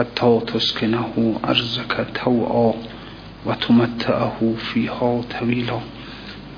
حتى 0.00 0.40
تسكنه 0.46 1.40
أرزك 1.44 2.06
توعا 2.24 2.72
وتمتعه 3.46 4.54
فيها 4.72 5.22
طويلا. 5.40 5.80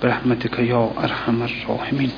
برحمتك 0.03 0.59
يا 0.59 0.91
أرحم 1.05 1.43
الراحمين. 1.43 2.11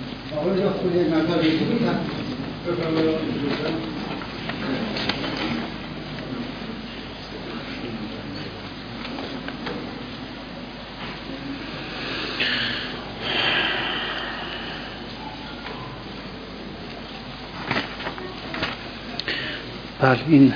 بله 20.03 20.19
این 20.29 20.53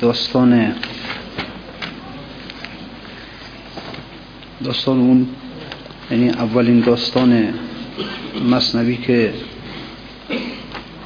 داستان 0.00 0.74
داستان 4.64 4.98
اون 4.98 5.26
یعنی 6.10 6.28
اولین 6.30 6.80
داستان 6.80 7.54
مصنوی 8.50 8.96
که 8.96 9.34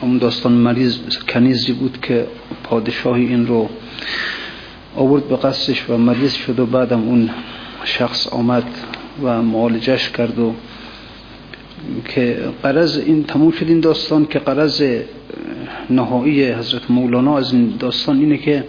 همون 0.03 0.19
داستان 0.19 0.53
مریض 0.53 0.99
کنیزی 1.29 1.73
بود 1.73 1.99
که 2.03 2.27
پادشاهی 2.65 3.27
این 3.27 3.47
رو 3.47 3.69
آورد 4.97 5.29
به 5.29 5.37
قصدش 5.37 5.91
و 5.91 5.97
مریض 5.97 6.33
شد 6.33 6.59
و 6.59 6.67
بعدم 6.67 7.09
اون 7.09 7.31
شخص 7.85 8.27
آمد 8.27 8.65
و 9.23 9.43
معالجش 9.43 10.11
کرد 10.11 10.39
و 10.39 10.55
که 12.09 12.39
قرض 12.63 12.99
این 12.99 13.25
تموم 13.25 13.51
شد 13.51 13.69
این 13.69 13.81
داستان 13.81 14.27
که 14.27 14.39
قرض 14.39 14.83
نهایی 15.91 16.53
حضرت 16.53 16.91
مولانا 16.91 17.39
از 17.39 17.53
این 17.53 17.75
داستان 17.79 18.19
اینه 18.19 18.37
که 18.37 18.65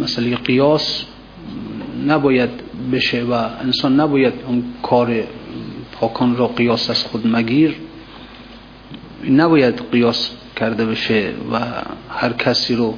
مسئله 0.00 0.36
قیاس 0.36 1.04
نباید 2.06 2.50
بشه 2.92 3.22
و 3.22 3.32
انسان 3.32 4.00
نباید 4.00 4.34
اون 4.46 4.64
کار 4.82 5.24
پاکان 5.92 6.36
را 6.36 6.46
قیاس 6.46 6.90
از 6.90 7.04
خود 7.04 7.26
مگیر 7.26 7.74
نباید 9.30 9.82
قیاس 9.92 10.30
کرده 10.56 10.86
بشه 10.86 11.32
و 11.52 11.60
هر 12.10 12.32
کسی 12.32 12.74
رو 12.74 12.94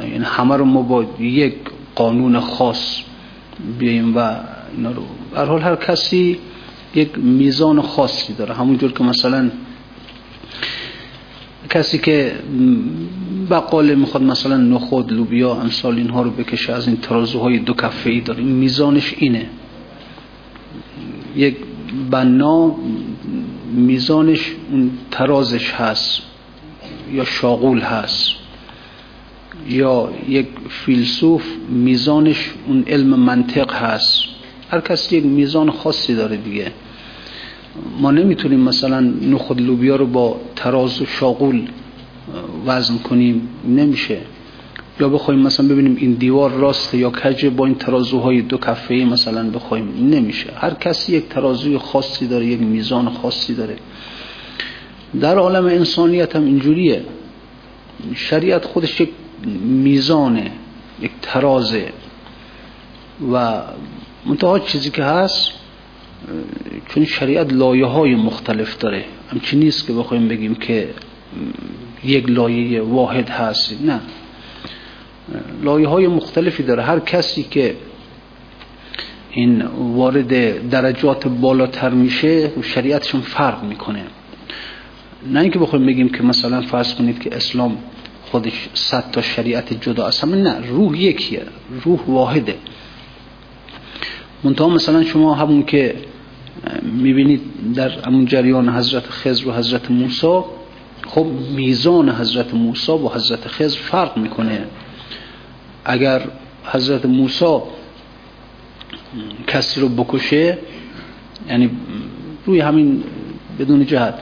یعنی 0.00 0.24
همه 0.24 0.56
رو 0.56 0.64
ما 0.64 0.82
با 0.82 1.04
یک 1.20 1.54
قانون 1.94 2.40
خاص 2.40 3.00
بیاییم 3.78 4.16
و 4.16 4.36
اینا 4.76 4.90
رو. 4.90 5.02
هر 5.36 5.44
حال 5.44 5.60
هر 5.60 5.76
کسی 5.76 6.38
یک 6.94 7.18
میزان 7.18 7.80
خاصی 7.80 8.32
داره. 8.32 8.54
همونجور 8.54 8.92
که 8.92 9.04
مثلا 9.04 9.50
کسی 11.70 11.98
که 11.98 12.32
بقاله 13.50 13.94
می‌خواد 13.94 14.22
مثلا 14.22 14.56
نخود 14.56 15.12
لوبیا 15.12 15.54
امثال 15.54 15.96
اینها 15.96 16.22
رو 16.22 16.30
بکشه 16.30 16.72
از 16.72 16.88
این 16.88 16.96
ترازوهای 16.96 17.58
دو 17.58 17.74
کفه 17.74 18.10
ای 18.10 18.20
داره 18.20 18.42
میزانش 18.42 19.14
اینه. 19.18 19.46
یک 21.36 21.56
بنا 22.10 22.74
میزانش 23.74 24.52
اون 24.70 24.90
ترازش 25.10 25.70
هست 25.70 26.22
یا 27.12 27.24
شاغول 27.24 27.80
هست. 27.80 28.30
یا 29.68 30.10
یک 30.28 30.46
فیلسوف 30.68 31.44
میزانش 31.68 32.50
اون 32.66 32.84
علم 32.86 33.20
منطق 33.20 33.72
هست. 33.72 34.22
هر 34.70 34.80
کسی 34.80 35.16
یک 35.16 35.24
میزان 35.24 35.70
خاصی 35.70 36.14
داره 36.14 36.36
دیگه. 36.36 36.72
ما 38.00 38.10
نمی‌تونیم 38.10 38.60
مثلا 38.60 39.00
نخود 39.00 39.60
لوبیا 39.60 39.96
رو 39.96 40.06
با 40.06 40.40
تراز 40.56 41.02
و 41.02 41.06
شاغول 41.06 41.68
وزن 42.66 42.98
کنیم. 42.98 43.48
نمیشه. 43.68 44.18
یا 45.00 45.08
بخوایم 45.08 45.40
مثلا 45.40 45.68
ببینیم 45.68 45.96
این 46.00 46.12
دیوار 46.12 46.50
راسته 46.50 46.98
یا 46.98 47.10
کجه 47.10 47.50
با 47.50 47.66
این 47.66 47.74
ترازوهای 47.74 48.42
دو 48.42 48.58
کفه 48.58 48.94
مثلا 48.94 49.50
بخوایم. 49.50 50.08
نمیشه. 50.10 50.52
هر 50.56 50.74
کسی 50.74 51.16
یک 51.16 51.28
ترازوی 51.28 51.78
خاصی 51.78 52.26
داره 52.26 52.46
یک 52.46 52.60
میزان 52.60 53.10
خاصی 53.10 53.54
داره. 53.54 53.76
در 55.20 55.38
عالم 55.38 55.66
انسانیت 55.66 56.36
هم 56.36 56.44
اینجوریه. 56.44 57.04
شریعت 58.14 58.64
خودش 58.64 59.00
یک 59.00 59.10
میزانه 59.64 60.50
یک 61.00 61.10
ترازه. 61.22 61.92
و 63.32 63.62
منتها 64.26 64.58
چیزی 64.58 64.90
که 64.90 65.04
هست 65.04 65.50
چون 66.88 67.04
شریعت 67.04 67.52
لایه 67.52 67.86
های 67.86 68.14
مختلف 68.14 68.78
داره. 68.78 69.04
همچی 69.32 69.56
نیست 69.56 69.86
که 69.86 69.92
بخوایم 69.92 70.28
بگیم 70.28 70.54
که 70.54 70.88
یک 72.04 72.30
لایه 72.30 72.82
واحد 72.82 73.28
هست. 73.28 73.82
نه. 73.84 74.00
لایه 75.62 75.88
های 75.88 76.06
مختلفی 76.06 76.62
داره. 76.62 76.82
هر 76.82 77.00
کسی 77.00 77.42
که 77.42 77.76
این 79.30 79.62
وارد 79.78 80.68
درجات 80.70 81.28
بالاتر 81.28 81.90
میشه 81.90 82.50
شریعتشون 82.62 83.20
فرق 83.20 83.64
می‌کنه. 83.64 84.04
نه 85.32 85.40
اینکه 85.40 85.58
بخوایم 85.58 85.86
بگیم 85.86 86.08
که 86.08 86.22
مثلا 86.22 86.62
فرض 86.62 86.94
کنید 86.94 87.18
که 87.18 87.36
اسلام 87.36 87.78
خودش 88.22 88.68
صد 88.74 89.10
تا 89.10 89.22
شریعت 89.22 89.80
جدا 89.80 90.06
است. 90.06 90.24
نه 90.24 90.68
روح 90.68 90.98
یکیه. 90.98 91.42
روح 91.84 92.00
واحده. 92.06 92.56
منتها 94.44 94.68
مثلا 94.68 95.04
شما 95.04 95.34
همون 95.34 95.62
که 95.62 95.94
می‌بینید 96.82 97.40
در 97.74 97.90
همون 97.90 98.26
جریان 98.26 98.68
حضرت 98.68 99.10
خضر 99.10 99.48
و 99.48 99.52
حضرت 99.52 99.90
موسی 99.90 100.40
خب 101.06 101.26
میزان 101.56 102.10
حضرت 102.10 102.54
موسی 102.54 102.92
و 102.92 103.08
حضرت 103.08 103.48
خضر 103.48 103.78
فرق 103.78 104.16
می‌کنه. 104.16 104.64
اگر 105.84 106.22
حضرت 106.64 107.06
موسی 107.06 107.58
کسی 109.46 109.80
رو 109.80 109.88
بکشه 109.88 110.58
یعنی 111.48 111.70
روی 112.46 112.60
همین 112.60 113.04
بدون 113.58 113.86
جهت 113.86 114.14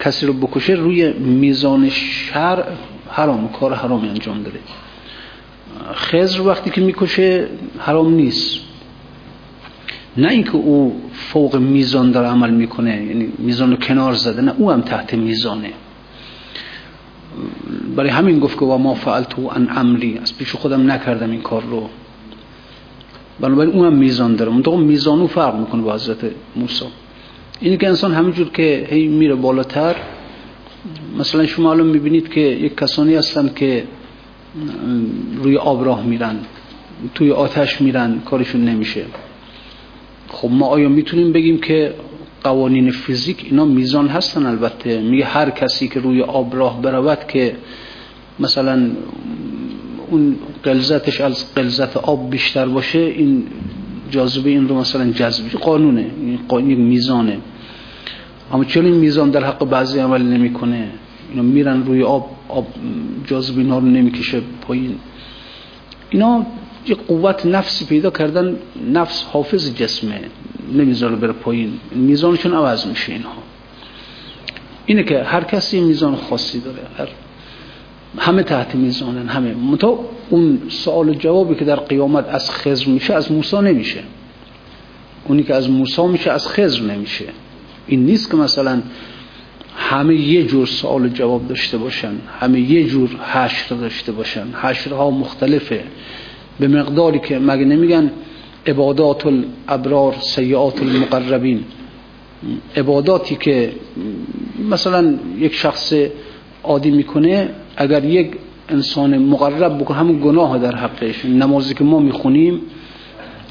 کسی 0.00 0.26
رو 0.26 0.32
بکشه 0.32 0.72
روی 0.72 1.12
میزان 1.12 1.88
شر 1.88 2.64
حرام 3.10 3.48
کار 3.48 3.74
حرامی 3.74 4.08
انجام 4.08 4.42
داره 4.42 4.60
خضر 5.94 6.40
وقتی 6.40 6.70
که 6.70 6.80
می‌کشه 6.80 7.48
حرام 7.78 8.14
نیست. 8.14 8.67
نه 10.16 10.28
اینکه 10.28 10.54
او 10.54 11.00
فوق 11.12 11.56
میزان 11.56 12.10
داره 12.10 12.28
عمل 12.28 12.50
می‌کنه 12.50 13.04
یعنی 13.04 13.32
میزان 13.38 13.70
رو 13.70 13.76
کنار 13.76 14.12
زده 14.12 14.42
نه 14.42 14.54
او 14.58 14.70
هم 14.70 14.80
تحت 14.80 15.14
میزانه. 15.14 15.72
برای 17.96 18.10
همین 18.10 18.38
گفت 18.38 18.58
که 18.58 18.64
و 18.64 18.78
ما 18.78 18.94
فعلتو 18.94 19.50
ان 19.54 19.68
امری 19.76 20.18
از 20.22 20.38
پیش 20.38 20.54
خودم 20.54 20.90
نکردم 20.90 21.30
این 21.30 21.40
کار 21.40 21.62
رو. 21.62 21.88
بنابراین 23.40 23.72
اون 23.72 23.86
هم 23.86 23.94
میزان 23.94 24.36
داره. 24.36 24.52
منطقه 24.52 24.76
میزانو 24.76 25.26
فرق 25.26 25.58
می‌کنه 25.58 25.82
با 25.82 25.94
حضرت 25.94 26.18
موسی. 26.56 26.84
اینی 27.60 27.76
که 27.76 27.88
انسان 27.88 28.12
همینجور 28.12 28.48
که 28.48 28.88
هی 28.90 29.08
میره 29.08 29.34
بالاتر 29.34 29.96
مثلا 31.18 31.46
شما 31.46 31.70
الان 31.70 31.86
می‌بینید 31.86 32.28
که 32.28 32.40
یک 32.40 32.76
کسانی 32.76 33.14
هستن 33.14 33.50
که 33.56 33.84
روی 35.42 35.56
آب 35.56 35.84
راه 35.84 36.04
میرن 36.04 36.36
توی 37.14 37.32
آتش 37.32 37.80
میرن 37.80 38.20
کارشون 38.20 38.64
نمیشه. 38.64 39.04
خب 40.28 40.48
ما 40.50 40.66
آیا 40.66 40.88
می‌تونیم 40.88 41.32
بگیم 41.32 41.58
که 41.58 41.94
قوانین 42.44 42.90
فیزیک 42.90 43.46
اینا 43.50 43.64
میزان 43.64 44.08
هستن؟ 44.08 44.46
البته 44.46 45.00
میگه 45.00 45.24
هر 45.24 45.50
کسی 45.50 45.88
که 45.88 46.00
روی 46.00 46.22
آب 46.22 46.56
راه 46.56 46.82
برود 46.82 47.18
که 47.28 47.56
مثلا 48.40 48.90
اون 50.10 50.36
قلزتش 50.62 51.20
از 51.20 51.54
قلزت 51.54 51.96
آب 51.96 52.30
بیشتر 52.30 52.66
باشه 52.66 52.98
این 52.98 53.46
جاذبه 54.10 54.50
این 54.50 54.68
رو 54.68 54.78
مثلا 54.78 55.12
جذب 55.12 55.44
قانونه 55.50 56.06
این 56.50 56.80
میزانه. 56.80 57.38
اما 58.52 58.64
چون 58.64 58.84
این 58.84 58.94
میزان 58.94 59.30
در 59.30 59.44
حق 59.44 59.64
بعضی 59.64 59.98
عمل 59.98 60.22
نمی‌کنه؟ 60.22 60.88
اینا 61.30 61.42
میرن 61.42 61.86
روی 61.86 62.02
آب 62.02 62.30
آب 62.48 62.66
جاذبه 63.26 63.60
اینا 63.60 63.78
رو 63.78 63.84
نمی‌کشه 63.84 64.40
پایین. 64.60 64.94
اینا 66.10 66.46
یه 66.88 66.94
قوت 66.94 67.46
نفسی 67.46 67.84
پیدا 67.84 68.10
کردن 68.10 68.56
نفس 68.92 69.22
حافظ 69.22 69.74
جسمه. 69.74 70.20
نمی‌ذاره 70.72 71.16
بره 71.16 71.32
پایین. 71.32 71.72
میزانشون 71.92 72.54
عوض 72.54 72.86
میشه 72.86 73.12
اینها. 73.12 73.42
اینه 74.86 75.02
که 75.02 75.22
هر 75.22 75.44
کسی 75.44 75.80
میزان 75.80 76.16
خاصی 76.16 76.60
داره. 76.60 76.78
هر 76.98 77.08
همه 78.18 78.42
تحت 78.42 78.74
میزانن 78.74 79.28
همه. 79.28 79.54
متا 79.54 79.98
اون 80.30 80.62
سوال 80.68 81.08
و 81.08 81.14
جوابی 81.14 81.54
که 81.54 81.64
در 81.64 81.76
قیامت 81.76 82.28
از 82.28 82.50
خزر 82.50 82.88
میشه 82.88 83.14
از 83.14 83.32
موسی 83.32 83.56
نمیشه. 83.56 84.00
اونی 85.24 85.42
که 85.42 85.54
از 85.54 85.70
موسی 85.70 86.06
میشه 86.06 86.30
از 86.30 86.48
خزر 86.48 86.82
نمیشه. 86.82 87.24
این 87.86 88.04
نیست 88.04 88.30
که 88.30 88.36
مثلا 88.36 88.82
همه 89.76 90.14
یه 90.14 90.46
جور 90.46 90.66
سوال 90.66 91.04
و 91.04 91.08
جواب 91.08 91.48
داشته 91.48 91.78
باشن 91.78 92.12
همه 92.40 92.60
یه 92.60 92.84
جور 92.84 93.10
حشر 93.32 93.74
داشته 93.74 94.12
باشن. 94.12 94.46
حشرها 94.62 95.10
مختلفه. 95.10 95.84
به 96.60 96.68
مقداری 96.68 97.18
که 97.18 97.38
مگه 97.38 97.64
نمیگن 97.64 98.10
عبادات 98.66 99.26
الابرار 99.26 100.14
سیعات 100.20 100.82
المقربین 100.82 101.64
عباداتی 102.76 103.36
که 103.36 103.72
مثلا 104.70 105.18
یک 105.38 105.54
شخص 105.54 105.92
عادی 106.64 106.90
می‌کنه 106.90 107.50
اگر 107.76 108.04
یک 108.04 108.30
انسان 108.68 109.18
مقرب 109.18 109.78
بکنه 109.78 109.96
همون 109.96 110.20
گناه 110.20 110.58
در 110.58 110.74
حقش. 110.74 111.24
نمازی 111.24 111.74
که 111.74 111.84
ما 111.84 111.98
می‌خونیم 111.98 112.60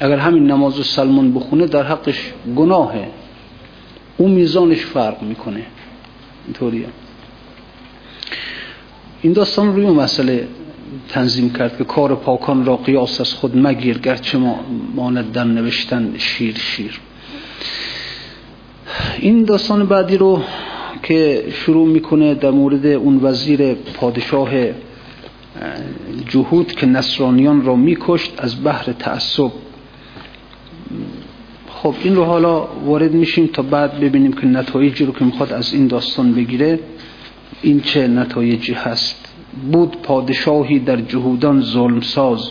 اگر 0.00 0.16
همین 0.16 0.46
نماز 0.46 0.86
سلمان 0.86 1.34
بخونه 1.34 1.66
در 1.66 1.82
حقش 1.82 2.32
گناهه. 2.56 3.08
اون 4.16 4.30
میزانش 4.30 4.80
فرق 4.80 5.22
می‌کنه. 5.22 5.62
اینطوریه. 6.44 6.86
این 9.22 9.32
داستان 9.32 9.76
روی 9.76 9.86
مسئله 9.86 10.48
تنظیم 11.08 11.52
کرد 11.52 11.78
که 11.78 11.84
کار 11.84 12.14
پاکان 12.14 12.64
را 12.64 12.76
قیاس 12.76 13.20
از 13.20 13.34
خود 13.34 13.58
مگیر 13.58 13.98
گرچه 13.98 14.38
ما 14.38 14.60
ماند 14.94 15.32
در 15.32 15.44
نوشتن 15.44 16.14
شیر 16.18 16.54
شیر. 16.58 17.00
این 19.18 19.44
داستان 19.44 19.86
بعدی 19.86 20.16
رو 20.16 20.42
که 21.02 21.44
شروع 21.52 21.88
می‌کنه 21.88 22.34
در 22.34 22.50
مورد 22.50 22.86
اون 22.86 23.20
وزیر 23.22 23.74
پادشاه 23.74 24.50
جهود 26.28 26.72
که 26.72 26.86
نصرانیان 26.86 27.64
را 27.64 27.76
میکشت 27.76 28.32
از 28.38 28.64
بحر 28.64 28.92
تعصب. 28.92 29.52
خب 31.68 31.94
این 32.02 32.16
رو 32.16 32.24
حالا 32.24 32.66
وارد 32.84 33.12
میشیم 33.12 33.46
تا 33.46 33.62
بعد 33.62 34.00
ببینیم 34.00 34.32
که 34.32 34.46
نتایجی 34.46 35.04
رو 35.04 35.12
که 35.12 35.24
می‌خواد 35.24 35.52
از 35.52 35.74
این 35.74 35.86
داستان 35.86 36.34
بگیره. 36.34 36.78
این 37.62 37.80
چه 37.80 38.08
نتایجی 38.08 38.72
هست؟ 38.72 39.27
بود 39.72 39.96
پادشاهی 40.02 40.78
در 40.78 40.96
جهودان 40.96 41.60
ظلم 41.60 42.00
ساز 42.00 42.50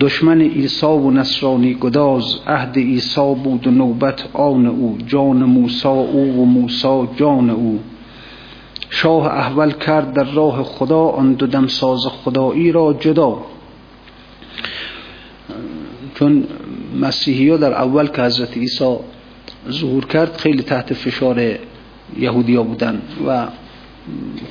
دشمن 0.00 0.40
عیسی 0.40 0.86
و 0.86 1.10
نصرانی 1.10 1.74
گداز 1.74 2.38
عهد 2.46 2.76
عیسی 2.78 3.34
بود 3.44 3.66
و 3.66 3.70
نوبت 3.70 4.24
آن 4.32 4.66
او 4.66 4.98
جان 5.06 5.36
موسا 5.36 5.90
او 5.90 6.42
و 6.42 6.44
موسا 6.44 7.08
جان 7.16 7.50
او. 7.50 7.80
شاه 8.90 9.26
احول 9.26 9.72
کرد 9.72 10.12
در 10.12 10.24
راه 10.24 10.62
خدا 10.62 10.98
آن 10.98 11.32
دو 11.32 11.46
دمساز 11.46 12.06
خدایی 12.06 12.72
را 12.72 12.96
جدا. 13.00 13.38
چون 16.14 16.44
مسیحی 17.00 17.50
ها 17.50 17.56
در 17.56 17.72
اول 17.72 18.06
که 18.06 18.22
حضرت 18.22 18.56
عیسی 18.56 18.96
ظهور 19.70 20.06
کرد 20.06 20.36
خیلی 20.36 20.62
تحت 20.62 20.94
فشار 20.94 21.58
یهودیا 22.18 22.62
بودن 22.62 23.02
و 23.26 23.46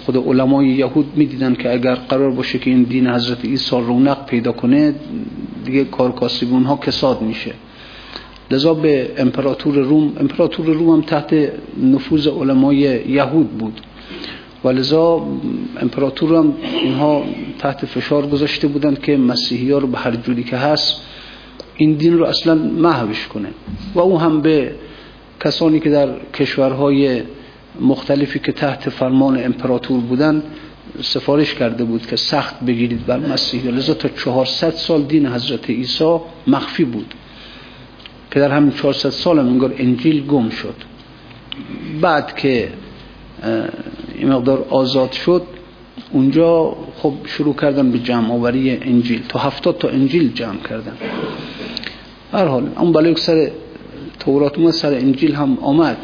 خود 0.05 0.17
علمای 0.17 0.67
یهود 0.67 1.05
می‌دیدن 1.15 1.55
که 1.55 1.73
اگر 1.73 1.95
قرار 1.95 2.31
باشه 2.31 2.59
که 2.59 2.69
این 2.69 2.83
دین 2.83 3.07
حضرت 3.07 3.45
عیسی 3.45 3.75
رونق 3.75 4.25
پیدا 4.25 4.51
کنه 4.51 4.95
دیگه 5.65 5.83
کارکاسب 5.83 6.47
اونها 6.51 6.75
کساد 6.75 7.21
میشه. 7.21 7.53
لذا 8.51 8.73
به 8.73 9.11
امپراتور 9.17 9.75
روم 9.75 10.13
امپراتور 10.19 10.65
روم 10.65 10.89
هم 10.89 11.01
تحت 11.01 11.51
نفوذ 11.83 12.27
علمای 12.27 12.77
یهود 13.09 13.49
بود. 13.49 13.81
و 14.63 14.69
لذا 14.69 15.27
امپراتور 15.81 16.35
هم 16.35 16.53
اینها 16.83 17.23
تحت 17.59 17.85
فشار 17.85 18.27
گذاشته 18.27 18.67
بودند 18.67 19.01
که 19.01 19.17
مسیحی 19.17 19.71
ها 19.71 19.77
رو 19.77 19.87
به 19.87 19.97
هر 19.97 20.15
جوری 20.15 20.43
که 20.43 20.57
هست 20.57 21.01
این 21.75 21.93
دین 21.93 22.17
رو 22.17 22.25
اصلا 22.25 22.55
محوش 22.55 23.27
کنه. 23.27 23.49
و 23.95 23.99
او 23.99 24.19
هم 24.19 24.41
به 24.41 24.75
کسانی 25.39 25.79
که 25.79 25.89
در 25.89 26.09
کشورهای 26.33 27.21
مختلفی 27.81 28.39
که 28.39 28.51
تحت 28.51 28.89
فرمان 28.89 29.43
امپراتور 29.43 29.99
بودن 29.99 30.43
سفارش 31.01 31.53
کرده 31.53 31.83
بود 31.83 32.05
که 32.05 32.15
سخت 32.15 32.59
بگیرید 32.59 33.05
بر 33.05 33.19
مسیحی 33.19 33.71
لذا 33.71 33.93
تا 33.93 34.09
400 34.09 34.69
سال 34.69 35.03
دین 35.03 35.27
حضرت 35.27 35.69
عیسی 35.69 36.17
مخفی 36.47 36.83
بود 36.83 37.13
که 38.31 38.39
در 38.39 38.51
همین 38.51 38.71
400 38.71 39.09
سال 39.09 39.39
هم 39.39 39.47
انگار 39.47 39.73
انجیل 39.77 40.25
گم 40.25 40.49
شد. 40.49 40.75
بعد 42.01 42.35
که 42.35 42.69
این 44.15 44.29
مقدار 44.29 44.65
آزاد 44.69 45.11
شد 45.11 45.41
اونجا 46.11 46.77
خب 46.95 47.13
شروع 47.25 47.55
کردن 47.55 47.91
به 47.91 47.99
جمع 47.99 48.33
آوری 48.33 48.77
انجیل. 48.81 49.21
تا 49.29 49.39
هفتاد 49.39 49.77
تا 49.77 49.89
انجیل 49.89 50.33
جمع 50.33 50.59
کردن. 50.69 50.97
هر 52.33 52.45
حال 52.45 52.69
اون 52.77 52.91
بلای 52.91 53.15
سر 53.15 53.51
تورات 54.19 54.71
سر 54.71 54.93
انجیل 54.93 55.35
هم 55.35 55.57
آمد. 55.61 55.97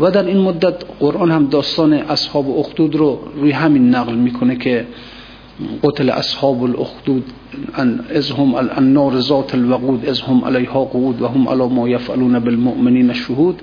و 0.00 0.10
در 0.10 0.24
این 0.24 0.38
مدت 0.38 0.74
قرآن 1.00 1.30
هم 1.30 1.46
داستان 1.46 1.92
اصحاب 1.92 2.58
اخدود 2.58 2.96
رو 2.96 3.18
روی 3.36 3.50
همین 3.50 3.94
نقل 3.94 4.14
می‌کنه 4.14 4.56
که 4.56 4.86
قتل 5.82 6.10
اصحاب 6.10 6.62
الاخدود 6.62 7.24
از 8.14 8.30
هم 8.30 8.54
النار 8.54 9.20
ذات 9.20 9.54
الوقود 9.54 10.06
از 10.06 10.20
هم 10.20 10.44
علیها 10.44 10.84
قود 10.84 11.22
و 11.22 11.28
هم 11.28 11.48
علی 11.48 11.74
ما 11.74 11.88
یفعلون 11.88 12.38
بالمؤمنین 12.38 13.12
شهود. 13.12 13.62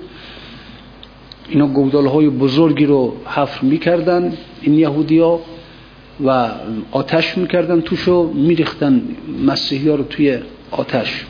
اینا 1.48 1.66
گودال 1.66 2.06
های 2.06 2.28
بزرگی 2.28 2.86
رو 2.86 3.16
حفر 3.26 3.66
می‌کردن 3.66 4.32
این 4.62 4.74
یهودی 4.74 5.18
ها 5.18 5.40
و 6.26 6.48
آتش 6.90 7.38
می‌کردن 7.38 7.80
توشو 7.80 8.30
میریختن 8.34 9.02
مسیحی 9.46 9.88
ها 9.88 9.94
رو 9.94 10.04
توی 10.04 10.38
آتش. 10.70 11.26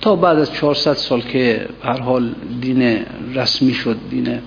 تا 0.00 0.16
بعد 0.16 0.38
از 0.38 0.52
400 0.52 0.92
سال 0.92 1.20
که 1.20 1.68
هر 1.82 2.00
حال 2.00 2.34
دین 2.60 2.98
رسمی 3.34 3.74
شد 3.74 3.96
دین 4.10 4.38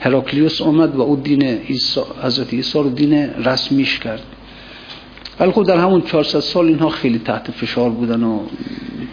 هراکلیوس 0.00 0.62
آمد 0.62 0.96
و 0.96 1.00
او 1.00 1.16
دین 1.16 1.42
ایسا 1.42 2.06
حضرت 2.22 2.54
عیسی 2.54 2.78
رو 2.78 2.90
دین 2.90 3.14
رسمیش 3.44 3.98
کرد. 3.98 4.22
ولی 5.40 5.52
خب 5.52 5.62
در 5.62 5.76
همون 5.76 6.02
400 6.02 6.40
سال 6.40 6.66
اینها 6.66 6.88
خیلی 6.88 7.18
تحت 7.18 7.50
فشار 7.50 7.90
بودن 7.90 8.22
و 8.22 8.40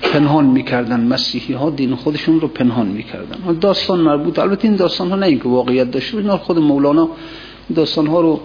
پنهان 0.02 0.46
می‌کردن. 0.46 1.00
مسیحی 1.00 1.54
ها 1.54 1.70
دین 1.70 1.96
خودشون 1.96 2.40
رو 2.40 2.48
پنهان 2.48 2.88
می‌کردن. 2.88 3.60
داستان 3.60 4.00
مربوط 4.00 4.40
البته 4.40 4.68
این 4.68 4.78
داستان 4.78 5.10
ها 5.10 5.16
نه 5.16 5.26
اینکه 5.26 5.50
واقعیت 5.50 5.92
داشته 5.92 6.18
اینا 6.18 6.38
خود 6.38 6.60
مولانا 6.60 7.10
داستان 7.76 8.08
ها 8.08 8.22
رو 8.22 8.42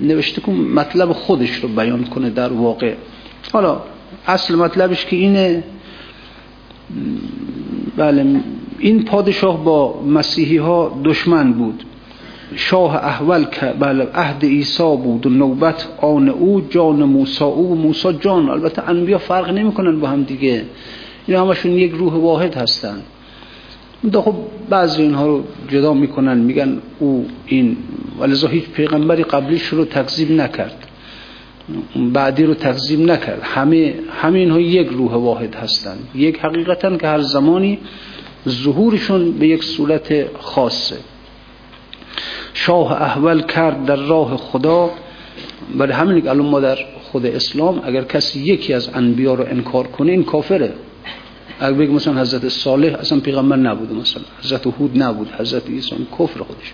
نوشته 0.00 0.40
کن 0.40 0.52
مطلب 0.52 1.12
خودش 1.12 1.54
رو 1.54 1.68
بیان 1.68 2.04
کنه 2.04 2.30
در 2.30 2.52
واقع. 2.52 2.94
حالا 3.52 3.80
اصل 4.26 4.54
مطلبش 4.54 5.06
که 5.06 5.16
اینه 5.16 5.62
بله 7.96 8.40
این 8.78 9.04
پادشاه 9.04 9.64
با 9.64 10.02
مسیحی 10.02 10.56
ها 10.56 11.00
دشمن 11.04 11.52
بود. 11.52 11.84
شاه 12.56 12.96
احول 12.96 13.44
که 13.44 13.66
بله 13.66 14.08
عهد 14.14 14.44
عیسی 14.44 14.96
بود 14.96 15.26
و 15.26 15.30
نوبت 15.30 15.88
آن 16.00 16.28
او 16.28 16.60
جان 16.60 17.02
موسی 17.02 17.44
او. 17.44 17.72
و 17.72 17.74
موسی 17.74 18.12
جان 18.20 18.48
البته 18.48 18.88
انبیا 18.88 19.18
فرق 19.18 19.50
نمی‌کنن 19.50 20.00
با 20.00 20.08
هم 20.08 20.22
دیگه. 20.22 20.64
این 21.26 21.36
همشون 21.36 21.72
یک 21.72 21.92
روح 21.92 22.14
واحد 22.14 22.54
هستن. 22.54 22.96
دا 24.12 24.22
خب 24.22 24.34
بعضی 24.70 25.02
اینها 25.02 25.26
رو 25.26 25.44
جدا 25.68 25.94
می‌کنن 25.94 26.38
میگن 26.38 26.78
او 26.98 27.26
این 27.46 27.76
ولذا 28.20 28.48
هیچ 28.48 28.64
پیغمبری 28.64 29.22
قبلیش 29.22 29.66
رو 29.66 29.84
تکذیب 29.84 30.32
نکرد. 30.32 30.83
بعدی 32.12 32.44
رو 32.44 32.54
تقزیم 32.54 33.10
نکرد. 33.10 33.40
همه 33.42 33.94
همه 34.22 34.38
اینها 34.38 34.60
یک 34.60 34.88
روح 34.88 35.12
واحد 35.12 35.54
هستند 35.54 36.08
یک 36.14 36.38
حقیقتا 36.38 36.96
که 36.96 37.06
هر 37.06 37.20
زمانی 37.20 37.78
ظهورشون 38.48 39.32
به 39.32 39.48
یک 39.48 39.64
صورت 39.64 40.36
خاصه. 40.40 40.96
شاه 42.54 43.02
احول 43.02 43.42
کرد 43.42 43.84
در 43.84 43.96
راه 43.96 44.36
خدا. 44.36 44.90
برای 45.78 45.92
همین 45.92 46.22
که 46.22 46.30
الان 46.30 46.46
ما 46.46 46.60
در 46.60 46.78
خود 47.02 47.26
اسلام 47.26 47.80
اگر 47.84 48.02
کسی 48.02 48.40
یکی 48.40 48.72
از 48.72 48.90
انبیا 48.94 49.34
رو 49.34 49.44
انکار 49.48 49.86
کنه 49.86 50.12
این 50.12 50.24
کافره. 50.24 50.72
اگر 51.60 51.72
بگه 51.72 51.90
مثلا 51.90 52.20
حضرت 52.20 52.48
صالح 52.48 52.94
اصلا 53.00 53.20
پیغمبر 53.20 53.56
نبوده 53.56 53.94
مثلا 53.94 54.22
حضرت 54.42 54.66
هود 54.66 55.02
نبود 55.02 55.28
حضرت 55.38 55.68
عیسی 55.70 56.06
کفر 56.18 56.40
خودش. 56.40 56.72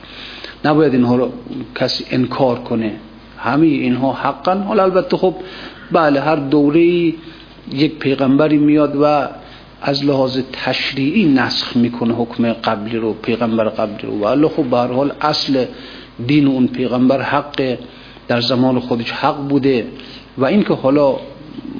نباید 0.64 0.94
اینها 0.94 1.16
رو 1.16 1.32
کسی 1.74 2.04
انکار 2.10 2.58
کنه. 2.58 2.92
همه 3.42 3.66
اینها 3.66 4.12
حقا. 4.12 4.54
حالا 4.54 4.82
البته 4.82 5.16
خب 5.16 5.34
بله 5.92 6.20
هر 6.20 6.36
دوره 6.36 6.82
یک 7.72 7.98
پیغمبری 7.98 8.58
میاد 8.58 8.96
و 9.02 9.28
از 9.82 10.04
لحاظ 10.04 10.38
تشریعی 10.52 11.24
نسخ 11.32 11.76
می‌کنه 11.76 12.14
حکم 12.14 12.52
قبلی 12.52 12.96
رو 12.96 13.12
پیغمبر 13.12 13.64
قبلی 13.64 14.08
رو. 14.08 14.18
ولی 14.18 14.48
خب 14.48 14.64
به 14.64 14.76
حال 14.76 15.12
اصل 15.20 15.64
دین 16.26 16.46
اون 16.46 16.66
پیغمبر 16.66 17.22
حق 17.22 17.76
در 18.28 18.40
زمان 18.40 18.80
خودش 18.80 19.10
حق 19.10 19.48
بوده. 19.48 19.86
و 20.38 20.44
اینکه 20.44 20.74
حالا 20.74 21.16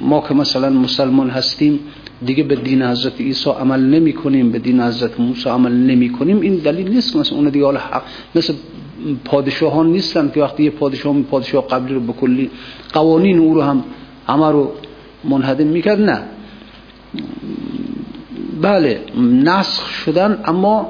ما 0.01 0.23
که 0.27 0.33
مثلا 0.33 0.69
مسلمان 0.69 1.29
هستیم 1.29 1.79
دیگه 2.25 2.43
به 2.43 2.55
دین 2.55 2.83
حضرت 2.83 3.21
عیسی 3.21 3.49
عمل 3.49 3.79
نمی 3.79 4.13
کنیم 4.13 4.51
به 4.51 4.59
دین 4.59 4.81
حضرت 4.81 5.19
موسی 5.19 5.49
عمل 5.49 5.71
نمی 5.71 6.09
کنیم 6.09 6.41
این 6.41 6.55
دلیل 6.55 6.89
نیست. 6.89 7.15
مثلا 7.15 7.37
اون 7.37 7.49
دیگه 7.49 7.65
حالا 7.65 7.79
حق 7.79 8.03
مثل 8.35 8.53
پادشاهان 9.25 9.87
نیستن 9.87 10.31
که 10.33 10.41
وقتی 10.41 10.63
یه 10.63 10.69
پادشاه 10.69 11.21
پادشاه 11.21 11.67
قبلی 11.67 11.93
رو 11.93 11.99
بکلی 11.99 12.49
قوانین 12.93 13.39
او 13.39 13.53
رو 13.53 13.61
هم 13.61 13.83
همه 14.27 14.51
رو 14.51 14.71
منهدم 15.23 15.67
می‌کرد 15.67 16.01
نه. 16.01 16.21
بله 18.61 19.01
نسخ 19.43 19.89
شدن 19.89 20.41
اما 20.45 20.89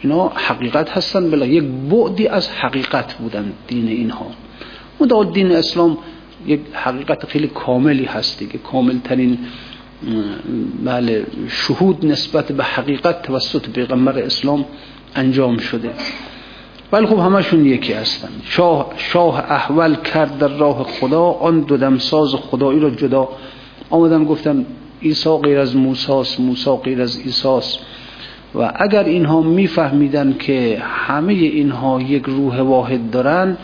اینا 0.00 0.28
حقیقت 0.28 0.90
هستن. 0.90 1.30
بلا 1.30 1.46
یک 1.46 1.64
بعدی 1.64 2.28
از 2.28 2.48
حقیقت 2.48 3.14
بودن 3.14 3.52
دین 3.68 3.88
اینها. 3.88 4.26
مدال 5.00 5.32
دین 5.32 5.52
اسلام 5.52 5.98
یک 6.46 6.60
حقیقت 6.72 7.26
خیلی 7.26 7.48
کاملی 7.48 8.04
هستی 8.04 8.46
که 8.46 8.58
کامل 8.58 8.98
ترین 9.04 9.38
بله 10.84 11.26
شهود 11.48 12.06
نسبت 12.06 12.52
به 12.52 12.64
حقیقت 12.64 13.22
توسط 13.22 13.68
پیغمبر 13.68 14.18
اسلام 14.18 14.64
انجام 15.14 15.58
شده. 15.58 15.90
ولی 16.92 17.06
خب 17.06 17.18
همشون 17.18 17.66
یکی 17.66 17.92
هستن. 17.92 18.28
شاه, 18.44 18.92
شاه 18.96 19.38
احول 19.38 19.94
کرد 19.94 20.38
در 20.38 20.48
راه 20.48 20.82
خدا 20.82 21.22
آن 21.22 21.60
دو 21.60 21.76
دمساز 21.76 22.34
خدایی 22.34 22.80
را 22.80 22.90
جدا 22.90 23.28
آمدن 23.90 24.24
گفتن 24.24 24.66
عیسی 25.02 25.30
غیر 25.42 25.58
از 25.58 25.76
موساس 25.76 26.40
موسا 26.40 26.76
غیر 26.76 27.02
از 27.02 27.18
عیساس 27.18 27.78
و 28.54 28.72
اگر 28.76 29.04
اینها 29.04 29.40
میفهمیدن 29.42 30.36
که 30.38 30.82
همه 30.82 31.32
اینها 31.32 32.00
یک 32.00 32.22
روح 32.26 32.60
واحد 32.60 33.10
دارن 33.10 33.56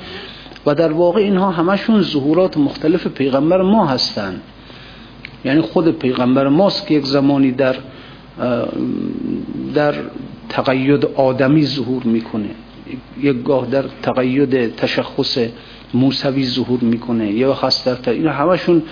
و 0.66 0.74
در 0.74 0.92
واقع 0.92 1.20
اینها 1.20 1.50
همشون 1.50 2.02
ظهورات 2.02 2.56
مختلف 2.56 3.06
پیغمبر 3.06 3.62
ما 3.62 3.86
هستند 3.86 4.40
یعنی 5.44 5.60
خود 5.60 5.98
پیغمبر 5.98 6.48
ماست 6.48 6.86
که 6.86 6.94
یک 6.94 7.04
زمانی 7.06 7.52
در 7.52 7.76
در 9.74 9.94
تقید 10.48 11.04
آدمی 11.04 11.66
ظهور 11.66 12.02
می‌کنه. 12.04 12.50
یک 13.20 13.42
گاه 13.42 13.66
در 13.66 13.84
تقید 14.02 14.76
تشخص 14.76 15.38
موسوی 15.94 16.46
ظهور 16.46 16.80
می‌کنه. 16.80 17.32
یا 17.32 17.54
خاص 17.54 17.88
در 17.88 18.10
این 18.10 18.26
همشون 18.26 18.82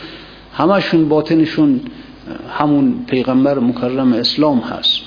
همشون 0.53 1.09
باطنشون 1.09 1.81
همون 2.59 3.05
پیغمبر 3.07 3.59
مکرم 3.59 4.13
اسلام 4.13 4.59
هست. 4.59 5.01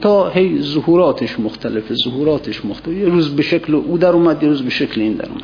تا 0.00 0.28
هی 0.28 0.62
ظهوراتش 0.62 1.40
مختلفه 1.40 1.94
ظهوراتش 1.94 2.64
مختلف 2.64 2.96
یه 2.96 3.04
روز 3.04 3.36
به 3.36 3.42
شکل 3.42 3.74
او 3.74 3.98
در 3.98 4.12
اومد 4.12 4.42
یه 4.42 4.48
روز 4.48 4.62
به 4.62 4.70
شکل 4.70 5.00
این 5.00 5.12
در 5.12 5.28
اومد. 5.28 5.42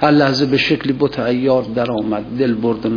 هر 0.00 0.10
لحظه 0.10 0.46
به 0.46 0.56
شکلی 0.56 0.92
بت 0.92 1.18
ایار 1.18 1.62
در 1.62 1.90
آمد 1.90 2.24
دل 2.38 2.54
برد 2.54 2.86
و 2.86 2.88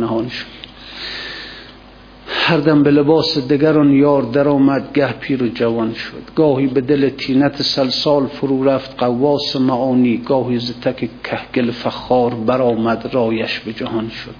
هر 2.48 2.56
دم 2.56 2.82
به 2.82 2.90
لباس 2.90 3.38
دگران 3.38 3.92
یار 3.92 4.22
در 4.22 4.48
آمد 4.48 4.92
گه 4.94 5.12
پیر 5.12 5.42
و 5.42 5.48
جوان 5.48 5.94
شد. 5.94 6.34
گاهی 6.36 6.66
به 6.66 6.80
دل 6.80 7.08
تینت 7.08 7.62
سلسال 7.62 8.26
فرو 8.26 8.64
رفت 8.64 8.98
قواس 8.98 9.56
معانی 9.56 10.16
گاهی 10.16 10.58
ز 10.58 10.72
تک 10.80 11.08
کهگل 11.24 11.70
فخار 11.70 12.34
برآمد 12.34 13.08
رایش 13.12 13.60
به 13.60 13.72
جهان 13.72 14.08
شد. 14.08 14.34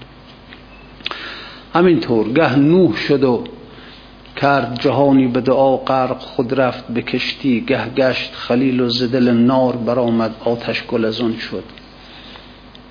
همینطور 1.73 2.33
گه 2.33 2.55
نوح 2.55 2.95
شد 2.95 3.23
و 3.23 3.43
کرد 4.35 4.79
جهانی 4.79 5.27
به 5.27 5.41
دعا 5.41 5.77
غرق 5.77 6.19
خود 6.19 6.59
رفت 6.61 6.87
به 6.87 7.01
کشتی 7.01 7.61
گه 7.61 7.89
گشت 7.89 8.31
خلیل 8.33 8.81
و 8.81 8.89
زدل 8.89 9.31
نار 9.31 9.75
برآمد 9.75 10.35
آتش 10.45 10.83
گل 10.83 11.05
از 11.05 11.21
آن 11.21 11.37
شد. 11.37 11.63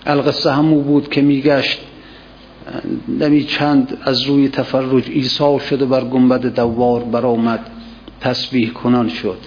القصه 0.07 0.53
همو 0.53 0.83
بود 0.83 1.09
که 1.09 1.23
میگشت 1.23 1.81
دمی 3.21 3.45
چند 3.45 3.99
از 4.03 4.23
روی 4.23 4.49
تفرج. 4.49 5.11
ایسا 5.11 5.59
شد 5.59 5.83
و 5.83 5.87
بر 5.87 6.05
گنبد 6.05 6.55
دوار 6.55 7.05
برآمد. 7.05 7.71
تسبیح 8.21 8.71
کنان 8.71 9.09
شد. 9.09 9.39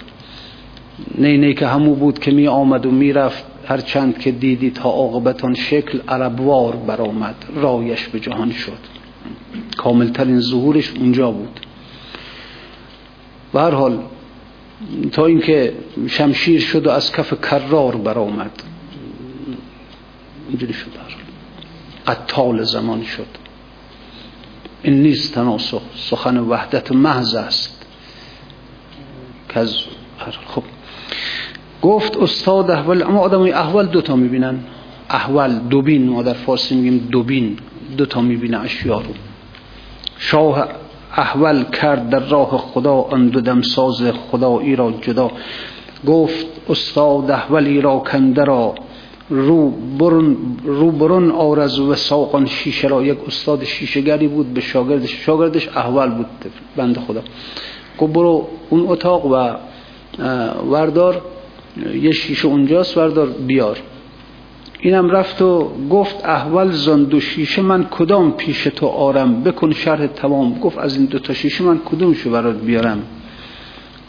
نه 1.18 1.36
نه 1.36 1.54
که 1.54 1.66
همو 1.66 1.94
بود 1.94 2.18
که 2.18 2.30
می 2.30 2.48
آمد 2.48 2.86
و 2.86 2.90
می 2.90 3.12
رفت. 3.12 3.44
هر 3.66 3.78
چند 3.78 4.18
که 4.18 4.30
دیدی 4.30 4.70
تا 4.70 4.90
عاقبتان 4.90 5.54
شکل 5.54 6.00
عربوار 6.08 6.76
برآمد. 6.76 7.34
رایش 7.54 8.08
به 8.08 8.20
جهان 8.20 8.52
شد. 8.52 8.78
کاملترین 9.76 10.40
ظهورش 10.40 10.92
اونجا 10.96 11.30
بود. 11.30 11.60
و 13.54 13.58
هر 13.58 13.70
حال 13.70 13.98
تا 15.12 15.26
اینکه 15.26 15.72
شمشیر 16.06 16.60
شد 16.60 16.86
و 16.86 16.90
از 16.90 17.12
کف 17.12 17.40
کرار 17.40 17.96
برآمد. 17.96 18.62
اینجوری 20.48 20.72
شد 20.72 20.90
قتال 22.06 22.62
زمان 22.62 23.04
شد. 23.04 23.26
این 24.82 25.02
نیست 25.02 25.34
تناسخ. 25.34 25.82
سخن 25.96 26.38
وحدت 26.38 26.92
محض 26.92 27.34
است. 27.34 27.86
که 29.48 29.66
خب. 30.46 30.62
گفت 31.82 32.16
استاد 32.16 32.70
احوال 32.70 33.02
اما 33.02 33.18
آدم 33.20 33.42
احوال 33.42 33.86
دوتا 33.86 34.16
می‌بینن. 34.16 34.58
احوال 35.10 35.58
دوبین 35.58 36.08
ما 36.08 36.22
در 36.22 36.32
فارسی 36.32 36.74
میگیم 36.74 37.08
دوبین. 37.12 37.58
دوتا 37.96 38.20
می‌بینه 38.20 38.60
اشیا 38.60 39.00
رو. 39.00 39.14
شاه 40.18 40.68
احول 41.16 41.64
کرد 41.64 42.10
در 42.10 42.18
راه 42.18 42.58
خدا 42.58 42.94
آن 42.94 43.28
دو 43.28 43.40
دمساز 43.40 44.02
خدایی 44.02 44.76
را 44.76 44.92
جدا. 45.00 45.30
گفت 46.06 46.46
استاد 46.68 47.30
احولی 47.30 47.80
را 47.80 47.98
کنده 47.98 48.44
را 48.44 48.74
رو 49.30 49.70
برون, 49.70 50.36
رو 50.64 50.90
برون 50.90 51.30
آرز 51.30 51.78
و 51.78 51.94
ساقان 51.94 52.46
شیشه 52.46 52.88
را 52.88 53.02
یک 53.02 53.18
استاد 53.26 53.64
شیشهگری 53.64 54.28
بود 54.28 54.54
به 54.54 54.60
شاگردش 54.60 55.12
شاگردش 55.26 55.68
احول 55.68 56.08
بود 56.08 56.26
بند 56.76 56.98
خدا. 56.98 57.22
گفت 57.98 58.12
برو 58.12 58.48
اون 58.70 58.84
اتاق 58.88 59.26
و 59.26 59.54
وردار 60.70 61.22
یه 61.94 62.12
شیشه 62.12 62.48
اونجاست 62.48 62.96
وردار 62.96 63.26
بیار. 63.26 63.78
اینم 64.80 65.10
رفت 65.10 65.42
و 65.42 65.70
گفت 65.90 66.24
احول 66.24 66.70
زن 66.70 67.04
دو 67.04 67.20
شیشه 67.20 67.62
من 67.62 67.84
کدام 67.84 68.32
پیش 68.32 68.64
تو 68.64 68.86
آرم؟ 68.86 69.42
بکن 69.42 69.72
شرح 69.72 70.06
تمام. 70.06 70.58
گفت 70.58 70.78
از 70.78 70.96
این 70.96 71.04
دو 71.04 71.18
تا 71.18 71.34
شیشه 71.34 71.64
من 71.64 71.78
کدومشو 71.78 72.30
برات 72.30 72.60
بیارم؟ 72.60 73.02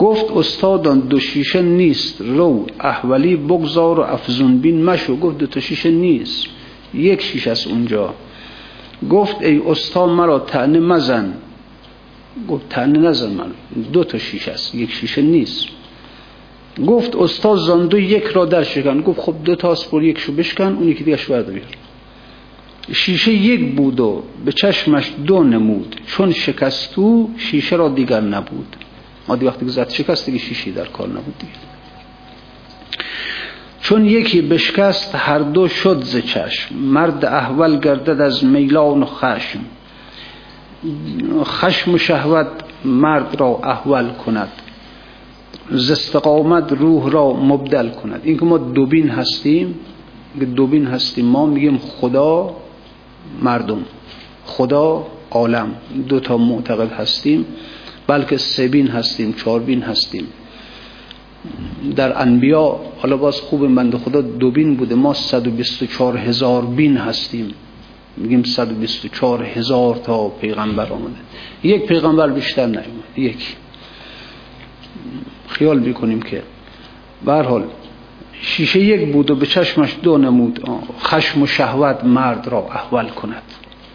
گفت 0.02 0.30
استادان 0.30 0.98
دو 1.00 1.18
شیشه 1.20 1.62
نیست 1.62 2.20
رو 2.20 2.66
احولی 2.80 3.36
بگذار 3.36 4.00
و 4.00 4.02
افزون 4.02 4.58
بین 4.58 4.84
مشو. 4.84 5.16
گفت 5.16 5.38
دو 5.38 5.46
تا 5.46 5.60
شیشه 5.60 5.90
نیست 5.90 6.46
یک 6.94 7.22
شیشه 7.22 7.50
است 7.50 7.66
اونجا. 7.66 8.14
گفت 9.10 9.42
ای 9.42 9.58
استاد 9.66 10.08
مرا 10.10 10.38
تعنه 10.38 10.80
مزن. 10.80 11.34
گفت 12.48 12.68
تعنه 12.68 12.98
نزن 12.98 13.30
من 13.30 13.50
دو 13.92 14.04
تا 14.04 14.18
شیشه 14.18 14.50
است 14.52 14.74
یک 14.74 14.92
شیشه 14.92 15.22
نیست. 15.22 15.66
گفت 16.86 17.16
استاد 17.16 17.58
زاندو 17.58 17.98
یک 17.98 18.24
را 18.24 18.44
در 18.44 18.62
شکن. 18.62 19.00
گفت 19.00 19.20
خب 19.20 19.34
دو 19.44 19.54
تا 19.54 19.72
اسپور 19.72 20.04
یک 20.04 20.18
شو 20.18 20.32
بشکن 20.32 20.76
اون 20.78 20.88
یکی 20.88 21.04
دیگه 21.04 21.16
شو 21.16 21.42
بیار 21.42 21.60
شیشه 22.92 23.32
یک 23.32 23.74
بود 23.76 24.00
و 24.00 24.22
به 24.44 24.52
چشمش 24.52 25.12
دو 25.26 25.42
نمود. 25.42 25.96
چون 26.06 26.32
شکستو 26.32 27.30
شیشه 27.36 27.76
را 27.76 27.88
دیگر 27.88 28.20
نبود. 28.20 28.76
عادی 29.28 29.46
وقتی 29.46 29.66
که 29.66 29.72
زد 29.72 29.88
شکست 29.88 30.26
دیگه 30.26 30.38
شیشی 30.38 30.72
در 30.72 30.84
کار 30.84 31.08
نبود 31.08 31.38
دیگه. 31.38 31.52
چون 33.80 34.04
یکی 34.06 34.40
بشکست 34.40 35.14
هر 35.14 35.38
دو 35.38 35.68
شد 35.68 36.02
ز 36.04 36.16
چشم. 36.16 36.74
مرد 36.74 37.24
احول 37.24 37.78
گردد 37.78 38.20
از 38.20 38.44
میلان 38.44 39.02
و 39.02 39.06
خشم. 39.06 39.60
خشم 41.44 41.94
و 41.94 41.98
شهوت 41.98 42.46
مرد 42.84 43.40
را 43.40 43.60
احول 43.64 44.08
کند. 44.08 44.48
ز 45.70 45.90
استقامت 45.90 46.72
روح 46.72 47.10
را 47.10 47.32
مبدل 47.32 47.88
کند. 47.88 48.20
این 48.24 48.38
که 48.38 48.44
ما 48.44 48.58
دوبین 48.58 49.08
هستیم 49.08 49.74
دوبین 50.56 50.86
هستیم 50.86 51.24
ما 51.26 51.46
میگیم 51.46 51.78
خدا 51.78 52.56
مردم 53.42 53.84
خدا 54.44 55.06
عالم. 55.30 55.74
دو 56.08 56.20
تا 56.20 56.36
معتقد 56.36 56.92
هستیم. 56.92 57.46
بلکه 58.06 58.36
سبین 58.36 58.88
هستیم 58.88 59.32
چاربین 59.32 59.82
هستیم. 59.82 60.26
در 61.96 62.22
انبیا 62.22 62.80
حالا 62.98 63.16
باز 63.16 63.40
خوب 63.40 63.74
بنده 63.74 63.98
خدا 63.98 64.20
دوبین 64.20 64.76
بوده. 64.76 64.94
ما 64.94 65.14
124 65.14 66.16
هزار 66.16 66.66
بین 66.66 66.96
هستیم. 66.96 67.54
میگیم 68.16 68.42
124 68.42 69.44
هزار 69.44 69.94
تا 69.94 70.28
پیغمبر 70.28 70.92
آمده. 70.92 71.16
یک 71.62 71.86
پیغمبر 71.86 72.28
بیشتر 72.28 72.66
نیومد. 72.66 73.18
یک. 73.18 73.56
خیال 75.48 75.78
می‌کنیم 75.78 76.22
که 76.22 76.42
به 77.24 77.32
حال 77.32 77.64
شیشه 78.40 78.80
یک 78.80 79.12
بود 79.12 79.30
و 79.30 79.36
به 79.36 79.46
چشمش 79.46 79.96
دو 80.02 80.18
نمود. 80.18 80.68
خشم 81.00 81.42
و 81.42 81.46
شهوت 81.46 82.04
مرد 82.04 82.48
را 82.48 82.68
احول 82.70 83.08
کند. 83.08 83.42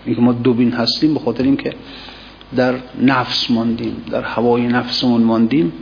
اینکه 0.06 0.22
ما 0.22 0.32
دوبین 0.32 0.72
هستیم 0.72 1.14
به 1.14 1.20
خاطر 1.20 1.44
اینکه 1.44 1.74
در 2.56 2.76
نفس 3.02 3.52
ماندیم 3.52 4.04
در 4.12 4.22
هوای 4.22 4.68
نفسمون 4.68 5.24
ماندیم. 5.24 5.74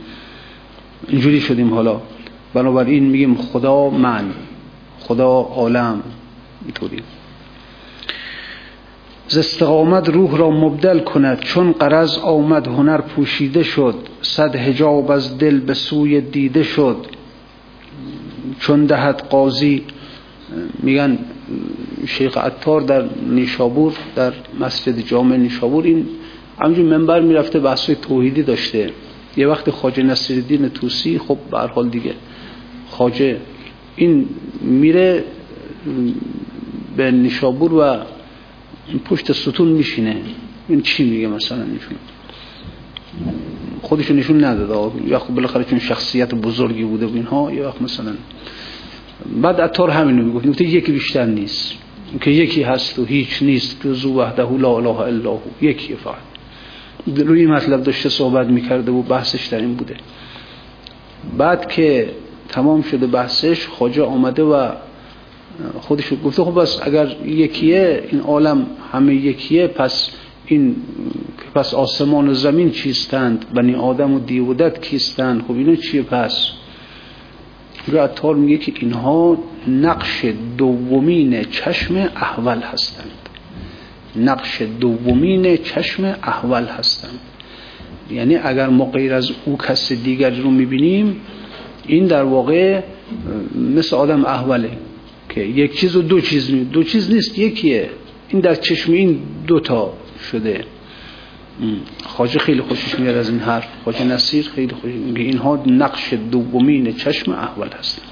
اینجوری 1.08 1.40
شدیم 1.40 1.74
حالا. 1.74 2.00
بنابراین 2.54 3.04
میگیم 3.04 3.34
خدا 3.34 3.90
من 3.90 4.24
خدا 5.00 5.28
عالم 5.28 6.02
اینطوری. 6.64 7.02
ز 9.28 9.38
استقامت 9.38 10.08
روح 10.08 10.36
را 10.36 10.50
مبدل 10.50 10.98
کند. 10.98 11.40
چون 11.40 11.72
قرض 11.72 12.18
آمد 12.18 12.66
هنر 12.66 13.00
پوشیده 13.00 13.62
شد. 13.62 13.94
صد 14.22 14.56
هجاب 14.56 15.10
از 15.10 15.38
دل 15.38 15.60
به 15.60 15.74
سوی 15.74 16.20
دیده 16.20 16.62
شد. 16.62 17.06
چون 18.60 18.86
دهد 18.86 19.22
قاضی 19.30 19.84
میگن 20.82 21.18
شیخ 22.06 22.38
عطار 22.38 22.80
در 22.80 23.04
نیشابور 23.26 23.92
در 24.16 24.32
مسجد 24.60 24.98
جامع 24.98 25.36
نیشابور 25.36 25.84
این 25.84 26.08
همجور 26.60 26.84
منبر 26.84 27.20
می‌رفته 27.20 27.60
بحث 27.60 27.90
توحیدی 27.90 28.42
داشته. 28.42 28.90
یه 29.36 29.48
وقت 29.48 29.70
خاجه 29.70 30.02
نصیرالدین 30.02 30.68
توسی 30.68 31.18
خب 31.18 31.38
به 31.50 31.58
حال 31.58 31.88
دیگه 31.88 32.14
خاجه 32.90 33.36
این 33.96 34.28
میره 34.60 35.24
به 36.96 37.10
نیشابور 37.10 37.74
و 37.74 37.96
پشت 39.04 39.32
ستون 39.32 39.68
میشینه. 39.68 40.16
این 40.68 40.80
چی 40.80 41.04
میگه 41.04 41.28
مثلا 41.28 41.62
ایشون 41.62 41.96
خودشون 43.82 44.16
نشون 44.16 44.44
نداده. 44.44 45.08
یا 45.08 45.18
خب 45.18 45.34
بالاخره 45.34 45.64
چون 45.64 45.78
شخصیت 45.78 46.34
بزرگی 46.34 46.84
بوده 46.84 47.06
و 47.06 47.14
اینها 47.14 47.52
یا 47.52 47.68
وقت 47.68 47.82
مثلا 47.82 48.14
بعد 49.42 49.60
اتار 49.60 49.90
همینو 49.90 50.24
می‌گفت. 50.24 50.46
نکته 50.46 50.64
یکی 50.64 50.92
بیشتر 50.92 51.26
نیست. 51.26 51.74
که 52.20 52.30
یکی 52.30 52.62
هست 52.62 52.98
و 52.98 53.04
هیچ 53.04 53.42
نیست 53.42 53.82
که 53.82 53.92
زو 53.92 54.14
وحده 54.14 54.58
لا 54.58 54.76
اله 54.76 55.00
الا 55.00 55.30
هو. 55.30 55.40
یکی 55.60 55.94
فقط. 55.94 56.35
روی 57.16 57.46
مطلب 57.46 57.82
داشته 57.82 58.08
صحبت 58.08 58.46
می‌کرده 58.46 58.92
و 58.92 59.02
بحثش 59.02 59.46
در 59.46 59.58
این 59.58 59.74
بوده. 59.74 59.96
بعد 61.38 61.68
که 61.68 62.10
تمام 62.48 62.82
شده 62.82 63.06
بحثش 63.06 63.66
خواجه 63.66 64.02
آمده 64.02 64.42
و 64.42 64.70
خودش 65.80 66.12
گفته 66.24 66.44
خب 66.44 66.60
بس 66.60 66.78
اگر 66.82 67.16
یکیه 67.24 68.04
این 68.10 68.20
عالم 68.20 68.66
همه 68.92 69.14
یکیه 69.14 69.66
پس 69.66 70.10
این 70.46 70.76
پس 71.54 71.74
آسمان 71.74 72.28
و 72.28 72.34
زمین 72.34 72.70
چیستند؟ 72.70 73.46
بنی 73.54 73.74
آدم 73.74 74.14
و 74.14 74.18
دیودت 74.18 74.82
کیستند؟ 74.82 75.42
خب 75.42 75.52
اینو 75.52 75.76
چیه 75.76 76.02
پس؟ 76.02 76.50
رو 77.86 78.02
اتار 78.02 78.34
میگه 78.34 78.58
که 78.58 78.72
اینها 78.80 79.38
نقش 79.68 80.24
دومین 80.58 81.44
چشم 81.44 81.96
احول 81.96 82.58
هستند. 82.58 83.10
نقش 84.16 84.62
دومین 84.80 85.56
چشم 85.56 86.04
احول 86.04 86.64
هستند 86.64 87.18
یعنی 88.10 88.36
اگر 88.36 88.68
ما 88.68 88.84
غیر 88.84 89.14
از 89.14 89.30
او 89.44 89.56
کس 89.56 89.92
دیگر 89.92 90.30
رو 90.30 90.50
می‌بینیم 90.50 91.20
این 91.86 92.06
در 92.06 92.22
واقع 92.22 92.82
مثل 93.74 93.96
آدم 93.96 94.24
احوله 94.24 94.70
که 95.28 95.40
یک 95.40 95.78
چیز 95.78 95.96
و 95.96 96.02
دو 96.02 96.20
چیز 96.20 96.50
می 96.50 96.64
دو 96.64 96.82
چیز 96.82 97.10
نیست 97.10 97.38
یکیه. 97.38 97.90
این 98.28 98.40
در 98.40 98.54
چشم 98.54 98.92
این 98.92 99.20
دوتا 99.46 99.92
شده. 100.30 100.64
خواجه 102.04 102.38
خیلی 102.38 102.60
خوشش 102.60 102.98
میاد 102.98 103.16
از 103.16 103.30
این 103.30 103.38
حرف. 103.38 103.68
خواجه 103.84 104.04
نصیر 104.04 104.48
خیلی 104.54 104.74
خوش 104.74 104.92
میگه 104.92 105.20
اینها 105.20 105.62
نقش 105.66 106.14
دومین 106.30 106.92
چشم 106.92 107.32
احول 107.32 107.68
هستن. 107.78 108.02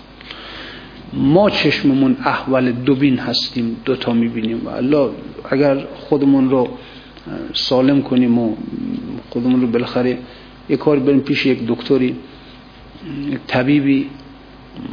ما 1.16 1.50
چشممون 1.50 2.16
احول 2.24 2.72
دوبین 2.72 3.18
هستیم 3.18 3.76
دوتا 3.84 4.12
می‌بینیم. 4.12 4.66
و 4.66 4.68
الله 4.68 5.10
اگر 5.50 5.86
خودمون 5.94 6.50
رو 6.50 6.68
سالم 7.52 8.02
کنیم 8.02 8.38
و 8.38 8.56
خودمون 9.30 9.60
رو 9.60 9.66
بالاخره 9.66 10.18
یک 10.68 10.78
کار 10.78 10.98
بریم 10.98 11.20
پیش 11.20 11.46
یک 11.46 11.66
دکتری 11.66 12.16
طبیبی 13.46 14.06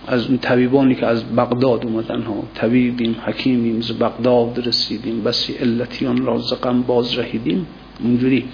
از 0.07 0.27
اون 0.27 0.37
طبیبانی 0.37 0.95
که 0.95 1.05
از 1.05 1.35
بغداد 1.35 1.85
اومدن 1.85 2.21
ها. 2.21 2.43
طبیبیم 2.55 3.15
حکیمیم 3.25 3.81
ز 3.81 3.91
بغداد 3.91 4.67
رسیدیم. 4.67 5.23
بسی 5.23 5.53
علتیان 5.53 6.25
را 6.25 6.37
زقم 6.37 6.81
باز 6.81 7.17
رهیدیم. 7.17 7.67
اونجوری 8.03 8.45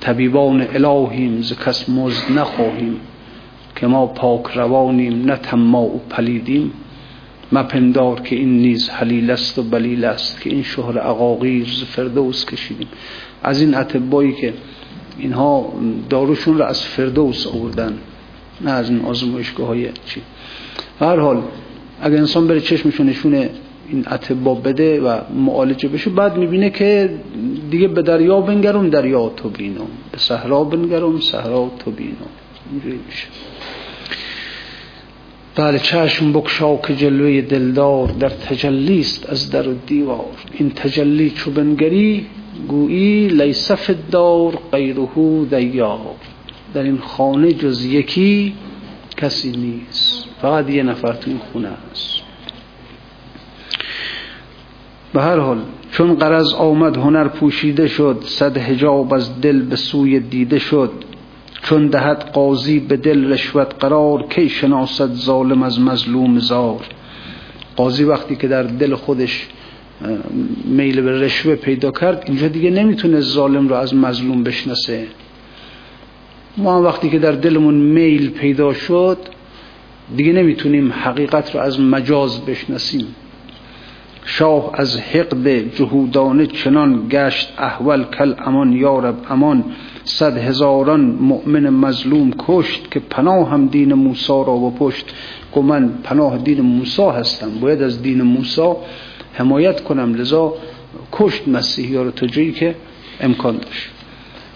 طبیبان 0.00 0.66
الهیم 0.74 1.42
ز 1.42 1.52
کس 1.52 1.88
مزد 1.88 2.32
نخواهیم. 2.32 2.96
که 3.76 3.86
ما 3.86 4.06
پاک 4.06 4.46
روانیم 4.54 5.24
نه 5.24 5.36
تما 5.36 5.82
و 5.82 6.00
پلیدیم. 6.10 6.72
مپندار 7.52 8.20
که 8.20 8.36
این 8.36 8.58
نیز 8.58 8.90
حلیل 8.90 9.30
است 9.30 9.58
و 9.58 9.62
بلیل 9.62 10.04
است 10.04 10.40
که 10.40 10.50
این 10.50 10.62
شهر 10.62 10.98
اقاقیر 10.98 11.64
ز 11.64 11.82
فردوس 11.82 12.44
کشیدیم. 12.44 12.88
از 13.42 13.60
این 13.60 13.74
اتبایی 13.74 14.32
که 14.32 14.54
اینها 15.18 15.72
داروشون 16.10 16.58
را 16.58 16.66
از 16.66 16.82
فردوس 16.82 17.46
آوردن 17.46 17.98
نه 18.60 18.70
از 18.70 18.90
این 18.90 19.04
آزمایشگاه 19.04 19.66
های 19.66 19.88
چی 20.06 20.22
هر 21.00 21.16
حال 21.16 21.42
اگر 22.02 22.16
انسان 22.16 22.46
بره 22.46 22.60
چشمشو 22.60 23.04
نشونه 23.04 23.50
این 23.88 24.04
اتبا 24.10 24.54
بده 24.54 25.00
و 25.00 25.20
معالجه 25.34 25.88
بشه 25.88 26.10
بعد 26.10 26.36
می‌بینه 26.36 26.70
که 26.70 27.10
دیگه 27.70 27.88
به 27.88 28.02
دریا 28.02 28.40
بنگرم 28.40 28.90
دریا 28.90 29.28
تو 29.28 29.48
بینم 29.48 29.86
به 30.12 30.18
صحرا 30.18 30.64
بنگرم 30.64 31.20
صحرا 31.20 31.70
تو 31.84 31.90
بینم 31.90 32.30
اینجوری 32.72 33.00
میشه. 33.06 33.26
بله 35.56 35.78
چشم 35.78 36.32
بکشا 36.32 36.76
که 36.76 36.96
جلوه 36.96 37.40
دلدار 37.40 38.08
در 38.08 38.28
تجلیست 38.28 39.30
از 39.30 39.50
در 39.50 39.68
و 39.68 39.74
دیوار. 39.86 40.34
این 40.52 40.70
تجلی 40.70 41.30
چو 41.30 41.50
بنگری 41.50 42.26
گویی 42.68 43.28
لیسف 43.28 43.90
دار 44.10 44.58
غیرهو 44.72 45.44
دیار. 45.44 46.14
در 46.74 46.82
این 46.82 46.98
خانه 46.98 47.52
جز 47.52 47.84
یکی 47.84 48.54
کسی 49.16 49.50
نیست. 49.50 50.24
فقط 50.42 50.70
یه 50.70 50.82
نفر 50.82 51.12
تو 51.12 51.30
این 51.30 51.40
خونه 51.52 51.68
هست 51.68 52.14
به 55.12 55.22
هر 55.22 55.38
حال 55.38 55.58
چون 55.92 56.14
قرض 56.14 56.52
آمد 56.52 56.96
هنر 56.96 57.28
پوشیده 57.28 57.88
شد 57.88 58.22
صد 58.26 58.56
هجاب 58.56 59.14
از 59.14 59.40
دل 59.40 59.62
به 59.62 59.76
سوی 59.76 60.20
دیده 60.20 60.58
شد. 60.58 60.92
چون 61.64 61.86
دهد 61.86 62.30
قاضی 62.32 62.78
به 62.78 62.96
دل 62.96 63.32
رشوت 63.32 63.74
قرار 63.80 64.22
کی 64.22 64.48
شناسد 64.48 65.12
ظالم 65.12 65.62
از 65.62 65.80
مظلوم 65.80 66.38
زار؟ 66.38 66.80
قاضی 67.76 68.04
وقتی 68.04 68.36
که 68.36 68.48
در 68.48 68.62
دل 68.62 68.94
خودش 68.94 69.48
میل 70.64 71.00
به 71.00 71.20
رشوه 71.20 71.54
پیدا 71.54 71.90
کرد 71.90 72.22
اینجا 72.26 72.48
دیگه 72.48 72.70
نمی‌تونه 72.70 73.20
ظالم 73.20 73.68
رو 73.68 73.74
از 73.74 73.94
مظلوم 73.94 74.42
بشناسه. 74.42 75.06
ما 76.56 76.82
وقتی 76.82 77.10
که 77.10 77.18
در 77.18 77.32
دلمون 77.32 77.74
میل 77.74 78.30
پیدا 78.30 78.72
شد 78.72 79.18
دیگه 80.16 80.32
نمی‌تونیم 80.32 80.92
حقیقت 80.92 81.54
رو 81.54 81.60
از 81.60 81.80
مجاز 81.80 82.44
بشناسیم. 82.44 83.06
شاه 84.24 84.70
از 84.74 84.96
حقد 84.96 85.74
جهودانه 85.74 86.46
چنان 86.46 87.06
گشت 87.10 87.52
احول 87.58 88.04
کل 88.04 88.34
امان 88.38 88.72
یارب 88.72 89.16
امان. 89.30 89.64
صد 90.04 90.36
هزاران 90.36 91.00
مؤمن 91.00 91.68
مظلوم 91.70 92.32
کشت 92.38 92.90
که 92.90 93.00
پناه 93.00 93.50
هم 93.50 93.66
دین 93.66 93.94
موسا 93.94 94.42
را 94.42 94.52
و 94.52 94.70
پشت 94.70 95.14
که 95.54 95.60
من 95.60 95.88
پناه 96.02 96.38
دین 96.38 96.60
موسا 96.60 97.10
هستم 97.10 97.50
باید 97.60 97.82
از 97.82 98.02
دین 98.02 98.22
موسا 98.22 98.76
حمایت 99.32 99.84
کنم. 99.84 100.14
لذا 100.14 100.54
کشت 101.12 101.48
مسیحی 101.48 101.96
ها 101.96 102.02
رو 102.02 102.10
تا 102.10 102.26
جایی 102.26 102.52
که 102.52 102.74
امکان 103.20 103.56
داشت. 103.56 103.90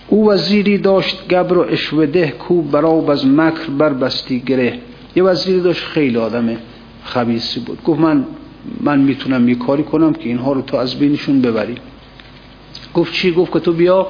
او 0.09 0.31
وزیری 0.31 0.78
داشت 0.78 1.28
گبر 1.28 1.59
و 1.59 1.66
اشوده 1.70 2.31
کو 2.31 2.62
براب 2.62 3.11
از 3.11 3.26
مکر 3.26 3.70
بربستی 3.78 4.40
گره. 4.40 4.78
یه 5.16 5.22
وزیری 5.22 5.61
داشت 5.61 5.85
خیلی 5.85 6.16
آدم 6.16 6.57
خبیسی 7.04 7.61
بود. 7.61 7.83
گفت 7.85 8.00
من 8.00 8.24
من 8.81 9.01
می‌تونم 9.01 9.49
یه 9.49 9.55
کاری 9.55 9.83
کنم 9.83 10.12
که 10.12 10.29
اینها 10.29 10.53
رو 10.53 10.62
تو 10.62 10.77
از 10.77 10.99
بینشون 10.99 11.40
ببری. 11.40 11.75
گفت 12.94 13.12
چی؟ 13.12 13.33
گفت 13.33 13.53
که 13.53 13.61
تو 13.61 13.73
بیا 13.73 14.07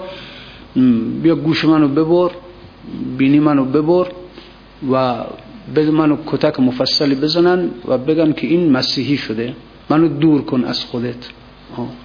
بیا 1.23 1.35
گوش 1.35 1.65
منو 1.65 1.89
ببر 1.89 2.31
بینی 3.19 3.41
منو 3.41 3.65
ببر 3.65 4.07
و 4.93 5.25
بده 5.77 5.91
منو 5.91 6.17
کتک 6.27 6.61
مفصلی 6.61 7.15
بزنن 7.15 7.71
و 7.89 7.99
بگن 7.99 8.33
که 8.33 8.47
این 8.47 8.73
مسیحی 8.73 9.17
شده. 9.17 9.55
منو 9.91 10.09
دور 10.09 10.43
کن 10.43 10.65
از 10.65 10.85
خودت. 10.85 11.29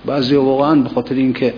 بعضی 0.06 0.36
واقعا 0.36 0.76
به 0.76 0.90
خاطر 0.90 1.16
اینکه 1.16 1.54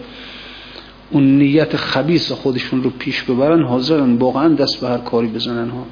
اون 1.12 1.38
نیت 1.38 1.76
خبیث 1.76 2.32
خودشون 2.32 2.84
رو 2.84 2.89
پیش 2.89 3.24
ببرن 3.24 3.63
حاضرن 3.63 4.15
واقعا 4.15 4.50
دست 4.50 4.82
به 4.82 4.88
هر 4.88 4.98
کاری 4.98 5.28
بزنن. 5.28 5.69
ها. 5.69 5.86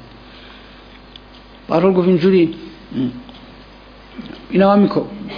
برحال 1.68 1.92
گفت 1.92 2.08
اینجوری 2.08 2.54
اینا 4.50 4.72
هم 4.72 4.88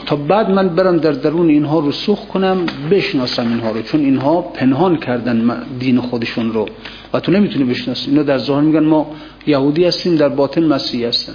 تا 0.07 0.17
بعد 0.17 0.51
من 0.51 0.69
برم 0.69 0.99
در 0.99 1.13
درون 1.13 1.49
اینها 1.49 1.79
رو 1.79 1.93
سوخ 1.93 2.27
کنم 2.27 2.67
بشناسم 2.91 3.49
اینها 3.49 3.71
رو. 3.71 3.83
چون 3.83 4.01
اینها 4.01 4.41
پنهان 4.43 4.97
کردن 4.97 5.63
دین 5.79 6.01
خودشون 6.01 6.53
رو. 6.53 6.69
و 7.13 7.21
تو 7.21 7.33
نمی‌تونی 7.33 7.65
بشناسی. 7.65 8.11
اینا 8.11 8.23
در 8.23 8.39
ظاهر 8.39 8.61
میگن 8.63 8.85
ما 8.85 9.11
یهودی 9.47 9.85
هستیم 9.85 10.17
در 10.17 10.29
باطن 10.29 10.65
مسیحی 10.65 11.05
هستن. 11.05 11.33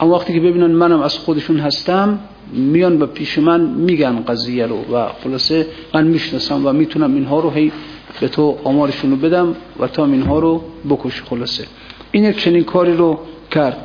اما 0.00 0.14
وقتی 0.14 0.32
که 0.32 0.40
ببینن 0.40 0.70
منم 0.70 1.00
از 1.00 1.18
خودشون 1.18 1.60
هستم 1.60 2.18
میان 2.52 2.98
به 2.98 3.06
پیش 3.06 3.38
من 3.38 3.60
میگن 3.60 4.20
قضیه 4.20 4.66
رو. 4.66 4.96
و 4.96 5.08
خلاصه 5.24 5.66
من 5.94 6.06
می‌شناسم 6.06 6.66
و 6.66 6.72
می‌تونم 6.72 7.14
اینها 7.14 7.40
رو 7.40 7.50
هی 7.50 7.72
به 8.20 8.28
تو 8.28 8.58
آمارشون 8.64 9.10
رو 9.10 9.16
بدم 9.16 9.54
و 9.80 9.86
تا 9.86 10.04
اینها 10.04 10.38
رو 10.38 10.64
بکش 10.90 11.22
خلاصه. 11.22 11.64
این 12.12 12.32
چنین 12.32 12.64
کاری 12.64 12.92
رو 12.92 13.18
کرد. 13.50 13.76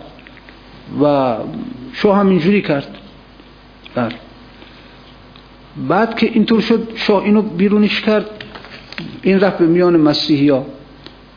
و 1.04 1.36
شاه 1.93 2.17
هم 2.17 2.29
اینجوری 2.29 2.62
کرد. 2.62 2.97
بله. 3.95 4.15
بعد 5.88 6.15
که 6.15 6.25
اینطور 6.34 6.62
شد 6.62 6.88
شاه 6.95 7.23
اینو 7.23 7.41
بیرونش 7.41 8.01
کرد. 8.01 8.25
این 9.21 9.39
رفت 9.39 9.58
به 9.58 9.65
میان 9.65 9.97
مسیحی 9.97 10.49
ها. 10.49 10.65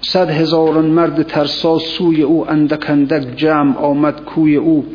صد 0.00 0.30
هزاران 0.30 0.86
مرد 0.86 1.22
ترسا 1.22 1.78
سوی 1.78 2.22
او 2.22 2.50
اندک 2.50 2.90
اندک 2.90 3.36
جمع 3.36 3.78
آمد 3.78 4.24
کوی 4.24 4.56
او. 4.56 4.86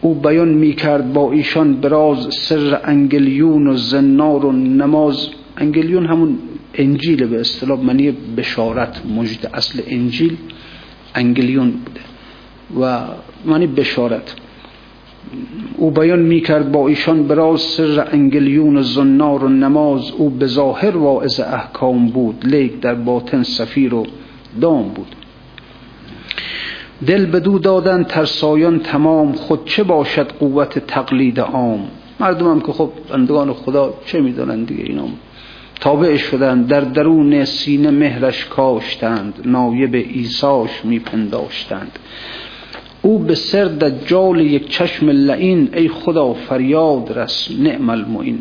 او 0.00 0.14
بیان 0.14 0.48
می 0.48 0.72
کرد 0.72 1.12
با 1.12 1.32
ایشان 1.32 1.80
به 1.80 2.04
راز 2.04 2.28
سر 2.34 2.80
انگلیون 2.84 3.66
و 3.66 3.76
زنار 3.76 4.46
و 4.46 4.52
نماز. 4.52 5.28
انگلیون 5.56 6.06
همون 6.06 6.38
انجیل 6.74 7.26
به 7.26 7.40
اصطلاح 7.40 7.80
معنی 7.80 8.10
بشارت 8.36 9.06
مجد 9.06 9.50
اصل 9.54 9.82
انجیل 9.86 10.36
انگلیون 11.14 11.70
بوده 11.70 12.00
و 12.80 13.06
معنی 13.44 13.66
بشارت. 13.66 14.34
او 15.76 15.90
بیان 15.90 16.18
می 16.18 16.40
کرد 16.40 16.72
با 16.72 16.88
ایشان 16.88 17.26
به 17.26 17.43
راز 17.43 17.60
سر 17.60 18.08
انگلیون 18.12 18.82
زنار 18.82 19.44
و 19.44 19.48
نماز 19.48 20.10
او 20.10 20.30
به 20.30 20.46
ظاهر 20.46 20.96
واعظ 20.96 21.40
احکام 21.40 22.08
بود 22.08 22.46
لیک 22.46 22.80
در 22.80 22.94
باطن 22.94 23.42
سفیر 23.42 23.94
و 23.94 24.06
دام 24.60 24.88
بود. 24.88 25.16
دل 27.06 27.26
بدو 27.26 27.58
دادن 27.58 28.02
ترسایان 28.02 28.78
تمام 28.78 29.32
خود 29.32 29.64
چه 29.64 29.82
باشد 29.82 30.32
قوت 30.32 30.78
تقلید 30.78 31.40
عام؟ 31.40 31.80
مردم 32.20 32.50
هم 32.50 32.60
که 32.60 32.72
خب 32.72 32.90
بندگان 33.10 33.52
خدا 33.52 33.94
چه 34.06 34.20
می‌دانند 34.20 34.66
دیگه 34.66 34.84
اینا؟ 34.84 35.08
تابع 35.80 36.16
شدن 36.16 36.62
در 36.62 36.80
درون 36.80 37.44
سینه 37.44 37.90
مهرش 37.90 38.44
کاشتند 38.44 39.34
نایب 39.44 39.94
ایساش 39.94 40.84
میپنداشتند. 40.84 41.98
او 43.06 43.18
به 43.18 43.34
سر 43.34 43.64
دجال 43.64 44.40
یک 44.40 44.68
چشم 44.68 45.10
لعین 45.10 45.68
ای 45.74 45.88
خدا 45.88 46.32
فریاد 46.32 47.18
رس 47.18 47.50
نعم 47.60 47.90
المعین. 47.90 48.38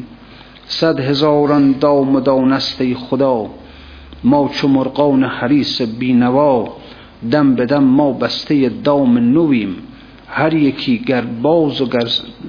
صد 0.65 0.99
هزاران 0.99 1.75
دام 1.79 2.19
دانست 2.19 2.81
ای 2.81 2.93
خدا 2.93 3.49
ما 4.23 4.49
چو 4.53 4.67
مرغان 4.67 5.23
حریس 5.23 5.81
بینوا 5.81 6.67
دم 7.31 7.55
به 7.55 7.65
دم 7.65 7.83
ما 7.83 8.11
بسته 8.11 8.71
دام 8.83 9.17
نویم. 9.17 9.75
هر 10.27 10.53
یکی 10.53 10.97
گر 10.97 11.21
باز 11.21 11.81
و 11.81 11.87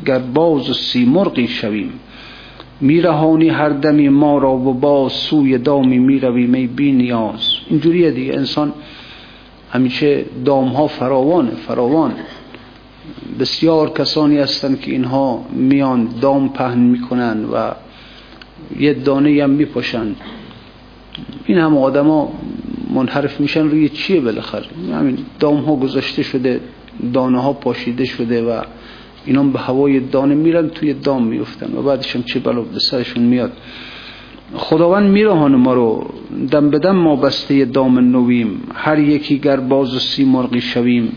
گر 0.06 0.18
باز 0.18 0.70
و 0.70 0.72
سیمرغی 0.72 1.48
شویم. 1.48 1.92
میرهانی 2.80 3.48
هر 3.48 3.68
دمی 3.68 4.08
ما 4.08 4.38
را 4.38 4.56
و 4.56 4.74
باز 4.74 5.12
سوی 5.12 5.58
دامی 5.58 5.98
می‌رویم 5.98 6.54
ای 6.54 6.66
بی 6.66 6.92
نیاز. 6.92 7.40
اینجوریه 7.68 8.10
دیگه 8.10 8.34
انسان. 8.34 8.72
همیشه 9.70 10.24
دام 10.44 10.68
ها 10.68 10.86
فراوانه 10.86 11.50
فراوان. 11.50 12.12
بسیار 13.40 13.90
کسانی 13.90 14.38
هستند 14.38 14.80
که 14.80 14.90
اینها 14.90 15.44
میان 15.52 16.08
دام 16.20 16.48
پهن 16.48 16.78
می‌کنن 16.78 17.44
و 17.44 17.70
یه 18.78 18.94
دانه 18.94 19.42
هم 19.42 19.50
میپاشن. 19.50 20.14
این 21.46 21.58
هم 21.58 21.78
آدما 21.78 22.32
منحرف 22.94 23.40
میشن 23.40 23.68
روی 23.68 23.88
چیه 23.88 24.20
بالاخره؟ 24.20 24.66
همین 24.92 25.18
دام 25.40 25.56
ها 25.56 25.76
گذاشته 25.76 26.22
شده 26.22 26.60
دانه 27.12 27.42
ها 27.42 27.52
پاشیده 27.52 28.04
شده 28.04 28.42
و 28.42 28.62
اینا 29.24 29.42
به 29.42 29.58
هوای 29.58 30.00
دانه 30.00 30.34
میرن 30.34 30.68
توی 30.68 30.92
دام 30.94 31.26
میفتن 31.26 31.76
و 31.76 31.82
بعدش 31.82 32.16
هم 32.16 32.22
چه 32.22 32.40
بلا 32.40 32.60
به 32.60 32.78
سرشون 32.78 33.22
میاد. 33.22 33.52
خداوند 34.54 35.10
میرهان 35.10 35.54
ما 35.56 35.74
رو 35.74 36.06
دم 36.50 36.70
بدم 36.70 36.96
ما 36.96 37.16
بسته 37.16 37.64
دام 37.64 37.98
نویم. 37.98 38.62
هر 38.74 38.98
یکی 38.98 39.38
گر 39.38 39.60
باز 39.60 40.02
سی 40.02 40.24
مرغی 40.24 40.60
شویم. 40.60 41.12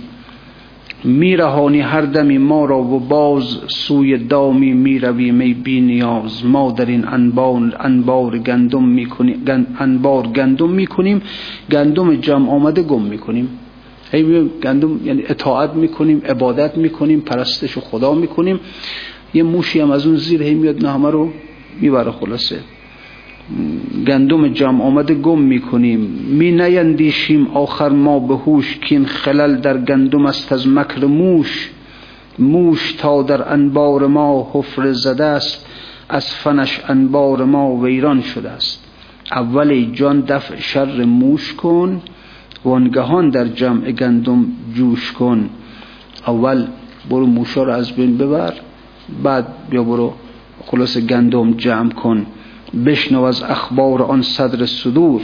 میرهانی 1.04 1.80
هر 1.80 2.02
دمی 2.02 2.38
ما 2.38 2.65
را 2.65 2.80
و 2.80 3.00
باز 3.00 3.58
سوی 3.68 4.18
دامی 4.18 4.74
می‌رویم 4.74 5.39
ای 5.39 5.54
بی 5.54 5.82
نیاز. 5.82 6.46
ما 6.46 6.72
در 6.72 6.86
این 6.86 7.08
انبار, 7.08 7.76
انبار 7.80 8.38
گندم 8.38 8.84
می‌کنیم 8.84 9.44
انبار 9.80 10.28
گندم 10.28 10.70
می‌کنیم. 10.70 11.22
گندم 11.72 12.15
جمع 12.15 12.50
آمده 12.50 12.82
گم 12.82 13.02
می‌کنیم. 13.02 13.50
هی 14.12 14.50
گندم 14.63 15.06
یعنی 15.06 15.24
اطاعت 15.28 15.74
می‌کنیم 15.74 16.22
عبادت 16.30 16.78
می‌کنیم 16.78 17.20
پرستش 17.22 17.78
خدا 17.78 18.13
می‌کنیم. 18.13 18.60
یه 19.34 19.44
موشی 19.44 19.80
هم 19.80 19.92
از 19.92 20.08
اون 20.08 20.15
زیر 20.15 20.44
هی 20.44 20.54
میاد 20.54 20.86
نه 20.86 20.92
همه 20.92 21.10
رو 21.10 21.30
می‌بره 21.82 22.12
خلاصه. 22.12 22.60
گندم 24.08 24.48
جمع 24.48 24.84
آمده 24.84 25.14
گم 25.14 25.40
می‌کنیم. 25.40 26.00
می 26.30 26.52
نیندیشیم. 26.52 27.48
آخر 27.48 27.90
ما 27.90 28.20
به 28.20 28.36
هوش 28.36 28.78
کین 28.78 29.06
خلل 29.06 29.56
در 29.56 29.78
گندم 29.78 30.26
است 30.26 30.52
از 30.52 30.68
مکر 30.68 31.06
موش. 31.06 31.70
موش 32.40 32.92
تا 32.94 33.22
در 33.22 33.54
انبار 33.54 34.08
ما 34.08 34.52
حفر 34.54 34.92
زده 34.92 35.26
است. 35.26 35.66
از 36.10 36.34
فنش 36.34 36.82
انبار 36.88 37.46
ما 37.46 37.76
ویران 37.76 38.22
شده 38.22 38.50
است. 38.50 38.86
اول 39.32 39.84
جان 39.94 40.22
دفع 40.22 40.56
شر 40.56 41.06
موش 41.06 41.54
کن. 41.54 42.02
وانگهان 42.66 43.30
در 43.30 43.46
جمع 43.46 43.92
گندم 43.92 44.46
جوش 44.76 45.12
کن. 45.12 45.50
اول 46.28 46.66
برو 47.10 47.26
موشا 47.26 47.64
رو 47.64 47.72
از 47.72 47.92
بین 47.92 48.18
ببر. 48.18 48.54
بعد 49.24 49.48
بیا 49.70 49.84
برو 49.84 50.14
خلاص 50.66 50.98
گندم 50.98 51.54
جمع 51.54 51.92
کن. 51.92 52.26
بشنو 52.86 53.21
از 53.21 53.43
اخبار 53.43 54.01
آن 54.01 54.21
صدر 54.21 54.65
صدور 54.65 55.21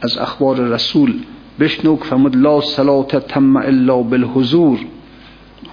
از 0.00 0.18
اخبار 0.18 0.56
رسول 0.60 1.14
بشنو 1.60 1.96
که 1.96 2.04
فهمد 2.04 2.36
لا 2.36 2.60
صلات 2.60 3.16
تم 3.16 3.56
الا 3.56 4.02
بالحضور. 4.02 4.78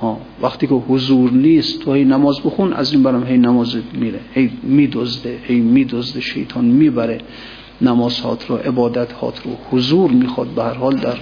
ها 0.01 0.17
وقتی 0.41 0.67
که 0.67 0.73
حضور 0.73 1.32
نیست 1.32 1.82
تو 1.82 1.93
هی 1.93 2.06
نماز 2.06 2.39
بخون 2.39 2.73
از 2.73 2.93
این 2.93 3.04
برم 3.04 3.23
هی 3.23 3.38
نماز 3.38 3.78
میره 3.93 4.19
هی 4.34 4.51
میدزده 4.63 5.39
هی 5.43 5.60
میدزده 5.60 6.21
شیطان 6.21 6.65
می‌بره. 6.65 7.17
نماز 7.82 8.19
هات 8.19 8.49
رو 8.49 8.56
عبادت 8.56 9.12
هات 9.12 9.41
رو 9.45 9.51
حضور 9.71 10.12
می‌خواد 10.12 10.47
به 10.47 10.63
هر 10.63 10.73
حال 10.73 10.95
در 10.95 11.17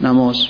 نماز. 0.00 0.46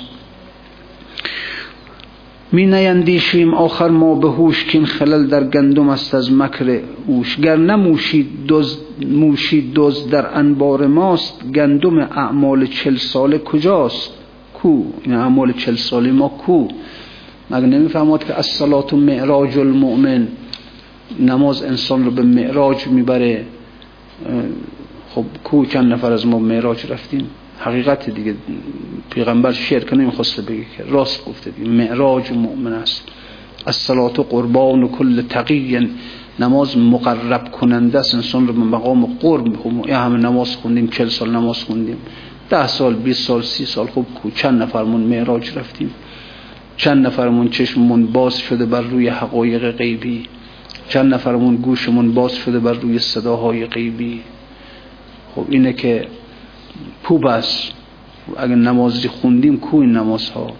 می 2.51 2.65
نیندیشیم 2.65 3.53
آخر 3.53 3.87
ما 3.87 4.15
به 4.15 4.29
هوش 4.29 4.63
کین 4.63 4.85
خلل 4.85 5.27
در 5.27 5.43
گندم 5.43 5.89
است 5.89 6.15
از 6.15 6.33
مکر 6.33 6.79
اوش. 7.07 7.39
گر 7.39 7.55
نموشید 7.55 8.45
دوز 8.47 8.77
موشید 9.07 9.73
دوز 9.73 10.09
در 10.09 10.37
انبار 10.37 10.87
ماست 10.87 11.43
گندم 11.55 11.97
اعمال 11.97 12.65
چل 12.65 12.95
ساله 12.95 13.37
کجاست؟ 13.37 14.13
کو؟ 14.53 14.83
این 15.03 15.13
اعمال 15.13 15.51
چل 15.53 15.75
ساله 15.75 16.11
ما 16.11 16.27
کو؟ 16.27 16.67
مگه 17.51 17.65
نمی‌فهمد 17.65 18.23
که 18.23 18.33
از 18.33 18.61
معراج 18.93 19.57
المؤمن؟ 19.57 20.27
نماز 21.19 21.63
انسان 21.63 22.05
رو 22.05 22.11
به 22.11 22.21
معراج 22.21 22.87
می‌بره. 22.87 23.45
خب 25.09 25.25
کو 25.43 25.65
چند 25.65 25.93
نفر 25.93 26.11
از 26.11 26.27
ما 26.27 26.39
معراج 26.39 26.91
رفتیم؟ 26.91 27.29
حقیقت 27.59 28.09
دیگه 28.09 28.35
پیغمبر 29.09 29.51
شعر 29.51 29.83
که 29.83 29.95
نمی‌خواسته 29.95 30.41
بگه 30.41 30.65
که. 30.77 30.83
راست 30.83 31.25
گفته 31.25 31.51
دیگه. 31.51 31.69
معراج 31.69 32.31
مؤمن 32.31 32.73
است. 32.73 33.03
از 33.65 33.89
و 33.89 34.23
قربان 34.23 34.83
و 34.83 34.87
کل 34.87 35.21
تقی. 35.21 35.89
نماز 36.39 36.77
مقرب 36.77 37.51
کننده 37.51 37.99
است. 37.99 38.15
انسان 38.15 38.47
رو 38.47 38.53
به 38.53 38.59
مقام 38.59 39.05
قرب 39.05 39.87
یا 39.87 39.99
همه 39.99 40.17
نماز 40.17 40.55
خوندیم 40.55 40.87
چل 40.87 41.07
سال 41.07 41.29
نماز 41.29 41.63
خوندیم. 41.63 41.97
ده 42.49 42.67
سال 42.67 42.93
بیست 42.93 43.27
سال 43.27 43.41
سی 43.41 43.65
سال. 43.65 43.87
خب 43.87 44.05
کو 44.21 44.29
چند 44.29 44.61
نفرمون 44.61 45.01
معراج 45.01 45.57
رفتیم؟ 45.57 45.91
چند 46.77 47.07
نفرمون 47.07 47.49
چشممون 47.49 48.05
باز 48.05 48.37
شده 48.37 48.65
بر 48.65 48.81
روی 48.81 49.07
حقایق 49.07 49.71
غیبی؟ 49.71 50.23
چند 50.89 51.13
نفرمون 51.13 51.55
گوشمون 51.55 52.13
باز 52.13 52.35
شده 52.35 52.59
بر 52.59 52.73
روی 52.73 52.99
صداهای 52.99 53.65
غیبی؟ 53.65 54.21
خب 55.35 55.45
اینه 55.49 55.73
که 55.73 56.07
کو 57.03 57.17
بس 57.17 57.69
اگر 58.37 58.55
نمازی 58.55 59.07
خوندیم 59.07 59.57
کو 59.57 59.77
این 59.77 59.91
نمازها؟ 59.91 60.53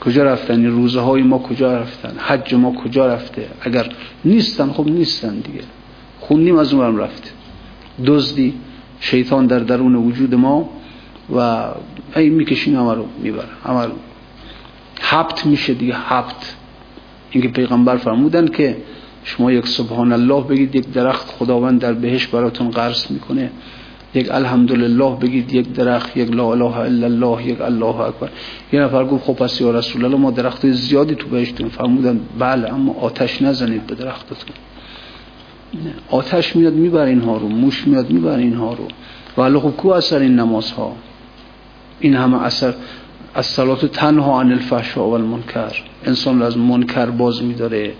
کجا 0.00 0.24
رفتن؟ 0.24 0.54
این 0.54 0.70
روزه 0.70 1.00
های 1.00 1.22
ما 1.22 1.38
کجا 1.38 1.76
رفتن؟ 1.76 2.14
حج 2.18 2.54
ما 2.54 2.72
کجا 2.72 3.06
رفته؟ 3.06 3.48
اگر 3.60 3.92
نیستن 4.24 4.72
خب 4.72 4.86
نیستن 4.86 5.34
دیگه. 5.34 5.64
خوندیم 6.20 6.58
از 6.58 6.72
اونم 6.72 6.96
رفته 6.96 7.30
دزدی 8.06 8.54
شیطان 9.00 9.46
در 9.46 9.58
درون 9.58 9.94
وجود 9.94 10.34
ما 10.34 10.70
و 11.36 11.64
ای 12.16 12.30
می‌کشین 12.30 12.76
همه 12.76 12.94
رو 12.94 13.06
می‌بره 13.22 13.48
همه 13.64 13.84
رو. 13.84 13.92
حبت 15.00 15.46
میشه 15.46 15.74
دیگه 15.74 15.94
حبت 15.94 16.56
اینکه 17.30 17.48
پیغمبر 17.48 17.96
فرمودن 17.96 18.48
که 18.48 18.76
شما 19.24 19.52
یک 19.52 19.66
سبحان 19.66 20.12
الله 20.12 20.40
بگید 20.40 20.74
یک 20.74 20.92
درخت 20.92 21.28
خداوند 21.30 21.80
در 21.80 21.92
بهش 21.92 22.26
براتون 22.26 22.70
قرض 22.70 23.10
می‌کنه. 23.10 23.50
یک 24.14 24.30
الحمدلله 24.30 25.16
بگید 25.20 25.54
یک 25.54 25.72
درخت 25.72 26.16
یک 26.16 26.34
لا 26.34 26.52
اله 26.52 26.76
الا 26.76 27.06
الله 27.06 27.46
یک 27.46 27.60
الله 27.60 28.00
اکبر. 28.00 28.28
یه 28.72 28.80
نفر 28.80 29.04
گفت 29.04 29.24
خب 29.24 29.32
پس 29.32 29.60
یا 29.60 29.70
رسول 29.70 30.04
الله 30.04 30.16
ما 30.16 30.30
درخت 30.30 30.70
زیادی 30.70 31.14
تو 31.14 31.28
بهشتیم 31.28 31.68
فرمودن. 31.68 32.20
بله 32.38 32.74
اما 32.74 32.94
آتش 33.00 33.42
نزنید 33.42 33.86
به 33.86 33.94
درختتون. 33.94 34.54
آتش 36.10 36.56
میاد 36.56 36.72
می‌بره 36.72 37.10
اینها 37.10 37.36
رو. 37.36 37.48
موش 37.48 37.86
میاد 37.86 38.10
می‌بره 38.10 38.42
اینها 38.42 38.74
رو. 38.74 38.88
ولی 39.36 39.58
خب 39.58 39.70
کو 39.70 39.88
اثر 39.88 40.18
این 40.18 40.36
نماز 40.36 40.70
ها 40.70 40.92
این 42.00 42.14
همه 42.14 42.42
اثر 42.42 42.74
از 43.34 43.46
صلات 43.46 43.86
تنها 43.86 44.40
عن 44.40 44.52
الفحشاء 44.52 45.04
و 45.08 45.12
المنکر 45.12 45.82
انسان 46.04 46.38
رو 46.38 46.44
از 46.46 46.58
منکر 46.58 47.06
باز 47.06 47.42
میداره. 47.42 47.92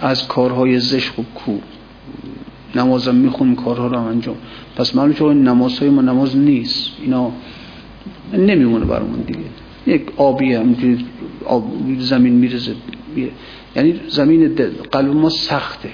از 0.00 0.28
کارهای 0.28 0.80
زشت 0.80 1.08
خوب 1.08 1.26
کو؟ 1.34 1.52
نمازم 2.74 3.14
می‌خونیم 3.14 3.54
کارها 3.54 3.86
رو 3.86 3.96
هم 3.96 4.04
انجام. 4.04 4.36
پس 4.76 4.96
معلوم 4.96 5.14
شد 5.14 5.24
این 5.24 5.48
نمازهای 5.48 5.90
ما 5.90 6.02
نماز 6.02 6.36
نیست. 6.36 6.90
اینا 7.02 7.32
نمیمونه 8.32 8.84
برامون 8.84 9.20
دیگه. 9.20 9.40
یک 9.86 10.02
آبی 10.16 10.54
همینجوری 10.54 11.06
آب 11.44 11.72
زمین 11.98 12.32
میرزه 12.32 12.74
یعنی 13.76 14.00
زمین 14.08 14.54
قلب 14.92 15.14
ما 15.16 15.28
سخته. 15.28 15.90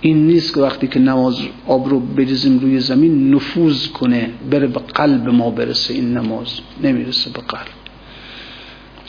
این 0.00 0.26
نیست 0.26 0.54
که 0.54 0.60
وقتی 0.60 0.86
که 0.86 1.00
نماز 1.00 1.38
آب 1.66 1.88
رو 1.88 2.00
بریزیم 2.00 2.58
روی 2.58 2.80
زمین 2.80 3.34
نفوذ 3.34 3.86
کنه 3.86 4.30
بره 4.50 4.66
به 4.66 4.80
قلب 4.80 5.28
ما 5.28 5.50
برسه 5.50 5.94
این 5.94 6.18
نماز. 6.18 6.60
نمی‌رسه 6.82 7.30
به 7.30 7.40
قلب. 7.40 7.68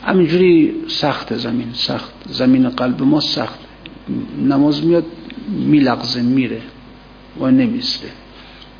همینجوری 0.02 0.74
سخت 0.88 1.36
زمین. 1.36 1.68
سخت. 1.72 2.12
زمین 2.28 2.68
قلب 2.68 3.02
ما 3.02 3.20
سخت. 3.20 3.58
نماز 4.48 4.86
میاد 4.86 5.04
میلغزه 5.48 6.22
میره 6.22 6.60
و 7.40 7.50
نمیسته. 7.50 8.08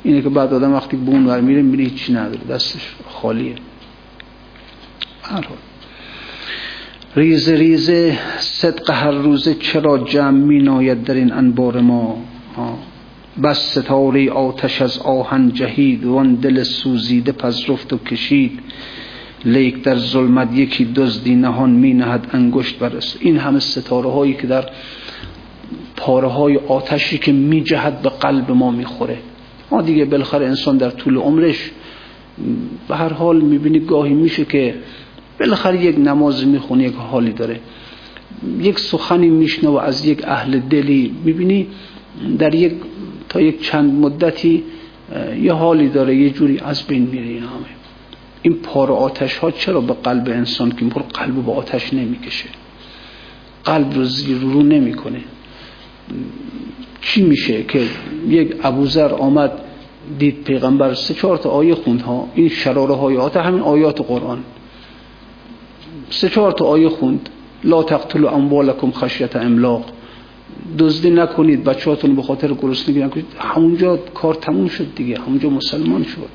اینه 0.03 0.21
که 0.21 0.29
بعد 0.29 0.53
آدم 0.53 0.73
وقتی 0.73 0.97
به 0.97 1.11
اون 1.11 1.39
میره 1.39 1.61
میره 1.61 1.83
هیچی 1.83 2.13
نداره. 2.13 2.39
دستش 2.49 2.95
خالیه. 3.09 3.55
حال. 5.21 5.43
ریز 7.15 7.49
ریز 7.49 7.91
صدق 8.39 8.89
هر 8.89 9.11
روزه 9.11 9.53
چرا 9.53 9.97
جمع 9.97 10.37
می 10.37 10.59
ناید 10.59 11.03
در 11.03 11.13
این 11.13 11.33
انبار 11.33 11.81
ما؟ 11.81 12.25
بس 13.43 13.77
ستاره 13.77 14.31
آتش 14.31 14.81
از 14.81 14.97
آهن 14.97 15.51
جهید 15.53 16.05
وان 16.05 16.35
دل 16.35 16.63
سوزیده 16.63 17.31
پذرفت 17.31 17.93
و 17.93 17.97
کشید. 17.97 18.59
لیک 19.45 19.83
در 19.83 19.95
ظلمت 19.95 20.53
یکی 20.53 20.85
دزدی 20.85 21.35
نهان 21.35 21.69
می 21.69 21.93
نهد 21.93 22.27
انگشت 22.33 22.79
برس. 22.79 23.17
این 23.19 23.37
همه 23.37 23.59
ستاره 23.59 24.11
هایی 24.11 24.33
که 24.33 24.47
در 24.47 24.69
پاره 25.95 26.27
های 26.27 26.57
آتشی 26.57 27.17
که 27.17 27.31
می 27.31 27.61
جهد 27.61 28.01
به 28.01 28.09
قلب 28.09 28.51
ما 28.51 28.71
می 28.71 28.85
خوره 28.85 29.17
ما 29.71 29.81
دیگه 29.81 30.05
بالاخره 30.05 30.45
انسان 30.45 30.77
در 30.77 30.89
طول 30.89 31.17
عمرش 31.17 31.71
به 32.87 32.95
هر 32.95 33.13
حال 33.13 33.41
می‌بینی 33.41 33.79
گاهی 33.79 34.13
میشه 34.13 34.45
که 34.45 34.75
بالاخره 35.39 35.83
یک 35.83 35.99
نماز 35.99 36.47
می‌خونه 36.47 36.83
یک 36.83 36.95
حالی 36.95 37.31
داره. 37.31 37.59
یک 38.59 38.79
سخنی 38.79 39.29
میشنه 39.29 39.69
و 39.69 39.75
از 39.75 40.05
یک 40.05 40.27
اهل 40.27 40.59
دلی 40.59 41.15
می‌بینی 41.23 41.67
در 42.39 42.55
یک 42.55 42.73
تا 43.29 43.41
یک 43.41 43.61
چند 43.61 43.93
مدتی 43.93 44.63
یه 45.41 45.53
حالی 45.53 45.89
داره 45.89 46.15
یه 46.15 46.29
جوری 46.29 46.59
از 46.59 46.87
بین 46.87 47.01
میره 47.11 47.27
این 47.27 47.43
همه. 47.43 47.71
این 48.41 48.53
پار 48.53 48.91
آتش 48.91 49.37
ها 49.37 49.51
چرا 49.51 49.81
به 49.81 49.93
قلب 49.93 50.29
انسان 50.29 50.71
که 50.71 50.85
میخور 50.85 51.03
قلب 51.03 51.45
با 51.45 51.53
آتش 51.53 51.93
نمی‌کشه؟ 51.93 52.49
قلب 53.63 53.93
رو 53.93 54.03
زیر 54.03 54.37
رو 54.37 54.63
نمی‌کنه. 54.63 55.19
چی 57.01 57.21
میشه 57.21 57.63
که 57.63 57.87
یک 58.27 58.55
ابوذر 58.63 59.13
آمد 59.13 59.51
دید 60.19 60.43
پیغمبر 60.43 60.93
سه 60.93 61.13
چهار 61.13 61.37
تا 61.37 61.49
آیه 61.49 61.75
خوند 61.75 62.01
ها 62.01 62.27
این 62.35 62.49
شراره 62.49 62.95
های 62.95 63.17
آتش 63.17 63.45
همین 63.45 63.61
آیات 63.61 64.01
قرآن. 64.01 64.43
سه 66.09 66.29
چهار 66.29 66.51
تا 66.51 66.65
آیه 66.65 66.89
خوند. 66.89 67.29
لا 67.63 67.83
تقتلوا 67.83 68.31
اموالکم 68.31 68.91
خشیت 68.91 69.35
املاق. 69.35 69.85
دزدی 70.79 71.09
نکنید 71.09 71.63
بچه‌هاتون 71.63 72.15
به 72.15 72.21
خاطر 72.21 72.53
گرسنگی 72.53 72.99
نکنید 72.99 73.25
همونجا 73.39 73.97
کار 73.97 74.33
تموم 74.33 74.67
شد 74.67 74.95
دیگه. 74.95 75.19
همونجا 75.19 75.49
مسلمان 75.49 76.03
شد. 76.03 76.29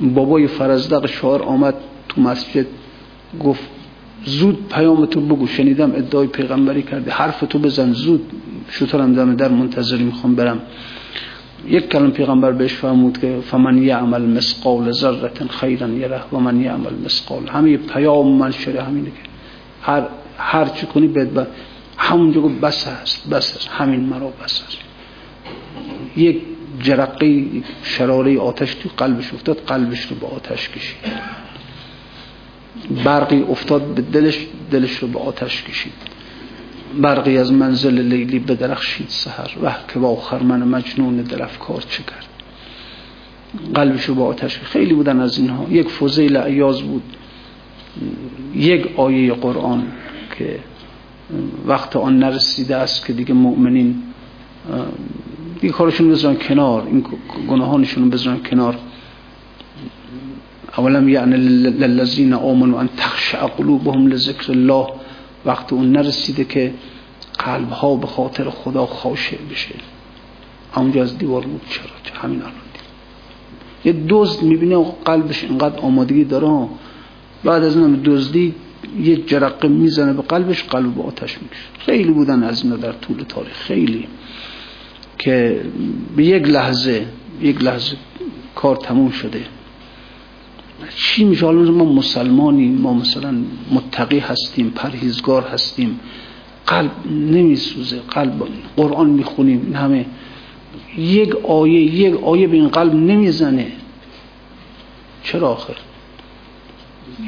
بابای 0.00 0.46
فرزدق 0.46 1.06
شعار 1.06 1.42
آمد 1.42 1.74
تو 2.08 2.20
مسجد 2.20 2.66
گفت 3.44 3.77
زود 4.24 4.68
پیام 4.68 5.06
تو 5.06 5.20
بگو. 5.20 5.46
شنیدم 5.46 5.92
ادعای 5.92 6.26
پیغمبری 6.26 6.82
کرده 6.82 7.10
حرف 7.10 7.40
تو 7.40 7.58
بزن. 7.58 7.92
زود. 7.92 8.32
شطورم 8.70 9.14
دم 9.14 9.36
در 9.36 9.48
منتظری 9.48 10.04
می‌خوام 10.04 10.34
برم. 10.34 10.60
یک 11.66 11.88
کلم 11.88 12.10
پیغمبر 12.10 12.52
بهش 12.52 12.72
فرمود 12.72 13.18
که 13.18 13.38
فمن 13.40 13.82
یعمل 13.82 14.22
مسقال 14.22 14.92
ذره 14.92 15.30
خیرا 15.50 15.88
یره 15.88 16.20
و 16.32 16.38
من 16.38 16.60
یعمل 16.60 16.94
مسقال 17.04 17.48
همه 17.48 17.76
پیام 17.76 18.28
من 18.38 18.50
شده 18.50 18.82
همینه 18.82 19.06
که 19.06 19.22
هر 19.82 20.02
هر 20.38 20.64
چی 20.64 20.86
کنی 20.86 21.08
بد 21.08 21.46
همونجا 21.96 22.40
گفت 22.40 22.60
بس 22.60 22.88
هست 22.88 23.30
بس 23.30 23.56
هست 23.56 23.68
همین 23.68 24.00
مرا 24.00 24.32
بس 24.44 24.62
هست 24.62 24.78
یک 26.16 26.42
جرقه 26.80 27.44
شراره 27.82 28.38
آتش 28.38 28.74
تو 28.74 28.88
قلبش 28.96 29.34
افتاد. 29.34 29.58
قلبش 29.66 30.02
رو 30.02 30.16
به 30.16 30.26
آتش 30.26 30.68
کشید. 30.68 30.96
برقی 33.04 33.42
افتاد 33.42 33.82
به 33.82 34.02
دلش 34.02 34.46
دلش 34.70 34.98
رو 34.98 35.08
به 35.08 35.18
آتش 35.18 35.62
کشید. 35.62 35.92
برقی 37.02 37.38
از 37.38 37.52
منزل 37.52 37.98
لیلی 37.98 38.38
به 38.38 38.54
درخشید 38.54 39.08
سهر 39.08 39.50
و 39.62 39.74
که 39.92 39.98
با 39.98 40.16
خرمن 40.16 40.62
مجنون 40.62 41.16
دلفکار 41.16 41.84
چه 41.88 42.02
کرد؟ 42.02 42.26
قلبشو 43.74 44.14
با 44.14 44.26
آتش 44.26 44.58
خیلی 44.58 44.94
بودن 44.94 45.20
از 45.20 45.38
اینها. 45.38 45.66
یک 45.70 45.88
فضیل 45.88 46.36
عیاز 46.36 46.82
بود. 46.82 47.02
یک 48.54 48.88
آیه 48.96 49.32
قرآن 49.32 49.86
که 50.38 50.58
وقت 51.66 51.96
آن 51.96 52.18
نرسیده 52.18 52.76
است 52.76 53.06
که 53.06 53.12
دیگه 53.12 53.34
مؤمنین 53.34 54.02
دیگه 55.60 55.72
کارشون 55.72 56.10
بذارن 56.10 56.36
کنار. 56.36 56.86
این 56.86 57.04
گناهانشون 57.48 58.10
بذارن 58.10 58.38
کنار. 58.38 58.78
اولم 60.76 61.08
یعنی 61.08 61.36
للذین 61.36 62.32
آمنوا 62.32 62.80
ان 62.80 62.88
تخشع 62.96 63.46
قلوبهم 63.46 64.06
لذکر 64.06 64.52
الله 64.52 64.86
وقت 65.44 65.72
اون 65.72 65.92
نرسیده 65.92 66.44
که 66.44 66.74
قلب 67.38 67.70
ها 67.70 67.96
به 67.96 68.06
خاطر 68.06 68.50
خدا 68.50 68.86
خاشع 68.86 69.36
بشه. 69.50 69.74
اونجا 70.76 71.02
از 71.02 71.18
دیوار 71.18 71.42
بود. 71.42 71.60
چرا؟ 71.70 72.20
همین 72.22 72.38
الان 72.40 72.52
یه 73.84 73.94
دزد 74.08 74.42
می‌بینه 74.42 74.84
قلبش 75.04 75.44
اینقدر 75.44 75.80
آمادگی 75.80 76.24
داره. 76.24 76.68
بعد 77.44 77.64
از 77.64 77.76
اون 77.76 78.00
دزدی 78.04 78.54
یه 79.02 79.16
جرقه 79.16 79.68
می‌زنه 79.68 80.12
به 80.12 80.22
قلبش 80.22 80.64
قلب 80.64 80.94
به 80.94 81.02
آتش 81.02 81.38
می‌کشه. 81.42 81.68
خیلی 81.78 82.12
بودن 82.12 82.42
از 82.42 82.64
اینا 82.64 82.76
در 82.76 82.92
طول 82.92 83.24
تاریخ. 83.28 83.52
خیلی. 83.52 84.08
که 85.18 85.60
به 86.16 86.24
یک 86.24 86.48
لحظه 86.48 87.06
یک 87.40 87.62
لحظه 87.62 87.96
کار 88.54 88.76
تموم 88.76 89.10
شده. 89.10 89.40
چی 90.96 91.24
میشه؟ 91.24 91.46
حالا 91.46 91.70
ما 91.70 91.84
مسلمانیم 91.84 92.74
ما 92.74 92.92
مثلا 92.94 93.34
متقی 93.72 94.18
هستیم 94.18 94.72
پرهیزگار 94.74 95.42
هستیم. 95.42 96.00
قلب 96.66 96.90
نمیسوزه 97.10 97.98
قلب 98.10 98.32
قرآن 98.76 99.10
می‌خونیم 99.10 99.62
این 99.66 99.74
همه. 99.76 100.06
یک 100.98 101.36
آیه 101.36 101.80
یک 101.80 102.22
آیه 102.22 102.46
به 102.46 102.56
این 102.56 102.68
قلب 102.68 102.94
نمی‌زنه. 102.94 103.66
چرا 105.22 105.48
آخر 105.48 105.74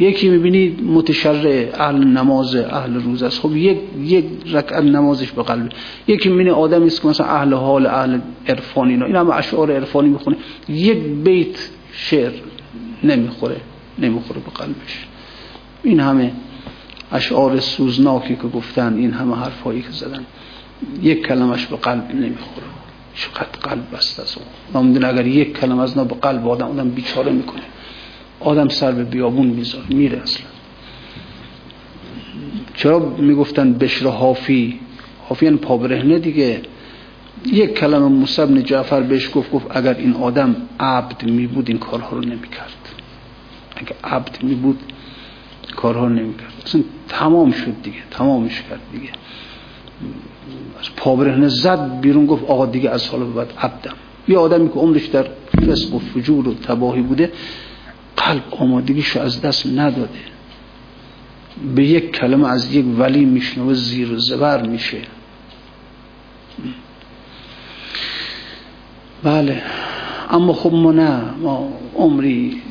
یکی 0.01 0.29
می‌بینید 0.29 0.85
متشرع 0.85 1.69
اهل 1.75 2.05
نماز 2.05 2.55
اهل 2.55 2.95
روز 2.95 3.23
است. 3.23 3.41
خب 3.41 3.57
یک 3.57 3.79
یک 4.05 4.25
رکعت 4.47 4.85
نمازش 4.85 5.33
به 5.33 5.43
قلب. 5.43 5.73
یکی 6.09 6.29
می‌بینه 6.29 6.53
آدمی 6.53 6.87
است 6.87 7.03
که 7.03 7.09
مثلا 7.09 7.27
اهل 7.27 7.53
حال 7.53 7.87
اهل 7.87 8.19
عرفانی 8.49 8.93
اینا. 8.93 9.07
این 9.07 9.17
هم 9.17 9.31
اشعار 9.31 9.73
عرفانی 9.73 10.09
می‌خونه. 10.09 10.37
یک 10.69 10.99
بیت 10.99 11.71
شعر. 11.93 12.33
نمی‌خوره 13.05 13.61
نمی‌خوره 13.99 14.41
به 14.41 14.51
قلبش. 14.51 15.07
این 15.83 16.01
همه 16.01 16.33
اشعار 17.13 17.61
سوزناکی 17.61 18.37
که 18.37 18.43
گفتن 18.43 18.97
این 18.97 19.13
همه 19.13 19.37
حرفایی 19.37 19.83
که 19.83 19.91
زدن 19.91 20.27
یک 21.03 21.27
کلمش 21.27 21.67
به 21.67 21.77
قلب 21.77 22.15
نمی‌خوره. 22.15 22.67
چقدر 23.15 23.59
قلب 23.63 23.97
بست 23.97 24.21
از 24.21 24.37
اون. 24.75 25.05
اگر 25.05 25.27
یک 25.27 25.59
کلمه 25.61 25.83
از 25.83 25.97
نا 25.97 26.05
به 26.05 26.15
قلب 26.15 26.49
آدم 26.49 26.67
آدم 26.67 26.91
بیچاره 26.91 27.33
می‌کنه. 27.33 27.63
آدم 28.41 28.69
سر 28.69 28.93
به 28.93 29.05
بیابون 29.05 29.47
می‌ذاره 29.47 29.87
میره 29.89 30.19
اصلا. 30.19 30.47
چرا 32.75 32.99
می‌گفتن 32.99 33.73
بشر 33.73 34.07
حافی؟ 34.07 34.81
حافی 35.29 35.45
یعنی 35.47 35.59
پابرهنه 35.59 36.19
دیگه. 36.19 36.63
یک 37.47 37.75
کلمه 37.75 38.09
موسی 38.09 38.63
جعفر 38.63 39.01
بهش 39.01 39.31
گفت 39.35 39.51
گفت 39.51 39.67
اگر 39.71 39.95
این 39.95 40.13
آدم 40.13 40.57
عبد 40.81 41.23
می 41.25 41.47
بود 41.47 41.69
این 41.69 41.79
کارها 41.79 42.17
رو 42.17 42.21
نمی 42.21 42.49
کرد. 42.49 42.89
اگر 43.77 43.97
عبد 44.05 44.43
می 44.43 44.55
بود 44.55 44.93
کارها 45.77 46.07
رو 46.07 46.13
نمی 46.13 46.35
کرد. 46.35 46.53
اصلا 46.67 46.83
تمام 47.09 47.53
شد 47.53 47.83
دیگه 47.83 47.99
تمامش 48.11 48.63
کرد 48.71 48.81
دیگه. 48.93 49.09
از 50.81 50.95
پابرهنه 50.97 51.49
زد 51.49 52.01
بیرون 52.01 52.27
گفت 52.27 52.45
آقا 52.45 52.67
دیگه 52.67 52.91
از 52.91 53.09
حالا 53.09 53.25
بعد 53.25 53.53
عبدم. 53.59 53.95
یه 54.29 54.39
آدمی 54.39 54.69
که 54.69 54.75
عمرش 54.75 55.07
در 55.07 55.27
فسق 55.57 55.95
و 55.95 55.99
فجور 55.99 56.49
و 56.49 56.55
تباهی 56.55 57.03
بوده 57.03 57.33
قلب 58.17 58.43
آمادگیشو 58.51 59.21
از 59.21 59.41
دست 59.41 59.67
نداده. 59.67 60.21
به 61.75 61.85
یک 61.85 62.13
کلمه 62.13 62.49
از 62.49 62.75
یک 62.75 62.85
ولی 62.99 63.25
میشنوه 63.25 63.75
زیر 63.75 64.13
و 64.13 64.19
زبر 64.19 64.67
میشه. 64.67 64.99
بله. 69.25 69.63
اما 70.31 70.53
خب 70.53 70.73
ما 70.73 70.93
نه. 70.93 71.21
ما 71.43 71.69
عمری 71.97 72.63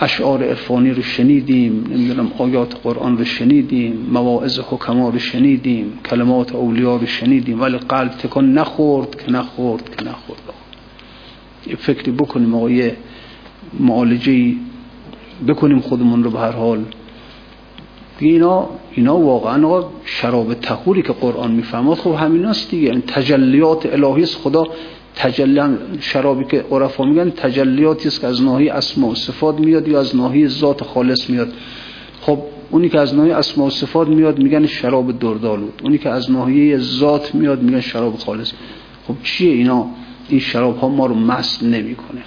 اشعار 0.00 0.44
عرفانی 0.44 0.90
رو 0.90 1.02
شنیدیم 1.02 1.86
نمی‌دونم 1.90 2.32
آیات 2.38 2.74
قرآن 2.82 3.18
رو 3.18 3.24
شنیدیم 3.24 4.06
مواعظ 4.12 4.58
حکما 4.58 5.08
رو 5.08 5.18
شنیدیم 5.18 5.98
کلمات 6.10 6.54
اولیا 6.54 6.96
رو 6.96 7.06
شنیدیم 7.06 7.60
ولی 7.60 7.78
قلب 7.78 8.10
تکان 8.10 8.52
نخورد 8.52 9.22
که 9.24 9.32
نخورد 9.32 9.96
که 9.96 10.04
نخورد. 10.04 10.40
یه 11.66 11.76
فکری 11.76 12.10
بکنیم 12.10 12.54
آقا 12.54 12.70
یه 12.70 12.96
معالجه 13.80 14.52
بکنیم 15.48 15.80
خودمون 15.80 16.24
رو 16.24 16.30
به 16.30 16.38
هر 16.38 16.52
حال. 16.52 16.84
اینا 18.18 18.68
اینا 18.92 19.16
واقعا 19.16 19.84
شراب 20.04 20.54
تخوری 20.54 21.02
که 21.02 21.12
قرآن 21.12 21.50
می‌فهمد 21.50 21.98
خب 21.98 22.14
همیناست 22.14 22.70
دیگه. 22.70 22.86
یعنی 22.86 23.00
تجلیات 23.00 23.86
الهی 23.86 24.26
خدا 24.26 24.64
تجلی 25.16 25.76
شرابی 26.00 26.44
که 26.44 26.64
عرفا 26.70 27.04
میگن 27.04 27.30
تجلیاتی 27.30 28.08
است 28.08 28.20
که 28.20 28.26
از 28.26 28.42
ناحیه 28.42 28.72
اسماء 28.72 29.10
و 29.10 29.14
صفات 29.14 29.60
میاد 29.60 29.88
یا 29.88 30.00
از 30.00 30.16
ناحیه 30.16 30.48
ذات 30.48 30.84
خالص 30.84 31.30
میاد. 31.30 31.52
خب 32.20 32.38
اونی 32.70 32.88
که 32.88 33.00
از 33.00 33.14
ناحیه 33.14 33.36
اسماء 33.36 33.66
و 33.66 33.70
صفات 33.70 34.08
میاد 34.08 34.38
میگن 34.38 34.66
شراب 34.66 35.18
دردالود 35.18 35.80
اونی 35.84 35.98
که 35.98 36.08
از 36.08 36.30
ناحیه 36.30 36.78
ذات 36.78 37.34
میاد 37.34 37.62
میگن 37.62 37.80
شراب 37.80 38.16
خالص. 38.16 38.52
خب 39.08 39.14
چیه 39.22 39.52
اینا؟ 39.52 39.86
این 40.28 40.40
شراب 40.40 40.78
ها 40.78 40.88
ما 40.88 41.06
رو 41.06 41.14
مست 41.14 41.62
نمی‌کنه. 41.62 42.22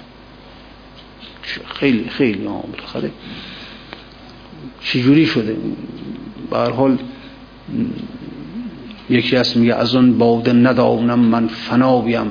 خیلی 1.66 2.10
خیلی 2.10 2.46
ها 2.46 2.64
بالاخره 2.74 3.12
چجوری 4.82 5.26
شده؟ 5.26 5.58
به 6.50 6.58
هر 6.58 6.70
حال 6.70 6.98
یکی 9.10 9.36
هست 9.36 9.58
میگه 9.58 9.76
از 9.76 9.96
اون 9.96 10.18
باده 10.18 10.54
ندانم 10.54 11.20
من 11.20 11.48
فناویم. 11.48 12.28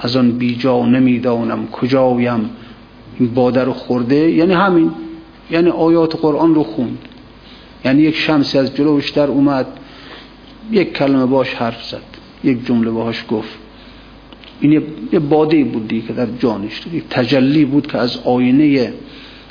از 0.00 0.16
آن 0.16 0.32
بیجا 0.32 0.86
نمی‌دانم 0.86 1.66
کجایم. 1.66 2.50
این 3.18 3.34
باده 3.34 3.72
خورده 3.72 4.30
یعنی 4.30 4.52
همین 4.52 4.90
یعنی 5.50 5.70
آیات 5.70 6.16
قرآن 6.16 6.54
رو 6.54 6.62
خوند. 6.62 6.98
یعنی 7.84 8.02
یک 8.02 8.16
شمسی 8.16 8.58
از 8.58 8.74
جلوش 8.74 9.10
در 9.10 9.26
اومد 9.26 9.66
یک 10.72 10.92
کلمه 10.92 11.26
باش 11.26 11.54
حرف 11.54 11.84
زد 11.84 12.02
یک 12.44 12.66
جمله 12.66 12.90
باش 12.90 13.24
گفت. 13.30 13.58
این 14.60 14.82
یه 15.12 15.18
باده 15.18 15.64
بود 15.64 16.04
که 16.06 16.12
در 16.12 16.26
جانش 16.38 16.82
یک 16.92 17.04
تجلی 17.10 17.64
بود 17.64 17.86
که 17.86 17.98
از 17.98 18.18
آینه 18.24 18.92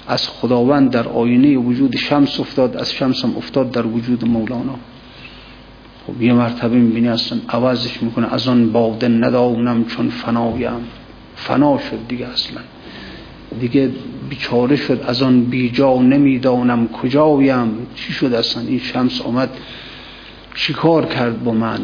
از 0.08 0.30
خداوند 0.30 0.92
در 0.92 1.08
آینه 1.08 1.58
وجود 1.58 1.96
شمس 1.96 2.40
افتاد 2.40 2.78
از 2.78 2.92
شمس 2.92 3.24
هم 3.26 3.38
افتاد 3.38 3.72
در 3.72 3.86
وجود 3.86 4.28
مولانا. 4.28 4.76
خب 6.08 6.22
یه 6.22 6.34
مرتبه 6.34 6.76
می‌بینی 6.76 7.08
اصلا 7.08 7.40
عوضش 7.50 8.04
می‌کنه. 8.04 8.34
از 8.34 8.48
آن 8.48 8.72
باده 8.72 9.08
ندانم 9.08 9.86
چون 9.86 10.10
فنایم 10.10 10.88
فنا 11.36 11.78
شد 11.78 12.08
دیگه 12.08 12.28
اصلا. 12.28 12.62
دیگه 13.60 13.92
بیچاره 14.30 14.76
شد. 14.76 15.04
از 15.08 15.22
آن 15.22 15.44
بیجا 15.44 16.02
نمی‌دانم 16.02 16.88
کجایم. 16.88 17.88
چی 17.96 18.14
شد 18.14 18.34
اصلا؟ 18.34 18.64
این 18.64 18.80
شمس 18.80 19.22
آمد 19.22 19.50
چیکار 20.56 21.06
کرد 21.06 21.44
با 21.44 21.52
من؟ 21.52 21.80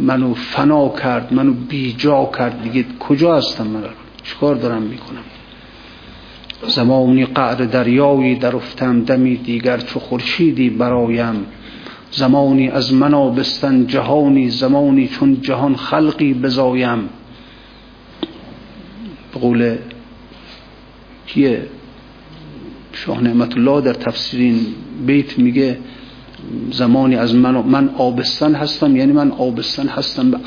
منو 0.00 0.34
فنا 0.34 0.88
کرد 0.88 1.34
منو 1.34 1.52
بیجا 1.52 2.30
کرد. 2.38 2.62
دیگه 2.62 2.84
کجا 3.00 3.36
هستم 3.36 3.66
من؟ 3.66 3.82
چیکار 4.22 4.54
دارم 4.54 4.82
می‌کنم؟ 4.82 5.24
زمانی 6.68 7.24
قعر 7.24 7.54
دریایی 7.54 8.34
در 8.34 8.56
افتم. 8.56 9.04
دمی 9.04 9.36
دیگر 9.36 9.78
چو 9.78 10.00
خورشیدی 10.00 10.70
برایم. 10.70 11.46
زمانی 12.16 12.68
از 12.68 12.92
من 12.92 13.14
آبستن 13.14 13.86
جهانی 13.86 14.50
زمانی 14.50 15.08
چون 15.08 15.40
جهان 15.40 15.76
خلقی 15.76 16.34
بزایم. 16.34 17.08
به 19.34 19.40
قول 19.40 19.76
کیه؟ 21.26 21.66
شاه 22.92 23.22
نعمت 23.22 23.56
الله 23.56 23.80
در 23.80 23.92
تفسیرین 23.92 24.66
بیت 25.06 25.38
میگه 25.38 25.78
زمانی 26.70 27.16
از 27.16 27.34
من 27.34 27.54
من 27.56 27.88
آبستن 27.88 28.54
هستم 28.54 28.96
یعنی 28.96 29.12
من 29.12 29.30
آبستن 29.30 29.88
هستم 29.88 30.30
به, 30.30 30.38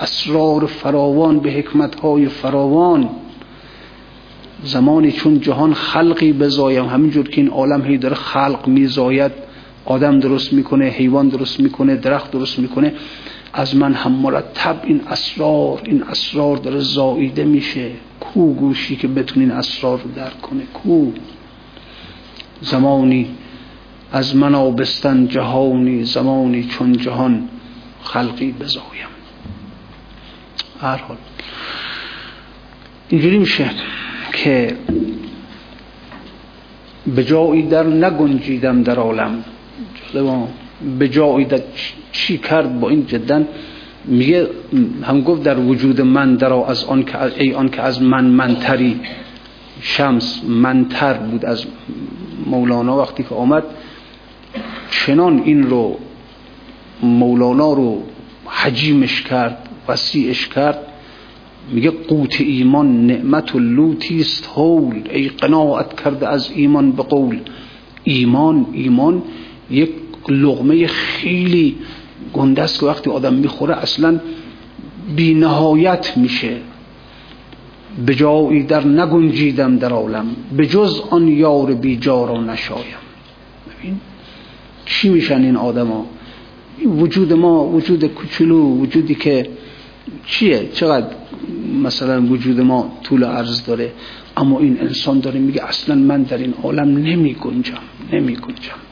اسرار 0.00 0.66
فراوان 0.66 1.40
به 1.40 1.50
حکمتهای 1.52 2.28
فراوان. 2.28 3.08
زمانی 4.64 5.12
چون 5.12 5.40
جهان 5.40 5.74
خلقی 5.74 6.32
بزایم 6.32 6.84
همینجور 6.84 7.28
که 7.28 7.40
این 7.40 7.50
عالم 7.50 7.84
هی 7.84 7.98
داره 7.98 8.14
خلق 8.14 8.68
میزاید. 8.68 9.45
آدم 9.86 10.20
درست 10.20 10.52
می‌کنه 10.52 10.84
حیوان 10.84 11.28
درست 11.28 11.60
می‌کنه 11.60 11.96
درخت 11.96 12.30
درست 12.30 12.58
می‌کنه. 12.58 12.92
از 13.52 13.76
من 13.76 13.94
هم 13.94 14.12
مرتب 14.12 14.80
این 14.84 15.00
اسرار 15.08 15.80
این 15.84 16.02
اسرار 16.02 16.56
داره 16.56 16.80
زاییده 16.80 17.44
میشه. 17.44 17.90
کو 18.20 18.54
گوشی 18.54 18.96
که 18.96 19.08
بتونه 19.08 19.46
این 19.46 19.54
اسرار 19.54 20.00
رو 20.00 20.10
درک 20.10 20.40
کنه؟ 20.40 20.62
کو؟ 20.62 21.10
زمانی 22.60 23.26
از 24.12 24.36
من 24.36 24.54
آبستن 24.54 25.26
جهانی 25.26 26.04
زمانی 26.04 26.64
چون 26.64 26.92
جهان 26.92 27.48
خلقی 28.02 28.52
بزایم. 28.52 29.08
هر 30.80 30.96
حال. 30.96 31.16
اینجوری 33.08 33.38
میشه 33.38 33.70
که 34.32 34.76
به 37.06 37.24
جایی 37.24 37.62
در 37.62 37.86
نگنجیدم 37.86 38.82
در 38.82 38.96
عالم. 38.96 39.44
به 40.98 41.08
جایی 41.08 41.44
در 41.44 41.60
چی 42.12 42.38
کرد 42.38 42.80
با 42.80 42.88
این 42.88 43.06
جدا 43.06 43.42
میگه 44.04 44.48
هم 45.02 45.20
گفت 45.20 45.42
در 45.42 45.58
وجود 45.58 46.00
من 46.00 46.34
در 46.34 46.52
از 46.52 46.84
آن 46.84 47.04
که 47.04 47.22
ای 47.22 47.54
آن 47.54 47.68
که 47.68 47.82
از 47.82 48.02
من 48.02 48.24
منتری 48.24 49.00
شمس 49.80 50.44
منتر 50.44 51.14
بود 51.14 51.44
از 51.44 51.64
مولانا 52.46 52.98
وقتی 52.98 53.22
که 53.22 53.34
آمد 53.34 53.64
چنان 54.90 55.42
این 55.44 55.62
رو 55.62 55.98
مولانا 57.02 57.72
رو 57.72 58.02
حجیمش 58.46 59.22
کرد 59.22 59.68
وسیعش 59.88 60.48
کرد 60.48 60.78
میگه 61.72 61.90
قوت 61.90 62.40
ایمان 62.40 63.06
نعمت 63.06 63.54
و 63.54 63.58
لوتیست 63.58 64.46
هول 64.56 65.02
ای 65.10 65.28
قناعت 65.28 66.00
کرده 66.00 66.28
از 66.28 66.50
ایمان 66.54 66.92
به 66.92 67.02
قول. 67.02 67.40
ایمان 68.04 68.66
ایمان 68.72 69.22
یک 69.70 69.90
لغمه 70.28 70.86
خیلی 70.86 71.76
گنده 72.32 72.66
که 72.80 72.86
وقتی 72.86 73.10
آدم 73.10 73.34
می‌خوره 73.34 73.76
اصلا 73.76 74.20
بی 75.16 75.34
نهایت 75.34 76.16
میشه. 76.16 76.56
به 78.06 78.14
جایی 78.14 78.62
در 78.62 78.86
نگنجیدم 78.86 79.78
در 79.78 79.92
عالم 79.92 80.26
به 80.56 80.66
جز 80.66 81.02
آن 81.10 81.28
یار 81.28 81.74
بی 81.74 82.00
را 82.04 82.40
نشایم. 82.40 83.00
ببین 83.78 84.00
چی 84.86 85.08
میشن 85.08 85.42
این 85.42 85.56
آدما؟ 85.56 86.06
وجود 86.86 87.32
ما 87.32 87.64
وجود 87.64 88.04
کوچولو 88.04 88.80
وجودی 88.80 89.14
که 89.14 89.48
چیه؟ 90.26 90.68
چقدر 90.72 91.06
مثلا 91.82 92.22
وجود 92.22 92.60
ما 92.60 92.98
طول 93.02 93.24
عرض 93.24 93.64
داره؟ 93.64 93.92
اما 94.36 94.60
این 94.60 94.80
انسان 94.80 95.20
داره 95.20 95.40
میگه 95.40 95.64
اصلا 95.64 95.94
من 95.94 96.22
در 96.22 96.38
این 96.38 96.54
عالم 96.62 96.88
نمی 96.96 97.34
گنجم 97.34 97.78
نمی 98.12 98.34
گنجم 98.34 98.85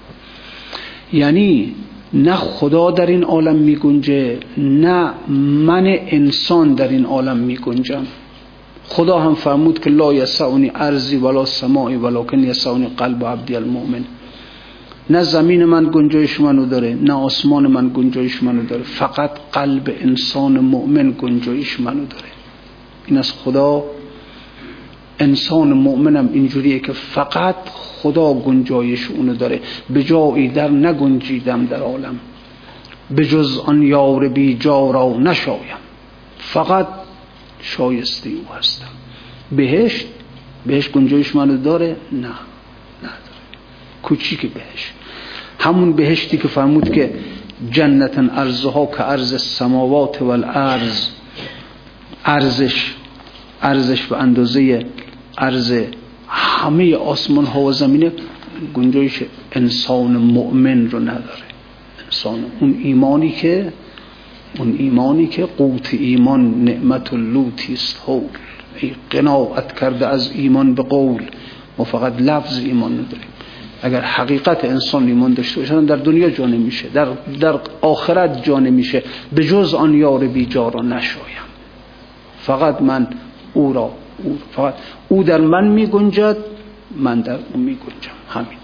یعنی 1.14 1.74
نه 2.12 2.34
خدا 2.36 2.90
در 2.90 3.06
این 3.06 3.24
عالم 3.24 3.56
می 3.56 3.76
گنجه 3.76 4.38
نه 4.58 5.10
من 5.66 5.84
انسان 5.86 6.74
در 6.74 6.88
این 6.88 7.04
عالم 7.04 7.36
می 7.36 7.56
گنجم 7.56 8.06
خدا 8.86 9.18
هم 9.18 9.34
فرمود 9.34 9.78
که 9.80 9.90
لا 9.90 10.14
یسعونی 10.14 10.70
ارزی 10.74 11.16
ولا 11.16 11.44
سماعی 11.44 11.96
ولکن 11.96 12.38
یسعونی 12.38 12.86
قلب 12.96 13.24
عبدی 13.24 13.56
المؤمن. 13.56 14.04
نه 15.10 15.22
زمین 15.22 15.64
من 15.64 15.90
گنجایش 15.94 16.40
منو 16.40 16.66
داره 16.66 16.98
نه 17.02 17.12
آسمان 17.12 17.66
من 17.66 17.90
گنجایش 17.94 18.42
منو 18.42 18.62
داره 18.62 18.82
فقط 18.82 19.30
قلب 19.52 19.94
انسان 20.00 20.58
مؤمن 20.58 21.14
گنجایش 21.18 21.80
منو 21.80 22.06
داره. 22.06 22.28
این 23.06 23.18
از 23.18 23.32
خدا 23.32 23.84
انسان 25.18 25.72
مؤمنم 25.72 26.30
اینجوریه 26.32 26.78
که 26.78 26.92
فقط 26.92 27.56
خدا 28.04 28.34
گنجایش 28.34 29.10
اونو 29.10 29.34
داره. 29.34 29.60
به 29.90 30.04
جایی 30.04 30.48
در 30.48 30.68
نگنجیدم 30.68 31.66
در 31.66 31.80
عالم. 31.80 32.20
به 33.10 33.24
جز 33.24 33.58
آن 33.58 33.82
یار 33.82 34.28
بی 34.28 34.54
جا 34.54 34.90
را 34.90 35.16
نشایم. 35.18 35.76
فقط 36.38 36.86
شایسته 37.60 38.30
او 38.30 38.54
هستم. 38.58 38.86
بهشت؟ 39.52 40.06
بهشت 40.66 40.92
گنجایش 40.92 41.36
منو 41.36 41.56
داره؟ 41.56 41.96
نه. 42.12 42.28
کوچیک 44.02 44.40
بهشت. 44.40 44.92
همون 45.58 45.92
بهشتی 45.92 46.36
که 46.36 46.48
فرمود 46.48 46.92
که 46.92 47.14
جنتن 47.70 48.30
ارزها 48.30 48.86
که 48.86 49.10
ارز 49.10 49.42
سماوات 49.42 50.22
و 50.22 50.24
الارض. 50.24 51.08
ارزش. 52.24 52.94
ارزش 53.62 54.02
به 54.02 54.16
اندازه 54.16 54.86
ارز 55.38 55.74
همه 56.28 56.96
آسمان 56.96 57.44
ها 57.44 57.60
و 57.60 57.72
زمینه 57.72 58.12
گنجایش 58.74 59.22
انسان 59.52 60.16
مؤمن 60.16 60.90
رو 60.90 61.00
نداره. 61.00 61.44
انسان 62.04 62.44
اون 62.60 62.80
ایمانی 62.82 63.30
که 63.30 63.72
اون 64.58 64.76
ایمانی 64.78 65.26
که 65.26 65.44
قوت 65.44 65.94
ایمان 65.94 66.64
نعمت 66.64 67.14
لوتی 67.14 67.72
است. 67.72 68.02
حول 68.06 68.22
ای 68.80 68.92
قناعت 69.10 69.80
کرده 69.80 70.06
از 70.06 70.32
ایمان 70.34 70.74
به 70.74 70.82
قول. 70.82 71.22
ما 71.78 71.84
فقط 71.84 72.12
لفظ 72.20 72.58
ایمان 72.58 72.92
نداریم. 72.92 73.28
اگر 73.82 74.00
حقیقت 74.00 74.64
انسان 74.64 75.06
ایمان 75.06 75.34
داشته 75.34 75.60
باشن 75.60 75.84
در 75.84 75.96
دنیا 75.96 76.30
جا 76.30 76.46
نمیشه. 76.46 76.88
در, 76.88 77.08
در 77.40 77.60
آخرت 77.80 78.42
جا 78.44 78.58
نمیشه. 78.58 79.02
به 79.32 79.44
جز 79.44 79.74
آن 79.74 79.94
یار 79.94 80.26
بیجا 80.26 80.68
را 80.68 80.82
نشایم. 80.82 81.44
فقط 82.38 82.82
من 82.82 83.06
او 83.54 83.72
را 83.72 83.90
او 84.24 84.38
فقط 84.52 84.74
او 85.08 85.22
در 85.22 85.40
من 85.40 85.68
می 85.68 85.86
گنجد 85.86 86.36
من 86.96 87.20
در 87.20 87.34
او 87.34 87.60
می 87.60 87.74
گنجم 87.74 88.12
همین. 88.28 88.58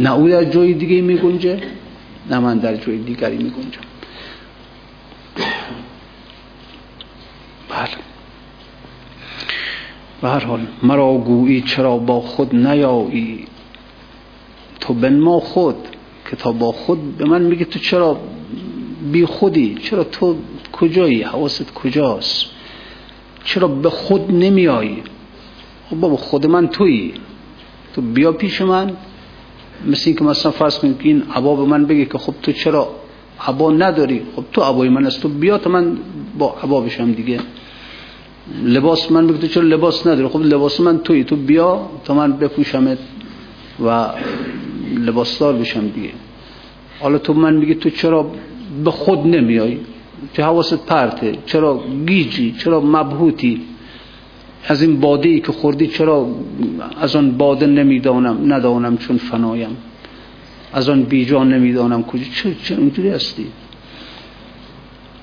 نه 0.00 0.12
او 0.12 0.28
در 0.28 0.44
جای 0.44 0.74
دیگه 0.74 1.00
می 1.00 1.16
گنجه 1.16 1.60
نه 2.30 2.38
من 2.38 2.58
در 2.58 2.76
جای 2.76 2.98
دیگری 2.98 3.36
می 3.36 3.50
گنجم 3.50 3.80
بله. 7.68 7.88
به 10.22 10.28
هر 10.28 10.44
حال 10.44 10.66
مرا 10.82 11.14
گویی 11.14 11.60
چرا 11.60 11.98
با 11.98 12.20
خود 12.20 12.54
نیایی؟ 12.54 13.44
تو 14.80 14.94
بن 14.94 15.18
ما 15.18 15.40
خود 15.40 15.76
که 16.30 16.36
تا 16.36 16.52
با 16.52 16.72
خود 16.72 17.16
به 17.16 17.24
من 17.24 17.42
میگه 17.42 17.64
تو 17.64 17.78
چرا 17.78 18.20
بی 19.12 19.24
خودی 19.26 19.74
چرا 19.74 20.04
تو 20.04 20.36
کجایی؟ 20.72 21.22
حواست 21.22 21.74
کجاست؟ 21.74 22.57
چرا 23.48 23.68
به 23.68 23.90
خود 23.90 24.32
نمیایی؟ 24.32 25.02
خب 25.90 25.96
بابا 25.96 26.16
خود 26.16 26.46
من 26.46 26.68
تویی. 26.68 27.14
تو 27.94 28.02
بیا 28.02 28.32
پیش 28.32 28.60
من. 28.62 28.92
مثل 29.86 30.02
اینکه 30.06 30.24
مثلا 30.24 30.52
فرض 30.52 30.78
کنید 30.78 30.98
که 30.98 31.08
این 31.08 31.22
عبا 31.34 31.56
به 31.56 31.64
من 31.64 31.86
بگه 31.86 32.04
که 32.04 32.18
خب 32.18 32.34
تو 32.42 32.52
چرا 32.52 32.88
عبا 33.48 33.70
نداری؟ 33.70 34.22
خب 34.36 34.44
تو 34.52 34.60
عبای 34.62 34.88
من 34.88 35.06
است 35.06 35.22
تو 35.22 35.28
بیا 35.28 35.58
تا 35.58 35.70
من 35.70 35.96
با 36.38 36.56
عبا 36.62 36.80
بشم 36.80 37.12
دیگه. 37.12 37.40
لباس 38.64 39.12
من 39.12 39.26
بگه 39.26 39.38
تو 39.38 39.46
چرا 39.46 39.62
لباس 39.62 40.06
نداری؟ 40.06 40.28
خب 40.28 40.40
لباس 40.40 40.80
من 40.80 40.98
توی 40.98 41.24
تو 41.24 41.36
بیا 41.36 41.90
تا 42.04 42.14
من 42.14 42.32
بپوشمت 42.32 42.98
و 43.84 44.08
لباسدار 44.98 45.54
بشم 45.54 45.88
دیگه. 45.88 46.10
حالا 47.00 47.18
تو 47.18 47.34
من 47.34 47.56
میگه 47.56 47.74
تو 47.74 47.90
چرا 47.90 48.30
به 48.84 48.90
خود 48.90 49.26
نمیایی؟ 49.26 49.80
چه 50.32 50.42
حواست 50.42 50.86
پرته. 50.86 51.38
چرا 51.46 51.84
گیجی؟ 52.06 52.52
چرا 52.52 52.80
مبهوتی؟ 52.80 53.62
از 54.68 54.82
این 54.82 55.00
باده 55.00 55.28
ای 55.28 55.40
که 55.40 55.52
خوردی 55.52 55.86
چرا 55.86 56.26
از 57.00 57.16
آن 57.16 57.30
باده 57.30 57.66
نمی‌دانم؟ 57.66 58.52
ندانم 58.52 58.96
چون 58.96 59.16
فنایم. 59.16 59.76
از 60.72 60.88
آن 60.88 61.02
بیجان 61.02 61.52
نمی‌دانم 61.54 62.02
کجا. 62.02 62.24
چه 62.34 62.54
چه 62.54 62.76
اینجوری 62.76 63.08
هستی؟ 63.08 63.46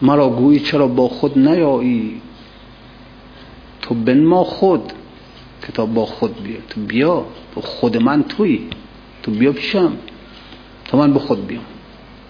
مرا 0.02 0.30
گویی 0.30 0.60
چرا 0.60 0.88
با 0.88 1.08
خود 1.08 1.40
نیایی؟ 1.40 2.22
تو 3.82 3.96
بن 3.96 4.24
ما 4.24 4.44
خود 4.44 4.94
کتاب 5.68 5.94
با 5.94 6.06
خود 6.06 6.44
بیا. 6.44 6.58
تو 6.70 6.82
بیا. 6.82 7.26
تو 7.56 7.62
خود 7.62 8.04
من 8.04 8.24
توی. 8.24 8.60
تو 9.24 9.32
بیا 9.32 9.52
پیشم. 9.52 9.92
تا 10.86 10.98
من 10.98 11.14
به 11.14 11.20
خود 11.20 11.48
بیام. 11.48 11.64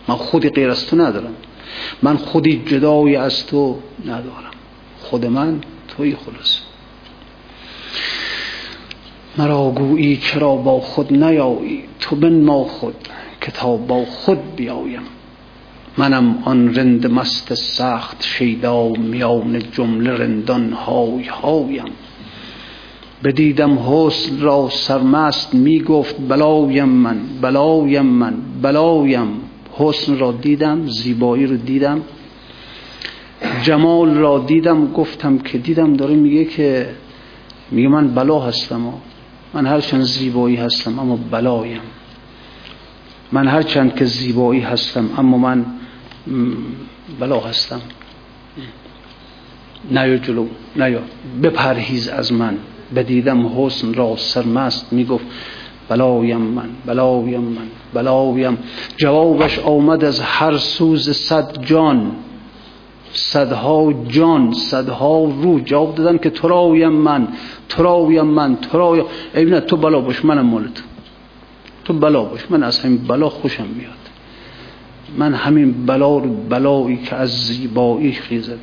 من 0.07 0.15
خودی 0.15 0.49
غیر 0.49 0.69
از 0.69 0.85
تو 0.87 0.95
ندارم. 0.95 1.33
من 2.01 2.17
خودی 2.17 2.63
جدایی 2.65 3.15
از 3.15 3.47
تو 3.47 3.79
ندارم. 4.05 4.51
خود 4.99 5.25
من 5.25 5.61
توی 5.87 6.15
خلاص. 6.15 6.59
مرا 9.37 9.71
گویی 9.71 10.17
چرا 10.17 10.55
با 10.55 10.79
خود 10.79 11.13
نیایی؟ 11.13 11.83
تو 11.99 12.15
بن 12.15 12.41
ما 12.41 12.63
خود 12.63 12.95
کتاب 13.41 13.87
با 13.87 14.05
خود 14.05 14.55
بیایم. 14.55 15.01
منم 15.97 16.43
آن 16.45 16.75
رند 16.75 17.11
مست 17.11 17.53
سخت 17.53 18.23
شیدا 18.23 18.89
میان 18.89 19.63
جمله 19.71 20.11
رندان 20.11 20.73
های 20.73 21.23
هایم. 21.23 21.85
بدیدم 23.23 23.79
حسن 23.79 24.39
را 24.41 24.69
سرمست 24.69 25.53
می‌گفت 25.53 26.15
بلایم 26.29 26.89
من 26.89 27.19
بلایم 27.41 28.05
من 28.05 28.33
بلایم. 28.61 29.27
حسن 29.77 30.19
را 30.19 30.31
دیدم 30.31 30.87
زیبایی 30.87 31.45
رو 31.45 31.57
دیدم. 31.57 32.01
جمال 33.63 34.15
را 34.15 34.39
دیدم 34.39 34.91
گفتم 34.91 35.37
که 35.37 35.57
دیدم 35.57 35.93
داره 35.93 36.15
میگه 36.15 36.45
که 36.45 36.89
میگه 37.71 37.87
من 37.87 38.07
بلا 38.07 38.39
هستم 38.39 38.93
من 39.53 39.65
هرچند 39.65 40.01
زیبایی 40.01 40.55
هستم 40.55 40.99
اما 40.99 41.19
بلایم. 41.31 41.81
من 43.31 43.47
هرچند 43.47 43.95
که 43.95 44.05
زیبایی 44.05 44.61
هستم 44.61 45.09
اما 45.17 45.37
من 45.37 45.65
بلا 47.19 47.39
هستم. 47.39 47.81
نیا 49.91 50.17
جلو 50.17 50.47
نیا. 50.75 50.99
بپرهیز 51.43 52.07
از 52.07 52.33
من. 52.33 52.57
بدیدم 52.95 53.47
حسن 53.47 53.93
را 53.93 54.15
سرمست 54.15 54.93
می‌گفت 54.93 55.25
بلایم 55.89 56.41
من 56.41 56.69
بلایم 56.85 57.41
من 57.41 57.67
بلایم 57.93 58.57
جوابش 58.97 59.59
آمد 59.59 60.03
از 60.03 60.19
هر 60.19 60.57
سو 60.57 60.92
ز 60.92 61.09
صد 61.09 61.63
جان. 61.63 62.11
صدها 63.11 63.93
جان 64.07 64.51
صدها 64.51 65.23
روح. 65.23 65.59
جواب 65.59 65.95
دادن 65.95 66.17
که 66.17 66.29
تراییم 66.29 66.89
من 66.89 67.27
تراییم 67.69 68.25
من 68.25 68.55
تراییم 68.55 69.05
ای 69.35 69.61
تو 69.61 69.77
بلا 69.77 69.99
باش 70.01 70.25
منم 70.25 70.45
مال 70.45 70.63
تو 70.63 70.83
تو 71.85 71.93
بلا 71.93 72.23
باش 72.23 72.51
من 72.51 72.63
از 72.63 72.79
همین 72.79 72.97
بلا 72.97 73.29
خوشم 73.29 73.65
میاد. 73.77 73.91
من 75.17 75.33
همین 75.33 75.85
بلا 75.85 76.17
رو 76.17 76.29
بلایی 76.49 76.97
که 76.97 77.15
از 77.15 77.45
زیبایی 77.45 78.11
خیزد. 78.11 78.59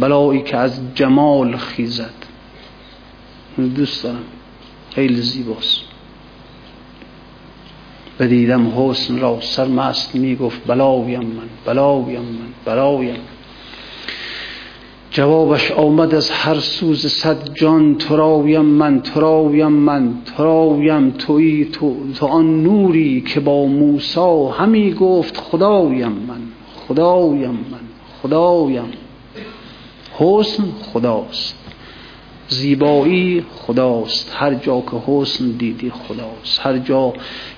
بلایی 0.00 0.42
که 0.42 0.56
از 0.56 0.80
جمال 0.94 1.56
خیزد. 1.56 2.14
دوست 3.76 4.02
دارم 4.04 4.24
خیلی 4.94 5.20
زیباست. 5.20 5.93
بدیدم 8.20 8.72
حسن 8.76 9.18
را 9.18 9.38
سرمست 9.40 10.14
می‌گفت 10.14 10.66
بلاویم 10.66 11.20
من 11.20 11.48
بلاویم 11.66 12.20
من 12.20 12.54
بلاویم. 12.64 13.16
جوابش 15.10 15.72
آمد 15.72 16.14
از 16.14 16.30
هر 16.30 16.54
سوز 16.54 17.06
صد 17.06 17.54
جان 17.54 17.94
تراویم 17.94 18.64
من 18.64 19.00
تراویم 19.00 19.72
من 19.72 20.14
تراویم 20.36 21.10
توی 21.10 21.64
تو, 21.64 21.96
تو 22.14 22.26
آن 22.26 22.62
نوری 22.62 23.20
که 23.20 23.40
با 23.40 23.66
موسا 23.66 24.48
همی 24.48 24.92
گفت 24.92 25.36
خدایم 25.36 26.12
من 26.12 26.40
خدایم 26.88 27.50
من 27.50 27.80
خدایم 28.22 28.92
حسن 30.18 30.64
خداست. 30.92 31.63
زیبایی 32.58 33.44
خداست. 33.56 34.32
هر 34.36 34.54
جا 34.54 34.80
که 34.80 34.96
حسن 35.06 35.50
دیدی 35.50 35.90
خداست. 35.90 36.60
هر 36.66 36.78
جا 36.78 37.12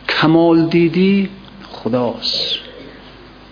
کمال 0.08 0.66
دیدی 0.66 1.28
خداست. 1.72 2.58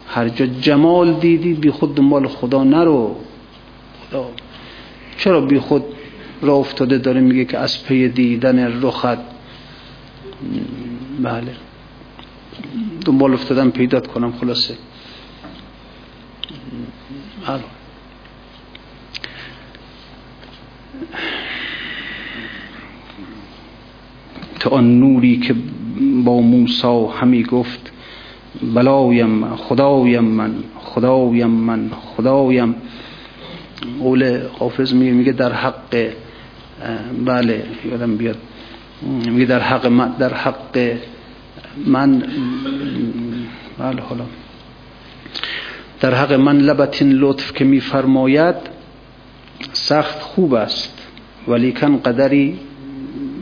هر 0.08 0.28
جا 0.28 0.46
جمال 0.46 1.12
دیدی 1.12 1.54
بی 1.54 1.70
خود 1.70 1.94
دنبال 1.94 2.28
خدا 2.28 2.64
نرو. 2.64 3.16
خدا. 4.00 4.30
چرا 5.18 5.40
بی 5.40 5.58
خود 5.58 5.84
را 6.42 6.54
افتاده 6.54 6.98
داره 6.98 7.20
میگه 7.20 7.44
که 7.44 7.58
از 7.58 7.84
پی 7.84 8.08
دیدن 8.08 8.82
رخت؟ 8.82 9.18
بله. 11.22 11.54
دنبال 13.04 13.34
افتادن 13.34 13.70
پیدات 13.70 14.06
کنم. 14.06 14.32
خلاصه. 14.40 14.74
بله. 17.46 17.83
تو 24.60 24.70
آن 24.70 24.98
نوری 24.98 25.36
که 25.36 25.54
با 26.24 26.40
موسا 26.40 27.06
همی 27.06 27.42
گفت 27.42 27.92
بلایم 28.74 29.56
خدایم 29.56 30.24
من 30.24 30.54
خدایم 30.78 31.50
من 31.50 31.90
خدایم. 32.16 32.74
قول 34.00 34.40
حافظ 34.58 34.92
میگه 34.92 35.12
میگه 35.12 35.32
در 35.32 35.52
حق 35.52 36.12
بله 37.24 37.64
یادم 37.90 38.16
بیاد. 38.16 38.38
میگه 39.02 39.44
در 39.44 39.60
حق 39.60 39.86
من 39.86 40.08
در 40.18 40.34
حق 40.34 40.98
من 41.86 42.22
بله 43.78 44.02
حالا. 44.02 44.24
در 46.00 46.14
حق 46.14 46.32
من 46.32 46.58
لبتین 46.58 47.12
لطف 47.12 47.52
که 47.52 47.64
میفرماید 47.64 48.56
سخت 49.72 50.20
خوب 50.20 50.54
است. 50.54 50.93
ولیکن 51.48 51.96
قدری 51.96 52.58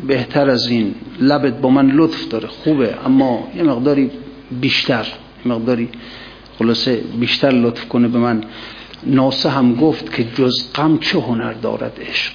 بهتر 0.07 0.51
از 0.51 0.69
این. 0.69 0.95
لبت 1.21 1.61
با 1.61 1.71
من 1.71 1.91
لطف 1.91 2.29
داره. 2.29 2.49
خوبه. 2.49 2.95
اما 3.07 3.49
یه 3.57 3.63
مقداری 3.63 4.11
بیشتر. 4.61 5.07
یه 5.47 5.53
مقداری 5.53 5.89
خلاصه 6.59 6.97
بیشتر 7.21 7.51
لطف 7.51 7.89
کنه 7.89 8.09
به 8.09 8.19
من. 8.19 8.45
ناصحم 9.07 9.75
گفت 9.75 10.15
که 10.15 10.25
جز 10.25 10.73
غم 10.75 10.99
چه 10.99 11.21
هنر 11.21 11.53
دارد 11.53 12.01
عشق؟ 12.11 12.33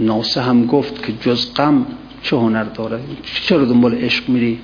ناصحم 0.00 0.66
گفت 0.66 1.06
که 1.06 1.12
جز 1.20 1.54
غم 1.54 1.86
چه 2.22 2.36
هنر 2.36 2.64
دارد؟ 2.64 3.00
چرا 3.22 3.64
دنبال 3.64 3.94
عشق 3.94 4.28
میری؟ 4.28 4.58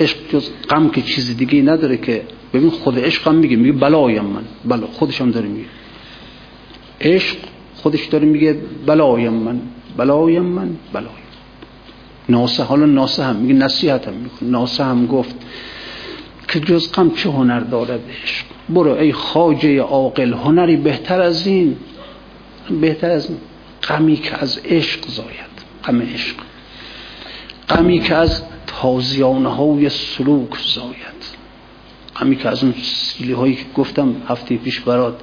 عشق 0.00 0.16
جز 0.32 0.48
غم 0.70 0.88
که 0.88 1.02
چیز 1.02 1.36
دیگه 1.36 1.62
نداره 1.62 1.96
که. 1.96 2.22
ببین 2.54 2.70
خود 2.70 2.98
عشق 2.98 3.28
هم 3.28 3.34
میگه. 3.34 3.56
میگه 3.56 3.72
بلایم 3.72 4.24
من. 4.24 4.44
بلا 4.64 4.86
خودش 4.86 5.20
هم 5.20 5.30
داره 5.30 5.48
میگه. 5.48 5.66
عشق 7.00 7.36
خودش 7.76 8.04
داره 8.04 8.26
میگه 8.26 8.56
بلایم 8.86 9.32
من 9.32 9.60
بلایم 9.96 10.42
من 10.42 10.76
بلایم. 10.92 11.24
ناصح 12.28 12.62
حالا 12.62 12.86
ناصح 12.86 13.24
هم 13.24 13.36
میگه 13.36 13.54
نصیحت 13.54 14.08
هم 14.08 14.14
میگه 14.14 14.34
ناصحم 14.42 15.06
گفت 15.06 15.34
که 16.48 16.60
جز 16.60 16.92
غم 16.92 17.10
چه 17.10 17.30
هنر 17.30 17.60
دارد 17.60 18.00
عشق؟ 18.22 18.44
برو 18.68 18.92
ای 18.92 19.12
خاجه 19.12 19.80
عاقل 19.80 20.32
هنری 20.32 20.76
بهتر 20.76 21.20
از 21.20 21.46
این 21.46 21.76
بهتر 22.80 23.10
از 23.10 23.28
غمی 23.88 24.16
که 24.16 24.34
از 24.34 24.60
عشق 24.64 25.08
زاید 25.08 25.54
غم 25.84 26.02
عشق. 26.02 26.36
غمی 27.68 28.00
که 28.00 28.14
از 28.14 28.42
تازیانه 28.66 29.48
های 29.48 29.88
سلوک 29.88 30.58
زاید. 30.74 31.24
غمی 32.16 32.36
که 32.36 32.48
از 32.48 32.64
اون 32.64 32.74
سیلی 32.82 33.32
هایی 33.32 33.54
که 33.54 33.64
گفتم 33.74 34.16
هفته 34.28 34.56
پیش 34.56 34.80
برات 34.80 35.20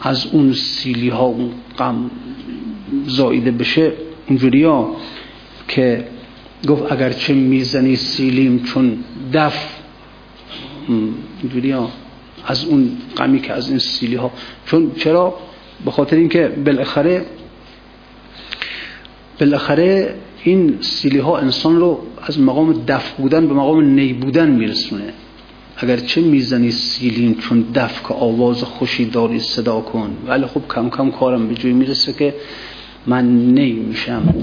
از 0.00 0.26
اون 0.26 0.52
سیلی 0.52 1.08
ها 1.08 1.24
اون 1.24 1.50
غم 1.78 2.10
زایده 3.06 3.50
بشه 3.50 3.92
اینجوری 4.26 4.64
ها 4.64 4.96
که 5.68 6.04
گفت 6.68 6.92
اگرچه 6.92 7.34
می‌زنی 7.34 7.96
سیلیم 7.96 8.62
چون 8.62 8.98
دف. 9.32 9.78
اینجوری 11.42 11.70
ها. 11.70 11.90
از 12.46 12.64
اون 12.64 12.96
غمی 13.16 13.40
که 13.40 13.52
از 13.52 13.68
این 13.70 13.78
سیلی 13.78 14.14
ها 14.14 14.30
چون 14.66 14.92
چرا؟ 14.96 15.34
به 15.84 15.90
خاطر 15.90 16.16
اینکه 16.16 16.48
بالاخره 16.48 17.26
بالاخره 19.40 20.14
این 20.42 20.78
سیلی 20.80 21.18
ها 21.18 21.38
انسان 21.38 21.76
رو 21.76 22.00
از 22.22 22.40
مقام 22.40 22.72
دف 22.72 23.12
بودن 23.12 23.46
به 23.46 23.54
مقام 23.54 23.84
نی 23.84 24.12
بودن 24.12 24.50
میرسونه. 24.50 25.12
اگرچه 25.80 26.20
می‌زنی 26.20 26.70
سیلین 26.70 27.34
چون 27.34 27.60
دف 27.74 28.02
که 28.08 28.14
آواز 28.14 28.62
خوشی 28.62 29.04
داری 29.04 29.40
صدا 29.40 29.80
کن. 29.80 30.16
ولی 30.26 30.46
خب 30.46 30.62
کم 30.68 30.90
کم 30.90 31.10
کارم 31.10 31.48
به 31.48 31.54
جوی 31.54 31.72
می‌رسه 31.72 32.12
که 32.12 32.34
من 33.06 33.24
نی 33.54 33.72
میشم 33.72 34.34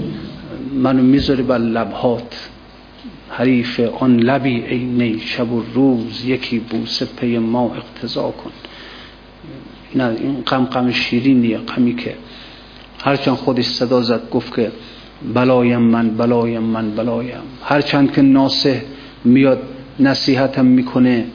منو 0.74 1.02
می‌ذاری 1.02 1.42
بر 1.42 1.58
لبهات. 1.58 2.48
حریف 3.28 3.80
آن 3.80 4.16
لبی 4.16 4.64
ای 4.64 4.78
نی 4.78 5.20
شب 5.20 5.52
و 5.52 5.62
روز 5.74 6.24
یکی 6.24 6.58
بوسه 6.58 7.04
پی 7.04 7.38
ما 7.38 7.74
اقتضا 7.76 8.30
کن. 8.30 8.50
نه 9.94 10.16
این 10.20 10.42
غم 10.46 10.64
غم 10.64 10.90
شیرینیه 10.90 11.58
غمی 11.58 11.96
که 11.96 12.14
هرچند 13.04 13.34
خودش 13.34 13.64
صدا 13.64 14.02
زد 14.02 14.30
گفت 14.30 14.54
که 14.56 14.72
بلایم 15.34 15.78
من 15.78 16.10
بلایم 16.10 16.62
من 16.62 16.90
بلایم. 16.90 17.40
هرچند 17.64 18.12
که 18.12 18.22
ناصح 18.22 18.82
میاد 19.24 19.62
نصیحتم 20.00 20.66
می‌کنه. 20.66 21.26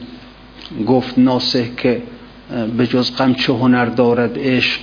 گفت 0.86 1.18
ناصح 1.18 1.70
که 1.76 2.02
به 2.76 2.86
جز 2.86 3.16
غم 3.16 3.34
چه 3.34 3.52
هنر 3.52 3.84
دارد 3.84 4.38
عشق. 4.38 4.80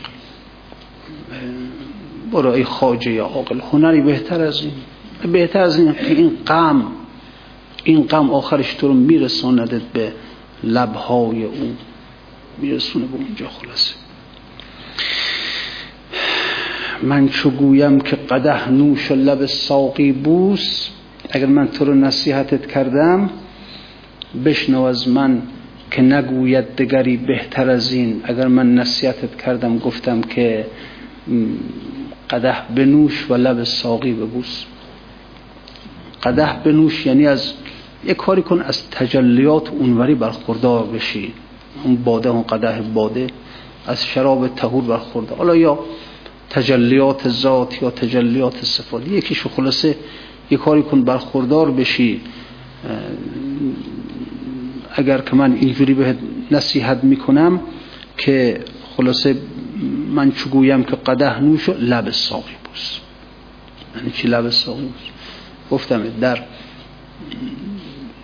برای 2.34 2.58
ای 2.58 2.64
خاجه 2.64 3.12
یا 3.12 3.26
عاقل 3.26 3.60
هنری 3.72 4.02
بهتر 4.02 4.42
از 4.42 4.62
این. 4.62 4.74
بهتر 5.32 5.60
از 5.60 5.80
این 5.80 5.94
که 5.94 6.08
این 6.08 6.38
غم 6.48 6.84
این 7.84 8.04
غم 8.04 8.30
آخرش 8.30 8.74
تو 8.74 8.88
رو 8.88 8.94
میرساندت 8.94 9.82
به 9.82 10.12
لبهای 10.64 11.44
او. 11.44 11.76
میرسونه 12.58 13.06
به 13.06 13.16
اونجا 13.18 13.48
خلاصه. 13.48 13.96
من 17.04 17.30
چو 17.30 17.50
گویم 17.50 18.02
که 18.02 18.16
قده 18.16 18.70
نوش 18.70 19.12
لب 19.12 19.46
ساقی 19.46 20.12
بوس 20.12 20.90
اگر 21.30 21.46
من 21.46 21.68
تو 21.68 21.86
رو 21.86 21.94
نصیحتت 21.94 22.68
کردم 22.68 23.30
بشنو 24.46 24.82
از 24.82 25.08
من 25.08 25.42
که 25.92 26.02
نگوید 26.02 26.76
دگری 26.76 27.18
بهتر 27.18 27.70
از 27.70 27.94
این. 27.94 28.22
اگر 28.24 28.48
من 28.48 28.76
نصیحتت 28.76 29.36
کردم 29.38 29.78
گفتم 29.78 30.22
که 30.22 30.66
قده 32.30 32.56
بنوش 32.76 33.26
و 33.30 33.34
لب 33.34 33.64
ساقی 33.64 34.14
ببوس. 34.14 34.66
قده 36.24 36.50
بنوش 36.64 37.06
یعنی 37.06 37.28
از 37.28 37.54
یک 38.06 38.18
کاری 38.18 38.42
کن 38.42 38.62
از 38.62 38.90
تجلیات 38.90 39.70
اونوری 39.70 40.16
برخوردار 40.16 40.86
بشی. 40.86 41.34
اون 41.84 41.96
باده 41.96 42.30
اون 42.30 42.44
قده 42.44 42.82
باده. 42.82 43.28
از 43.88 44.06
شراب 44.06 44.48
تهور 44.48 44.84
برخورده 44.84 45.36
حالا 45.36 45.56
یا 45.56 45.80
تجلیات 46.50 47.30
ذات 47.30 47.82
یا 47.82 47.92
تجلیات 47.92 48.66
صفات. 48.66 49.08
یکیشو 49.08 49.50
خلاصه 49.50 49.96
یک 50.52 50.60
کاری 50.60 50.82
کن 50.82 51.02
برخوردار 51.02 51.72
بشی. 51.72 52.22
اگر 54.96 55.22
که 55.22 55.36
من 55.36 55.54
اینجوری 55.54 55.94
به 55.94 56.16
نصیحت 56.52 57.04
می‌کنم 57.04 57.60
که 58.18 58.60
خلاصه 58.98 59.36
من 60.10 60.32
چگویم 60.32 60.84
که 60.84 60.96
قده 60.96 61.40
نوش 61.40 61.70
لب 61.70 62.10
ساقی 62.10 62.56
بوس 62.64 63.00
یعنی 63.96 64.12
چی 64.12 64.28
لب 64.28 64.50
ساقی 64.50 64.82
بوس 64.82 65.02
گفتم 65.72 66.04
در 66.22 66.44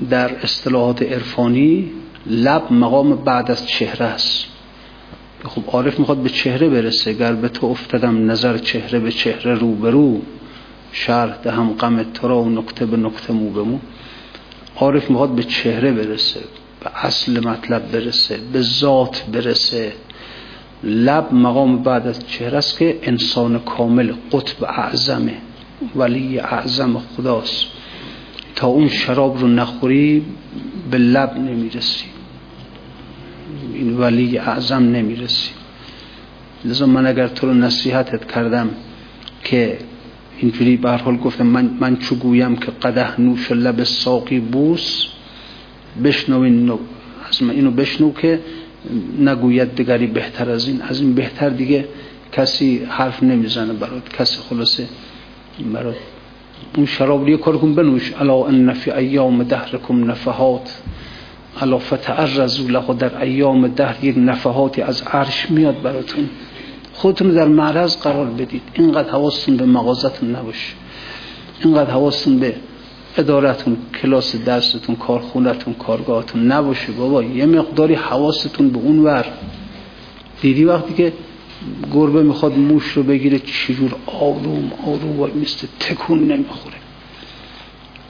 در 0.09 0.35
اصطلاحات 0.35 1.01
عرفانی 1.01 1.91
لب 2.25 2.73
مقام 2.73 3.15
بعد 3.15 3.51
از 3.51 3.67
چهره 3.67 4.05
است. 4.05 4.45
خب 5.45 5.61
عارف 5.67 5.99
می‌خواد 5.99 6.17
به 6.17 6.29
چهره 6.29 6.69
برسه. 6.69 7.13
گر 7.13 7.33
به 7.33 7.49
تو 7.49 7.65
افتدم 7.65 8.31
نظر 8.31 8.57
چهره 8.57 8.99
به 8.99 9.11
چهره 9.11 9.53
رو 9.53 9.75
به 9.75 9.89
رو 9.89 10.21
شرح 10.91 11.37
دهم 11.43 11.73
غم 11.73 12.03
تو 12.03 12.27
را 12.27 12.41
و 12.41 12.49
نکته 12.49 12.85
به 12.85 12.97
نکته 12.97 13.33
مو 13.33 13.49
به 13.49 13.63
عارف 14.75 15.09
می‌خواد 15.09 15.35
به 15.35 15.43
چهره 15.43 15.91
برسه 15.91 16.39
به 16.79 17.05
اصل 17.05 17.47
مطلب 17.47 17.91
برسه 17.91 18.39
به 18.53 18.61
ذات 18.61 19.23
برسه. 19.31 19.93
لب 20.83 21.33
مقام 21.33 21.83
بعد 21.83 22.07
از 22.07 22.27
چهره 22.27 22.57
است 22.57 22.79
که 22.79 22.99
انسان 23.03 23.59
کامل 23.59 24.13
قطب 24.31 24.63
اعظمه 24.63 25.37
ولی 25.95 26.39
اعظم 26.39 26.99
خداست. 26.99 27.65
تا 28.55 28.67
اون 28.67 28.89
شراب 28.89 29.39
رو 29.39 29.47
نخوری 29.47 30.25
به 30.91 30.97
لب 30.97 31.37
نمی‌رسی. 31.37 32.05
این 33.73 33.97
ولی 33.97 34.37
اعظم 34.37 34.83
نمی‌رسی. 34.83 35.49
لذا 36.65 36.85
من 36.85 37.07
اگر 37.07 37.27
تو 37.27 37.47
رو 37.47 37.53
نصیحتت 37.53 38.31
کردم 38.31 38.69
که 39.43 39.77
اینجوری 40.37 40.77
به 40.77 40.91
حال 40.91 41.17
گفتم 41.17 41.47
من, 41.47 41.69
من 41.79 41.97
چو 41.97 42.15
گویم 42.15 42.55
که 42.55 42.71
قده 42.71 43.21
نوش 43.21 43.51
لب 43.51 43.83
ساقی 43.83 44.39
بوس 44.39 45.05
بشنو 46.03 46.39
اینو 46.39 46.77
از 47.29 47.43
من 47.43 47.49
اینو 47.49 47.71
بشنو 47.71 48.13
که 48.13 48.39
نگوید 49.19 49.75
دیگری 49.75 50.07
بهتر 50.07 50.49
از 50.49 50.67
این. 50.67 50.81
از 50.81 51.01
این 51.01 51.13
بهتر 51.13 51.49
دیگه 51.49 51.85
کسی 52.31 52.85
حرف 52.89 53.23
نمی‌زنه 53.23 53.73
برات 53.73 54.09
کسی 54.09 54.37
خلاصه 54.49 54.87
برات. 55.73 55.95
اون 56.75 56.85
شراب 56.85 57.29
رو 57.29 57.37
کار 57.37 57.57
کن 57.57 57.75
بنوش. 57.75 58.13
الا 58.19 58.45
ان 58.45 58.73
فی 58.73 58.91
ایام 58.91 59.43
دهرکم 59.43 60.11
نفحات. 60.11 60.81
الا 61.61 61.77
فتعرضوا 61.77 62.69
له 62.69 62.93
در 62.93 63.21
ایام 63.21 63.67
دهر. 63.67 64.05
یک 64.05 64.15
نفحاتی 64.17 64.81
از 64.81 65.01
عرش 65.01 65.51
میاد 65.51 65.81
براتون. 65.81 66.29
خودتون 66.95 67.29
در 67.29 67.47
معرض 67.47 67.97
قرار 67.97 68.25
بدید. 68.25 68.61
اینقدر 68.73 69.09
حواستون 69.09 69.57
به 69.57 69.65
مغازتون 69.65 70.35
نباشه. 70.35 70.73
اینقدر 71.63 71.91
حواستون 71.91 72.39
به 72.39 72.55
ادارتون 73.17 73.77
کلاس 74.01 74.35
درستون 74.35 74.95
کارخونتون 74.95 75.73
کارگاهتون 75.73 76.51
نباشه 76.51 76.91
بابا. 76.91 77.23
یه 77.23 77.45
مقداری 77.45 77.93
حواستون 77.93 78.69
به 78.69 78.79
اون 78.79 78.99
ور. 78.99 79.25
دیدی 80.41 80.65
وقتی 80.65 80.93
که 80.93 81.13
گربه 81.93 82.23
می‌خواد 82.23 82.57
موش 82.57 82.83
رو 82.87 83.03
بگیره 83.03 83.39
چجور 83.39 83.95
آروم 84.05 84.71
آروم 84.87 85.19
و 85.19 85.27
مثل 85.27 85.67
تکون 85.79 86.19
نمی‌خوره. 86.19 86.75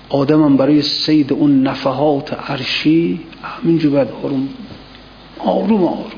آدمم 0.10 0.58
برای 0.58 0.82
سید 0.82 1.34
اون 1.34 1.64
نفحات 1.64 2.34
عرشی 2.34 3.20
همینجور 3.44 3.92
باید 3.92 4.08
آروم. 4.24 4.50
آروم 5.40 5.84
آروم. 5.84 6.12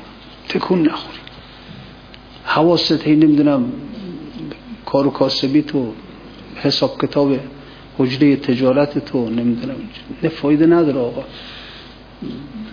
تکون 0.48 0.82
نخوری 0.82 1.18
حواست 2.58 3.06
هی 3.06 3.16
نمی‌دونم 3.16 3.72
کار 4.86 5.06
و 5.06 5.10
کاسبی 5.10 5.62
تو 5.62 5.92
حساب 6.56 7.00
کتاب 7.02 7.32
حجره 7.98 8.36
تجارت 8.36 8.98
تو 9.04 9.28
نمی‌دونم. 9.30 9.76
نه 10.22 10.28
فایده 10.28 10.66
نداره 10.66 10.98
آقا. 10.98 11.24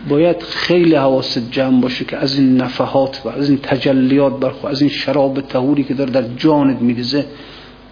باید 0.09 0.43
خیلی 0.43 0.95
حواست 0.95 1.51
جمع 1.51 1.81
باشه 1.81 2.05
که 2.05 2.17
از 2.17 2.37
این 2.37 2.57
نفحات 2.61 3.21
و 3.25 3.29
از 3.29 3.49
این 3.49 3.59
تجلیات 3.63 4.39
برخوا 4.39 4.69
از 4.69 4.81
این 4.81 4.89
شراب 4.89 5.41
تهوری 5.41 5.83
که 5.83 5.93
داره 5.93 6.11
در 6.11 6.25
جانت 6.37 6.81
میریزه 6.81 7.25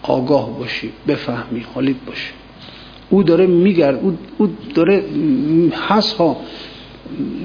آگاه 0.03 0.59
باشی 0.59 0.89
بفهمی 1.07 1.65
حالیت 1.73 1.95
باشی. 2.07 2.31
او 3.09 3.23
داره 3.23 3.47
میگرد 3.47 3.99
او, 4.03 4.17
او 4.37 4.49
داره 4.73 5.03
هست 5.87 6.15
ها. 6.15 6.37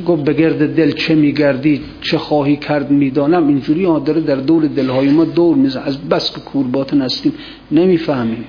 گفت 0.06 0.24
به 0.24 0.32
گرد 0.32 0.74
دل 0.74 0.90
چه 0.90 1.14
میگردی 1.14 1.80
چه 2.02 2.18
خواهی 2.18 2.56
کرد 2.56 2.90
می‌دانم. 2.90 3.48
اینجوری 3.48 3.84
ها 3.84 3.98
داره 3.98 4.20
در 4.20 4.36
دور 4.36 4.66
دلهای 4.66 5.08
ما 5.08 5.24
دور 5.24 5.56
میزن 5.56 5.82
از 5.82 6.08
بس 6.08 6.34
که 6.34 6.40
کورباتن 6.40 7.02
هستیم 7.02 7.32
نمی‌فهمیم. 7.70 8.44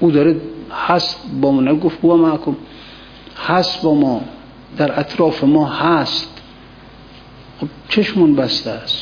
او 0.00 0.10
داره 0.10 0.36
هست 0.86 1.20
با 1.40 1.52
ما. 1.52 1.60
نگفت 1.60 2.00
با 2.00 2.16
محکم 2.16 2.56
هست 3.46 3.82
با 3.82 3.94
ما. 3.94 4.20
در 4.76 5.00
اطراف 5.00 5.44
ما 5.44 5.66
هست. 5.66 6.42
خب 7.60 7.66
چشمون 7.88 8.36
بسته 8.36 8.70
است. 8.70 8.98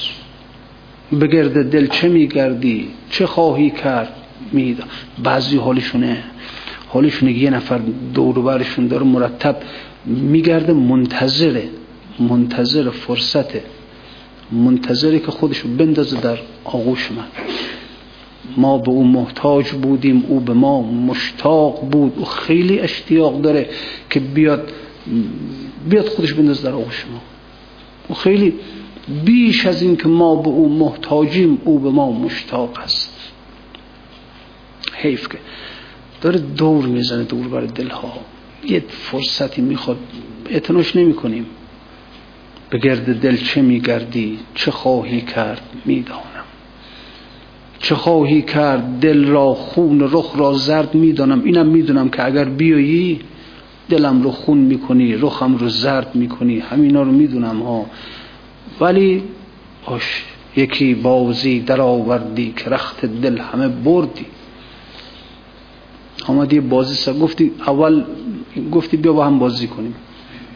به 1.13 1.27
گرد 1.27 1.71
دل 1.71 1.87
چه 1.87 2.09
میگردی؟ 2.09 2.89
چه 3.11 3.27
خواهی 3.27 3.71
کرد 3.71 4.17
میدان؟ 4.53 4.89
بعضی 5.23 5.57
حالشونه 5.57 6.23
حالشونه 6.89 7.33
یه 7.33 7.51
نفر 7.51 7.81
دور 8.15 8.43
برشون 8.43 8.87
داره 8.87 9.05
مرتب 9.05 9.57
میگرده 10.07 10.73
منتظره 10.73 11.69
منتظر 12.21 12.91
فرصته 12.91 13.65
منتظره 14.53 15.19
که 15.19 15.31
خودشو 15.31 15.69
بندازه 15.69 16.21
در 16.21 16.39
آغوش 16.65 17.13
من. 17.13 17.27
ما 18.57 18.79
به 18.79 18.91
او 18.91 19.05
محتاج 19.05 19.71
بودیم 19.71 20.25
او 20.29 20.41
به 20.41 20.53
ما 20.53 20.83
مشتاق 20.83 21.81
بود. 21.91 22.13
او 22.17 22.25
خیلی 22.25 22.81
اشتیاق 22.81 23.41
داره 23.41 23.69
که 24.11 24.21
بیاد 24.21 24.73
بیاد 25.89 26.09
خودش 26.09 26.33
بندازه 26.33 26.63
در 26.63 26.75
آغوش 26.75 27.05
ما. 27.13 27.21
او 28.09 28.15
خیلی 28.15 28.55
بیش 29.25 29.67
از 29.67 29.83
این 29.83 29.97
که 29.97 30.09
ما 30.09 30.35
به 30.37 30.49
او 30.49 30.69
محتاجیم 30.69 31.59
او 31.65 31.79
به 31.79 31.91
ما 31.91 32.13
مشتاق 32.13 32.79
است. 32.79 33.33
حیف 34.93 35.29
که 35.29 35.39
داره 36.21 36.39
دور 36.39 36.87
می‌زنه 36.87 37.23
دور 37.23 37.49
بر 37.49 37.61
دلها. 37.61 38.13
یه 38.69 38.85
فرصتی 38.89 39.63
می‌خواد 39.63 39.99
اعتناش 40.51 40.97
نمی 40.97 41.15
کنیم 41.15 41.47
به 42.71 42.79
گرد 42.79 43.21
دل 43.21 43.37
چه 43.37 43.63
میگردی؟ 43.63 44.39
چه 44.55 44.71
خواهی 44.71 45.21
کرد؟ 45.21 45.63
می‌دانم. 45.85 46.21
چه 47.79 47.95
خواهی 47.95 48.43
کرد؟ 48.43 49.01
دل 49.01 49.25
را 49.25 49.55
خون 49.55 50.01
رخ 50.01 50.33
را 50.37 50.53
زرد 50.53 50.95
می‌دانم. 50.95 51.43
اینم 51.45 51.67
می‌دونم 51.67 52.09
که 52.09 52.25
اگر 52.25 52.45
بیایی 52.45 53.21
دلم 53.89 54.23
رو 54.23 54.31
خون 54.31 54.59
می‌کنی 54.59 55.15
رخم 55.15 55.57
رو 55.57 55.69
زرد 55.69 56.15
می‌کنی. 56.15 56.59
همینا 56.59 57.03
رو 57.03 57.13
می‌دونم 57.13 57.63
ها. 57.63 57.87
ولی 58.81 59.23
باش 59.87 60.25
یکی 60.57 60.95
بازی 60.95 61.61
در 61.61 61.81
آوردی 61.81 62.55
که 62.57 62.71
رخت 62.71 63.07
دل 63.07 63.39
همه 63.39 63.69
بردی. 63.69 64.27
آمدی 66.27 66.61
بازی 66.61 66.95
سر 66.95 67.13
گفتی 67.13 67.53
اول 67.67 68.05
گفتی 68.73 68.97
بیا 68.97 69.13
با 69.13 69.27
هم 69.27 69.39
بازی 69.39 69.67
کنیم. 69.67 69.95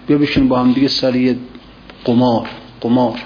بیا 0.06 0.18
بشین 0.18 0.48
با 0.48 0.58
هم 0.58 0.72
دیگه 0.72 0.88
سر 0.88 1.16
یه 1.16 1.36
قمار 2.04 2.48
قمار. 2.80 3.18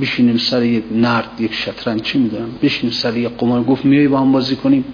بشینیم 0.00 0.36
سر 0.36 0.62
یک 0.62 0.84
نرد 0.92 1.40
یک 1.40 1.54
شطرنج 1.54 2.02
چی 2.02 2.18
می‌دونم؟ 2.18 2.48
بشینیم 2.62 2.92
سر 2.92 3.16
یک 3.16 3.28
قمار. 3.28 3.62
گفت 3.64 3.84
میای 3.84 4.08
با 4.08 4.18
هم 4.18 4.32
بازی 4.32 4.56
کنیم. 4.56 4.84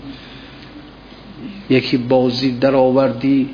یکی 1.71 1.97
بازی 1.97 2.59
در 2.59 2.75
آوردی. 2.75 3.51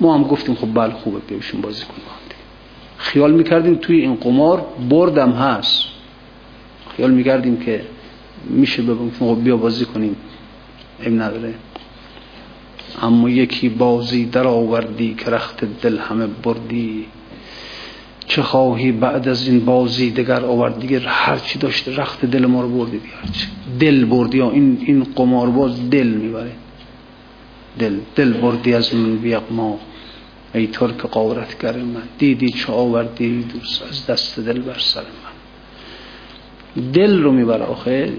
ما 0.00 0.14
هم 0.14 0.22
گفتیم 0.22 0.54
خب 0.54 0.74
بله 0.74 0.92
خوبه 0.92 1.18
بیا 1.18 1.38
بازی 1.62 1.84
کنیم 1.84 2.02
خیال 2.96 3.32
می‌کردیم 3.32 3.74
توی 3.74 4.00
این 4.00 4.14
قمار 4.14 4.66
بردم 4.90 5.32
هست. 5.32 5.84
خیال 6.96 7.10
می‌کردیم 7.10 7.56
که 7.56 7.84
میشه 8.50 8.82
بگم 8.82 9.10
خب 9.10 9.38
بیا 9.44 9.56
بازی 9.56 9.84
کنیم. 9.84 10.16
این 11.02 11.20
نداره. 11.20 11.54
اما 13.02 13.30
یکی 13.30 13.68
بازی 13.68 14.24
در 14.24 14.46
آوردی 14.46 15.14
که 15.14 15.30
رخت 15.30 15.64
دل 15.82 15.98
همه 15.98 16.26
بردی. 16.26 17.06
چه 18.26 18.42
خواهی 18.42 18.92
بعد 18.92 19.28
از 19.28 19.48
این 19.48 19.64
بازی 19.64 20.10
دگر 20.10 20.44
آورد؟ 20.44 20.80
دیگه 20.80 21.00
هر 21.00 21.38
چی 21.38 21.58
داشته 21.58 21.96
رخت 21.96 22.24
دل 22.24 22.46
ما 22.46 22.62
رو 22.62 22.68
بردی 22.68 22.98
دیگه 22.98 23.14
دل 23.80 24.04
بردی 24.04 24.38
یا 24.38 24.50
این 24.50 24.78
این 24.86 25.06
قمارباز 25.16 25.90
دل 25.90 26.06
می‌بره. 26.06 26.52
دل 27.78 27.96
دل 28.16 28.32
بردی 28.32 28.74
از 28.74 28.94
من 28.94 29.16
بیق 29.16 29.42
ما. 29.50 29.78
ای 30.54 30.66
ترک 30.66 30.96
قارتگر 30.96 31.76
من. 31.76 32.02
دیدی 32.18 32.48
چه 32.48 32.72
آوردی؟ 32.72 33.42
دوست 33.42 33.82
از 33.82 34.06
دست 34.06 34.40
دل 34.40 34.60
بر 34.60 34.78
سر 34.78 35.00
من. 35.00 35.29
دل 36.92 37.22
رو 37.22 37.32
می‌بره 37.32 37.64
آخه 37.64 38.12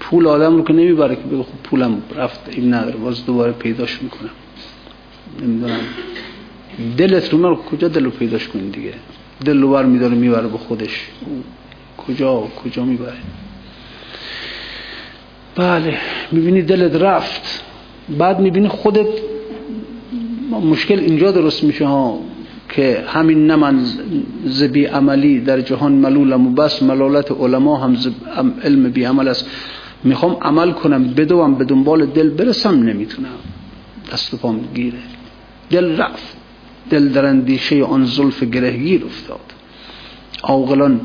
پول 0.00 0.26
آدم 0.26 0.56
رو 0.56 0.64
که 0.64 0.72
نمی‌بره 0.72 1.16
که 1.16 1.22
بگه 1.22 1.42
خب 1.42 1.62
پولم 1.64 2.02
رفت 2.16 2.40
این 2.50 2.74
نداره 2.74 2.96
باز 2.96 3.26
دوباره 3.26 3.52
پیداش 3.52 4.02
می‌کنم 4.02 4.30
نمی‌دونم. 5.42 5.80
دلت 6.96 7.32
رو 7.32 7.38
من 7.38 7.56
کجا 7.56 7.88
دل 7.88 8.04
رو 8.04 8.10
پیداش 8.10 8.48
کنی 8.48 8.70
دیگه؟ 8.70 8.94
دل 9.44 9.60
رو 9.60 9.70
بر 9.70 9.84
میداره 9.84 10.14
می‌بره 10.14 10.48
به 10.48 10.58
خودش. 10.58 11.08
کجا 11.98 12.40
کجا 12.64 12.84
می‌بره؟ 12.84 13.16
بله 15.56 15.98
می‌بینی 16.32 16.62
دلت 16.62 16.94
رفت. 17.02 17.64
بعد 18.18 18.40
می‌بینی 18.40 18.68
خودت 18.68 19.06
مشکل 20.50 20.98
اینجا 20.98 21.30
درست 21.32 21.64
میشه 21.64 21.86
ها. 21.86 22.18
که 22.70 23.04
همین 23.08 23.46
نه 23.46 23.74
زبی 24.44 24.84
عملی 24.84 25.40
در 25.40 25.60
جهان 25.60 25.92
ملولم 25.92 26.46
و 26.46 26.50
بس 26.50 26.82
ملالت 26.82 27.32
علما 27.32 27.76
هم 27.76 27.96
علم 28.64 28.90
بی 28.90 29.04
عمل 29.04 29.28
است. 29.28 29.46
می‌خوام 30.04 30.36
عمل 30.42 30.72
کنم 30.72 31.04
بدوم 31.04 31.54
به 31.54 31.64
دنبال 31.64 32.06
دل 32.06 32.28
برسم 32.28 32.82
نمی‌تونم. 32.82 33.28
دست 34.12 34.34
پام 34.34 34.60
گیره. 34.74 34.98
دل 35.70 35.96
رفت. 35.96 36.36
دل 36.90 37.08
در 37.08 37.26
اندیشه 37.26 37.84
آن 37.84 38.04
زلف 38.04 38.42
گرهگیر 38.42 39.04
افتاد. 39.04 39.40
عاقلان 40.42 41.00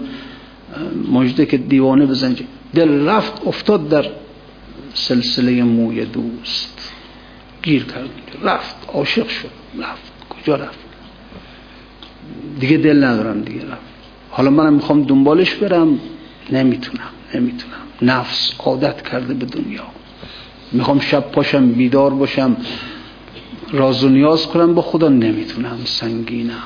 مجده 1.11 1.45
که 1.45 1.57
دیوانه 1.57 2.05
بزنج 2.05 2.43
دل 2.75 3.05
رفت 3.07 3.47
افتاد 3.47 3.89
در 3.89 4.05
سلسله 4.93 5.63
موی 5.63 6.05
دوست. 6.05 6.91
گیر 7.63 7.83
کرد. 7.83 8.09
رفت. 8.43 8.75
عاشق 8.93 9.27
شد. 9.27 9.49
رفت. 9.79 10.11
کجا 10.29 10.55
رفت؟ 10.55 10.84
دیگه 12.59 12.77
دل 12.77 13.03
ندارم 13.03 13.41
دیگه. 13.41 13.61
حالا 14.29 14.49
منم 14.49 14.73
می‌خوام 14.73 15.03
دنبالش 15.03 15.53
برم. 15.53 15.99
نمی‌تونم 16.51 17.09
نمی‌تونم. 17.35 17.73
نفس 18.01 18.53
عادت 18.59 19.01
کرده 19.01 19.33
به 19.33 19.45
دنیا. 19.45 19.83
می‌خوام 20.71 20.99
شب 20.99 21.31
پاشم 21.31 21.71
بیدار 21.71 22.13
باشم. 22.13 22.57
راز 23.71 24.03
و 24.03 24.09
نیاز 24.09 24.47
کنم 24.47 24.73
با 24.73 24.81
خدا 24.81 25.09
نمی‌تونم. 25.09 25.77
سنگینم. 25.85 26.63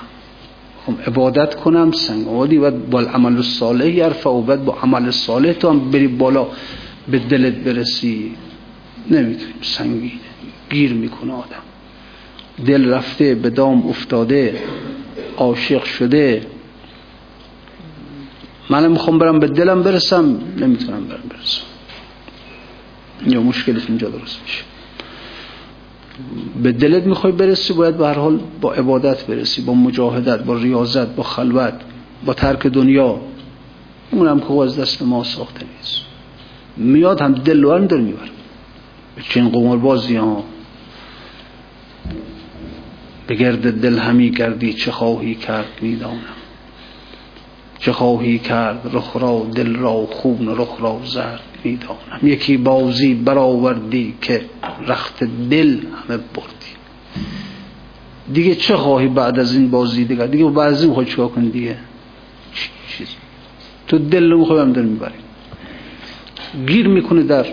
می‌خوام 0.78 0.98
عبادت 1.08 1.56
کنم 1.56 1.92
سنگ 1.92 2.28
آدی 2.28 2.58
باید 2.58 2.90
با 2.90 3.02
عمل 3.02 3.42
صالح 3.42 3.88
یرفع 3.88 4.30
و 4.30 4.42
با 4.42 4.78
عمل 4.84 5.12
صالح 5.12 5.54
تو 5.54 5.70
هم 5.70 5.92
بری 5.92 6.08
بالا 6.08 6.48
به 7.12 7.20
دلت 7.20 7.54
برسی. 7.54 8.32
نمی‌تونیم. 9.12 9.56
سنگینه. 9.62 10.12
گیر 10.70 10.94
می‌کنه 10.94 11.34
آدم. 11.34 11.64
دل 12.66 12.90
رفته 12.90 13.36
به 13.36 13.50
دام 13.50 13.88
افتاده. 13.88 14.60
عاشق 15.38 15.84
شده. 15.84 16.48
من 18.70 18.88
می‌خوام 18.88 19.18
برم 19.18 19.40
به 19.40 19.48
دلم 19.48 19.84
برسم 19.84 20.40
نمی‌تونم 20.58 21.06
برم 21.06 21.24
برسم. 21.30 21.62
یا 23.28 23.42
مشکلش 23.42 23.82
اینجا 23.88 24.10
درست 24.10 24.40
میشه. 24.44 24.64
به 26.64 26.72
دلت 26.72 27.04
می‌خوای 27.04 27.34
برسی 27.34 27.74
باید 27.74 27.98
به 27.98 28.08
هر 28.08 28.14
حال 28.14 28.40
با 28.62 28.74
عبادت 28.74 29.26
برسی 29.26 29.62
با 29.62 29.74
مجاهدت 29.74 30.44
با 30.44 30.56
ریاضت 30.56 31.16
با 31.16 31.24
خلوت 31.24 31.74
با 32.26 32.34
ترک 32.34 32.68
دنیا. 32.68 33.20
اونم 34.12 34.40
که 34.40 34.54
از 34.54 34.80
دست 34.80 35.02
ما 35.02 35.24
ساخته 35.24 35.66
نیست. 35.78 36.02
میاد 36.78 37.22
هم 37.22 37.34
دل 37.34 37.64
رو 37.64 37.74
هم 37.74 37.86
دل 37.86 38.00
میبر 38.02 38.30
چین 39.30 39.50
قمار 39.50 39.78
بازی 39.78 40.16
ها. 40.16 40.44
به 43.30 43.36
گرد 43.36 43.82
دل 43.82 43.98
همی 43.98 44.30
گردی 44.30 44.74
چه 44.74 44.92
خواهی 44.92 45.36
کرد 45.36 45.68
می‌دانم؟ 45.82 46.40
چه 47.80 47.92
خواهی 47.92 48.40
کرد 48.40 48.90
رخ 48.94 49.16
را 49.16 49.48
دل 49.56 49.76
را 49.76 50.06
خون 50.06 50.48
رخ 50.58 50.76
را 50.80 51.02
زرد 51.06 51.44
می‌دانم؟ 51.64 52.20
یکی 52.24 52.58
بازی 52.58 53.14
برآوردی 53.14 54.16
که 54.22 54.46
رخت 54.88 55.24
دل 55.24 55.70
همه 55.70 56.18
بردی. 56.18 56.74
دیگه 58.34 58.56
چه 58.56 58.78
خواهی 58.78 59.08
بعد 59.08 59.40
از 59.40 59.56
این 59.56 59.70
بازی 59.70 60.06
دیگه؟ 60.06 60.28
دیگه 60.28 60.46
بعد 60.46 60.74
از 60.74 60.84
این 60.84 60.94
خواهی 60.94 61.12
چکا 61.12 61.28
کنی 61.28 61.50
دیگه؟ 61.50 61.78
چیز. 62.98 63.08
تو 63.88 63.98
دل 63.98 64.32
رو 64.32 64.46
خواهی 64.46 64.62
هم 64.62 64.74
دل 64.74 64.86
می‌بری 64.86 65.20
گیر 66.68 66.88
می‌کنه 66.88 67.24
در 67.24 67.46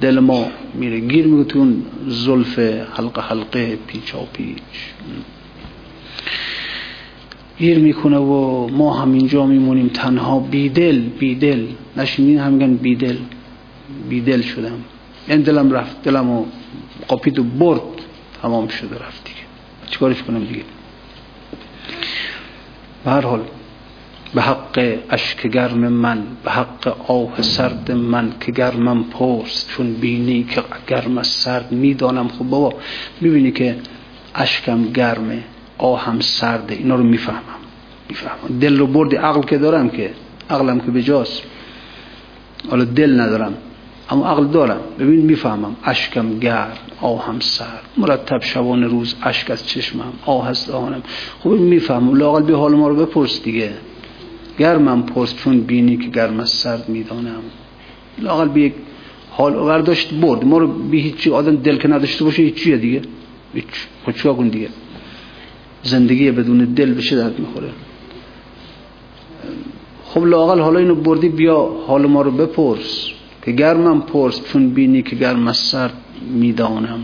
دل 0.00 0.18
ما 0.18 0.46
میره. 0.74 1.00
گیر 1.00 1.26
می‌کنه 1.26 1.44
تو 1.44 1.58
اون 1.58 1.82
زلف 2.06 2.58
حلقه 2.94 3.22
حلقه 3.22 3.78
پیچا 3.86 4.18
پیچ 4.32 4.56
گیر 7.58 7.78
می‌کنه 7.78 8.16
و 8.16 8.66
ما 8.68 8.94
هم 8.94 9.12
اینجا 9.12 9.46
میمونیم. 9.46 9.88
تنها 9.88 10.38
بیدل 10.38 10.98
بیدل. 10.98 11.66
نشینین 11.96 12.38
هم 12.38 12.52
میگن 12.52 12.74
بیدل. 12.74 13.16
بیدل 14.08 14.42
شدم. 14.42 14.72
این 14.72 14.80
یعنی 15.28 15.42
دلم 15.42 15.72
رفت. 15.72 16.02
دلمو 16.02 16.44
قاپید 17.08 17.38
و 17.38 17.42
برد. 17.42 17.80
تمام 18.42 18.68
شده 18.68 18.94
رفت 18.94 19.24
دیگه. 19.24 19.40
چیکارش 19.90 20.22
کنم 20.22 20.44
دیگه؟ 20.44 20.62
به 23.04 23.10
هر 23.10 23.20
حال 23.20 23.40
به 24.34 24.42
حق 24.42 24.98
اشک 25.10 25.46
گرم 25.46 25.78
من 25.78 26.22
به 26.44 26.50
حق 26.50 26.96
آه 27.10 27.42
سرد 27.42 27.92
من 27.92 28.32
که 28.40 28.52
گرمم 28.52 29.04
پرس. 29.04 29.66
چون 29.68 29.94
بینی 29.94 30.44
که 30.44 30.62
گرم 30.88 31.22
سرد 31.22 31.72
می‌دانم. 31.72 32.28
خب 32.28 32.44
بابا 32.44 32.74
می‌بینی 33.20 33.52
که 33.52 33.76
اشکم 34.36 34.82
گرمه 34.84 35.42
آهم 35.78 36.20
سرده 36.20 36.74
اینا 36.74 36.94
رو 36.94 37.02
می‌فهمم 37.02 37.40
می‌فهمم. 38.08 38.58
دل 38.60 38.78
رو 38.78 38.86
بردی 38.86 39.16
عقل 39.16 39.42
که 39.42 39.58
دارم 39.58 39.90
که 39.90 40.10
عقلم 40.50 40.80
که 40.80 40.90
بجاست. 40.90 41.42
حالا 42.70 42.84
دل 42.84 43.20
ندارم 43.20 43.54
اما 44.10 44.26
عقل 44.28 44.46
دارم. 44.46 44.80
ببین 44.98 45.20
می‌فهمم. 45.20 45.76
اشکم 45.84 46.38
گرم 46.38 46.72
آهم 47.00 47.40
سرد. 47.40 47.82
مرتب 47.96 48.42
شبان 48.42 48.84
روز 48.84 49.14
اشک 49.22 49.50
از 49.50 49.66
چشمم 49.66 50.12
آه 50.26 50.48
از 50.48 50.66
دهانم. 50.66 51.02
خب 51.40 51.50
می‌فهمم. 51.50 52.14
لاقل 52.14 52.42
به 52.42 52.56
حال 52.56 52.74
ما 52.74 52.88
رو 52.88 52.96
بپرس 52.96 53.42
دیگه. 53.42 53.70
گرمم 54.58 55.02
پرس 55.02 55.34
چون 55.34 55.60
بینی 55.60 55.96
که 55.96 56.08
گرم 56.08 56.40
از 56.40 56.50
سرد 56.50 56.88
می‌دانم. 56.88 57.42
لاقل 58.18 58.48
به 58.48 58.60
یک 58.60 58.74
حال 59.30 59.52
برداشت 59.52 60.14
برد. 60.14 60.44
ما 60.44 60.58
رو 60.58 60.66
به 60.66 60.96
هیچی 60.96 61.30
آدم 61.30 61.56
دل 61.56 61.76
که 61.76 61.88
نداشته 61.88 62.24
باشه 62.24 62.42
هیچیه 62.42 62.76
دیگه. 62.76 63.02
خب 64.06 64.36
کن 64.36 64.48
دیگه؟ 64.48 64.68
زندگی 65.82 66.30
بدون 66.30 66.64
دل 66.64 66.94
بشه 66.94 67.16
درد 67.16 67.38
می‌خوره؟ 67.38 67.70
خب 70.04 70.24
لاقل 70.24 70.60
حالا 70.60 70.78
اینو 70.78 70.94
بردی 70.94 71.28
بیا 71.28 71.70
حال 71.86 72.06
ما 72.06 72.22
رو 72.22 72.30
بپرس. 72.30 73.06
که 73.42 73.52
گرمم 73.52 74.02
پرس 74.02 74.40
چون 74.52 74.70
بینی 74.70 75.02
که 75.02 75.16
گرم 75.16 75.48
از 75.48 75.56
سرد 75.56 75.94
می‌دانم. 76.30 77.00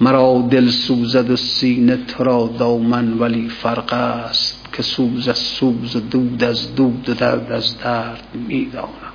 مرا 0.00 0.48
دل 0.50 0.68
سوزد 0.68 1.30
و 1.30 1.36
سینه 1.36 1.96
تو 1.96 2.24
را 2.24 2.50
دامن 2.58 3.12
ولی 3.18 3.48
فرق 3.48 3.92
است 3.92 4.68
که 4.72 4.82
سوز 4.82 5.28
از 5.28 5.38
سوز 5.38 5.96
و 5.96 6.00
دود 6.00 6.44
از 6.44 6.74
دود 6.74 7.08
و 7.08 7.14
درد 7.14 7.52
از 7.52 7.78
درد 7.78 8.28
می‌دانم. 8.48 9.12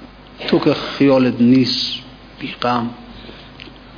تو 0.47 0.59
که 0.59 0.73
خیالت 0.73 1.41
نیست 1.41 1.93
بیغم 2.39 2.89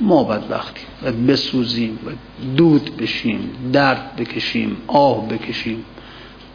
ما 0.00 0.24
بدبختیم. 0.24 0.86
و 1.02 1.12
بسوزیم 1.12 1.98
و 2.06 2.10
دود 2.56 2.96
بشیم 2.96 3.50
درد 3.72 4.16
بکشیم 4.16 4.76
آه 4.86 5.28
بکشیم. 5.28 5.84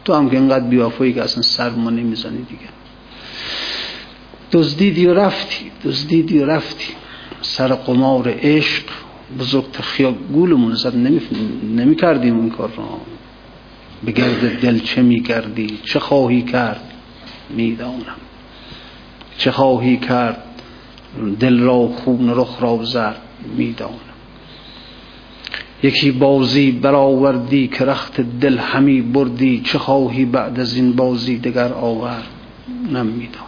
تو 0.04 0.14
هم 0.14 0.30
که 0.30 0.36
اینقدر 0.36 0.64
بیافایی 0.64 1.12
که 1.12 1.22
اصلا 1.22 1.42
سر 1.42 1.70
ما 1.70 1.90
نمی‌زنی 1.90 2.42
دیگه. 2.42 2.68
دزدیدی 4.52 5.06
و 5.06 5.14
رفتی 5.14 5.70
دزدیدی 5.84 6.38
و 6.38 6.46
رفتی. 6.46 6.94
سر 7.40 7.68
قمار 7.68 8.34
عشق 8.42 8.82
بزرگ 9.38 9.64
خیال 9.80 10.14
گولمون 10.14 10.74
زد 10.74 10.96
نمی, 10.96 11.96
کردیم 11.96 12.38
اون 12.38 12.50
کار 12.50 12.70
را 12.76 13.00
به 14.04 14.12
گرد 14.12 14.60
دل 14.60 14.78
چه 14.78 15.02
می 15.02 15.22
کردی 15.22 15.78
چه 15.84 16.00
خواهی 16.00 16.42
کرد؟ 16.42 16.92
می‌دانم. 17.50 18.16
چه 19.38 19.50
خواهی 19.50 19.96
کرد؟ 19.96 20.44
دل 21.40 21.58
را 21.58 21.88
خون 21.88 22.30
رخ 22.30 22.56
را 22.60 22.84
زرد 22.84 23.22
می‌دانم. 23.56 23.98
یکی 25.82 26.10
بازی 26.10 26.70
برآوردی 26.70 27.68
که 27.68 27.84
رخت 27.84 28.20
دل 28.20 28.58
همی 28.58 29.00
بردی 29.02 29.60
چه 29.60 29.78
خواهی 29.78 30.24
بعد 30.24 30.60
از 30.60 30.76
این 30.76 30.92
بازی 30.92 31.38
دگر 31.38 31.72
آورد؟ 31.72 32.26
نمی‌دانم 32.92 33.44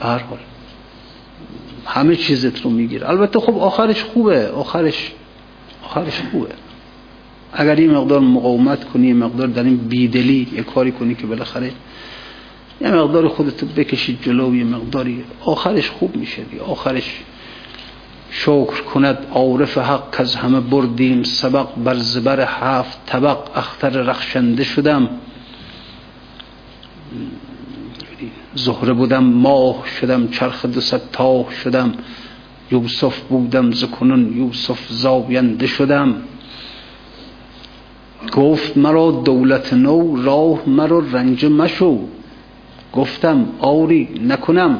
هر 0.00 0.18
حال 0.18 0.38
همه 1.86 2.16
چیزت 2.16 2.62
رو 2.62 2.70
می‌گیره 2.70 3.08
البته 3.08 3.40
خب 3.40 3.58
آخرش 3.58 4.04
خوبه 4.04 4.48
آخرش 4.48 5.12
آخرش 5.84 6.20
خوبه. 6.32 6.48
اگر 7.52 7.74
این 7.74 7.90
مقدار 7.90 8.20
مقاومت 8.20 8.84
کنی 8.84 9.12
مقدار 9.12 9.46
در 9.46 9.62
این 9.62 9.76
بیدلی 9.76 10.48
یه 10.52 10.62
کاری 10.62 10.92
کنی 10.92 11.14
که 11.14 11.26
بالاخره 11.26 11.72
یه 12.80 12.90
مقدار 12.90 13.28
خودتو 13.28 13.66
بکشید 13.66 14.22
جلو 14.22 14.56
یه 14.56 14.64
مقداری. 14.64 15.24
آخرش 15.40 15.90
خوب 15.90 16.16
میشه 16.16 16.42
دی 16.42 16.58
آخرش 16.58 17.20
شکر 18.30 18.82
کند 18.82 19.26
عارف 19.32 19.78
حق 19.78 20.14
از 20.18 20.36
همه 20.36 20.60
بردیم. 20.60 21.22
سبق 21.22 21.68
بر 21.84 21.94
زبر 21.94 22.40
هفت 22.40 23.06
طبق 23.06 23.38
اختر 23.54 23.90
رخشنده 23.90 24.64
شدم. 24.64 25.08
زهره 28.54 28.92
بودم 28.92 29.24
ماه 29.24 29.84
شدم 30.00 30.28
چرخ 30.28 30.66
دو 30.66 30.80
تاه 31.12 31.54
شدم. 31.64 31.92
یوسف 32.72 33.20
بودم 33.20 33.72
زکنون 33.72 34.36
یوسف 34.36 34.88
زاوینده 34.88 35.66
شدم. 35.66 36.14
گفت 38.32 38.76
مرا 38.76 39.10
دولت 39.10 39.72
نو 39.72 40.22
راه 40.22 40.68
مرا 40.68 40.98
رنج 40.98 41.46
مشو. 41.46 41.98
گفتم 42.92 43.46
آوری 43.58 44.08
نکنم. 44.26 44.78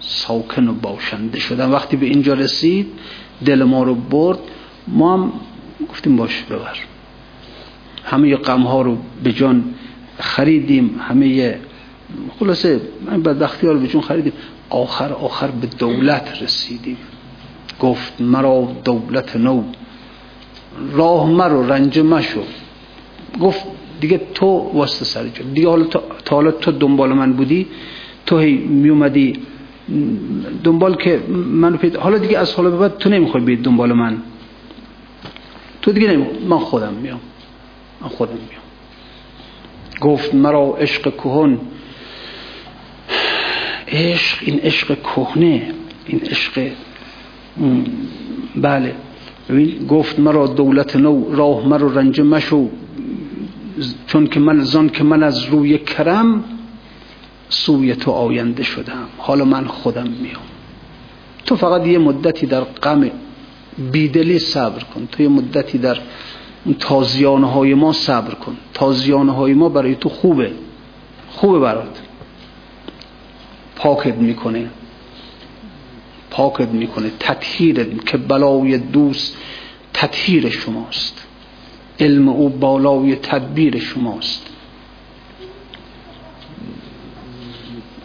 ساکن 0.00 0.68
و 0.68 0.72
باشنده 0.72 1.40
شدم. 1.40 1.72
وقتی 1.72 1.96
به 1.96 2.06
اینجا 2.06 2.34
رسید 2.34 2.86
دل 3.44 3.62
ما 3.62 3.82
رو 3.82 3.94
برد. 3.94 4.38
ما 4.88 5.14
هم 5.14 5.32
گفتیم 5.90 6.16
باش 6.16 6.42
ببر. 6.42 6.78
همه 8.04 8.36
غم 8.36 8.62
ها 8.62 8.82
رو 8.82 8.98
به 9.22 9.32
جان 9.32 9.64
خریدیم. 10.18 11.00
همه 11.08 11.58
خلاصه 12.40 12.80
بدبختی 13.24 13.66
ها 13.66 13.72
رو 13.72 13.78
به 13.78 13.88
جان 13.88 14.02
خریدیم. 14.02 14.32
آخر 14.70 15.12
آخر 15.12 15.46
به 15.46 15.66
دولت 15.66 16.42
رسیدیم. 16.42 16.96
گفت 17.80 18.20
مرا 18.20 18.72
دولت 18.84 19.36
نو. 19.36 19.62
راه 20.92 21.30
مرو 21.30 21.72
رنج 21.72 21.98
مشو. 21.98 22.42
گفت 23.40 23.60
دیگه 24.02 24.20
تو 24.34 24.46
واسه 24.78 25.04
سر 25.04 25.24
جا. 25.34 25.42
دیگه 25.54 25.68
حالا 25.68 25.84
تا 25.84 26.36
حالا 26.36 26.50
تو 26.50 26.72
دنبال 26.72 27.12
من 27.12 27.32
بودی 27.32 27.66
تو 28.26 28.38
هی 28.38 28.54
میومدی. 28.56 29.28
دنبال 30.64 30.94
که 30.94 31.20
منو 31.62 31.76
پیدا 31.76 32.00
حالا 32.00 32.18
دیگه 32.18 32.38
از 32.38 32.54
حالا 32.54 32.70
به 32.70 32.76
بعد 32.76 32.98
تو 32.98 33.08
نمی‌خوای 33.10 33.44
بیاد 33.44 33.58
دنبال 33.58 33.92
من. 33.92 34.14
تو 35.82 35.92
دیگه 35.92 36.08
نمی 36.10 36.26
من 36.48 36.58
خودم 36.58 36.92
میام. 37.02 37.20
من 38.00 38.08
خودم 38.08 38.38
میام. 38.50 38.66
گفت 40.00 40.34
مرا 40.34 40.76
عشق 40.78 41.14
کهن. 41.16 41.58
عشق 43.88 44.38
این 44.42 44.58
عشق 44.58 44.98
کهنه. 45.02 45.74
این 46.06 46.20
عشق 46.30 46.70
بله. 48.56 48.94
گفت 49.88 50.18
مرا 50.18 50.46
دولت 50.46 50.96
نو 50.96 51.34
راه 51.34 51.68
مرا 51.68 51.86
رنج 51.86 52.20
مشو. 52.20 52.68
چون 54.06 54.26
که 54.26 54.40
من 54.40 54.60
زان 54.60 54.88
که 54.88 55.04
من 55.04 55.22
از 55.22 55.44
روی 55.44 55.78
کرم 55.78 56.44
سوی 57.48 57.94
تو 57.94 58.10
آینده 58.10 58.62
شدم. 58.62 59.06
حالا 59.18 59.44
من 59.44 59.66
خودم 59.66 60.08
میام. 60.08 60.42
تو 61.46 61.56
فقط 61.56 61.86
یه 61.86 61.98
مدتی 61.98 62.46
در 62.46 62.60
غم 62.60 63.10
بیدلی 63.92 64.38
صبر 64.38 64.82
کن. 64.82 65.08
تو 65.12 65.22
یه 65.22 65.28
مدتی 65.28 65.78
در 65.78 65.98
تازیانه 66.78 67.50
های 67.50 67.74
ما 67.74 67.92
صبر 67.92 68.34
کن. 68.34 68.56
تازیانه 68.74 69.32
های 69.32 69.54
ما 69.54 69.68
برای 69.68 69.94
تو 69.94 70.08
خوبه. 70.08 70.52
خوبه 71.30 71.58
برات. 71.58 72.00
پاکت 73.76 74.14
می‌کنه. 74.14 74.70
پاکت 76.30 76.68
می‌کنه. 76.68 77.10
تطهیرت 77.20 78.06
که 78.06 78.16
بلای 78.16 78.78
دوست 78.78 79.36
تطهیر 79.94 80.50
شماست. 80.50 81.26
علم 82.00 82.28
او 82.28 82.48
بالای 82.48 83.16
تدبیر 83.16 83.78
شماست. 83.78 84.46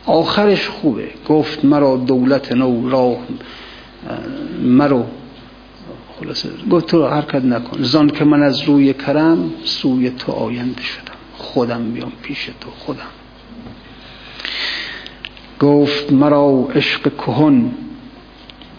آخرش 0.06 0.68
خوبه. 0.68 1.10
گفت 1.30 1.66
مرا 1.66 1.98
دولت 1.98 2.52
نو 2.52 2.90
راه 2.90 3.18
مرا 4.62 5.06
خلاصه 6.20 6.50
گفت 6.72 6.88
تو 6.88 7.08
حرکت 7.08 7.46
نکن. 7.46 7.84
زان 7.84 8.10
که 8.10 8.26
من 8.26 8.44
از 8.44 8.62
روی 8.62 8.94
کرم 8.94 9.52
سوی 9.64 10.10
تو 10.10 10.32
آینده 10.32 10.82
شدم. 10.82 11.18
خودم 11.38 11.92
بیام 11.92 12.12
پیش 12.22 12.50
تو 12.62 12.70
خودم. 12.78 13.08
گفت 15.60 16.12
مرا 16.12 16.68
عشق 16.76 17.16
کهن 17.16 17.72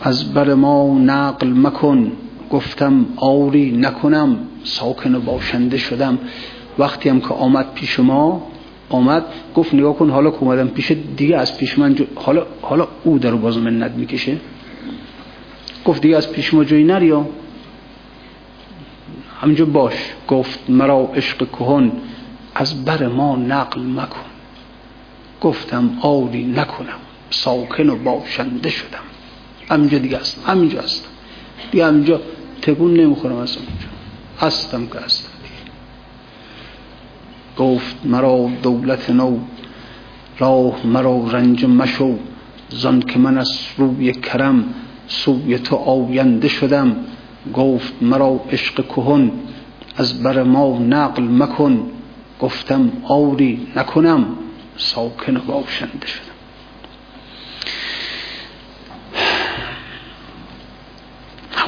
از 0.01 0.35
بر 0.35 0.55
ما 0.55 0.99
نقل 0.99 1.49
مکن. 1.49 2.13
گفتم 2.51 3.07
آوری 3.17 3.71
نکنم. 3.71 4.48
ساکن 4.65 5.15
و 5.15 5.21
باشنده 5.21 5.79
شدم. 5.79 6.19
وقتی 6.79 7.09
هم 7.09 7.21
که 7.21 7.29
آمد 7.29 7.75
پیش 7.75 8.01
ما 8.01 8.47
آمد 8.91 9.25
گفت 9.55 9.75
نگاه 9.75 9.97
کن 9.97 10.11
حالا 10.11 10.31
که 10.31 10.37
اومدم 10.41 10.69
پیش 10.69 10.93
دیگه 11.17 11.37
از 11.37 11.59
پیش 11.59 11.79
من 11.79 11.97
حالا, 12.15 12.47
حالا 12.63 12.89
او 13.05 13.19
در 13.19 13.35
باز 13.35 13.59
منت 13.59 13.91
می‌کشه. 13.91 14.37
گفت 15.85 16.03
دیگه 16.03 16.17
از 16.17 16.33
پیش 16.33 16.55
ما 16.55 16.65
جایی 16.65 16.85
نریا 16.85 17.27
همینجا 19.41 19.65
باش. 19.65 19.95
گفت 20.29 20.71
مرا 20.71 21.11
عشق 21.15 21.51
کهن 21.51 21.93
از 22.55 22.85
بر 22.85 23.07
ما 23.07 23.37
نقل 23.37 23.81
مکن. 23.81 24.29
گفتم 25.41 25.99
آوری 26.03 26.45
نکنم. 26.45 26.99
ساکن 27.31 27.89
و 27.91 27.97
باشنده 27.97 28.71
شدم. 28.71 28.99
همینجا 29.71 29.99
دیگه 29.99 30.19
هستم. 30.19 30.53
همینجا 30.53 30.81
هستم. 30.81 31.09
دیگه 31.71 31.87
همینجا 31.87 32.21
تکون 32.63 32.95
نمی‌خورم 32.95 33.37
از 33.37 33.57
اونجا 33.57 33.98
هستم 34.41 34.86
که 34.86 34.99
هستم. 34.99 35.28
گفت 37.59 37.97
مرا 38.05 38.51
دولت 38.62 39.11
نو 39.11 39.39
راه 40.39 40.86
مرا 40.86 41.28
رنج 41.30 41.64
مشو 41.64 42.18
زن 42.68 43.01
که 43.01 43.18
من 43.18 43.39
از 43.39 43.59
روی 43.76 44.12
کرم 44.12 44.64
سوی 45.09 45.59
تو 45.59 45.76
آینده 45.76 46.49
شدم. 46.49 46.97
گفت 47.55 47.93
مرا 48.01 48.41
عشق 48.51 48.86
کهن 48.89 49.30
از 49.97 50.22
بر 50.22 50.43
ما 50.43 50.78
نقل 50.78 51.22
مکن. 51.22 51.91
گفتم 52.41 52.93
آوری 53.05 53.66
نکنم 53.76 54.26
ساکن 54.76 55.36
و 55.36 55.41
باشنده 55.41 56.07
شدم. 56.07 56.38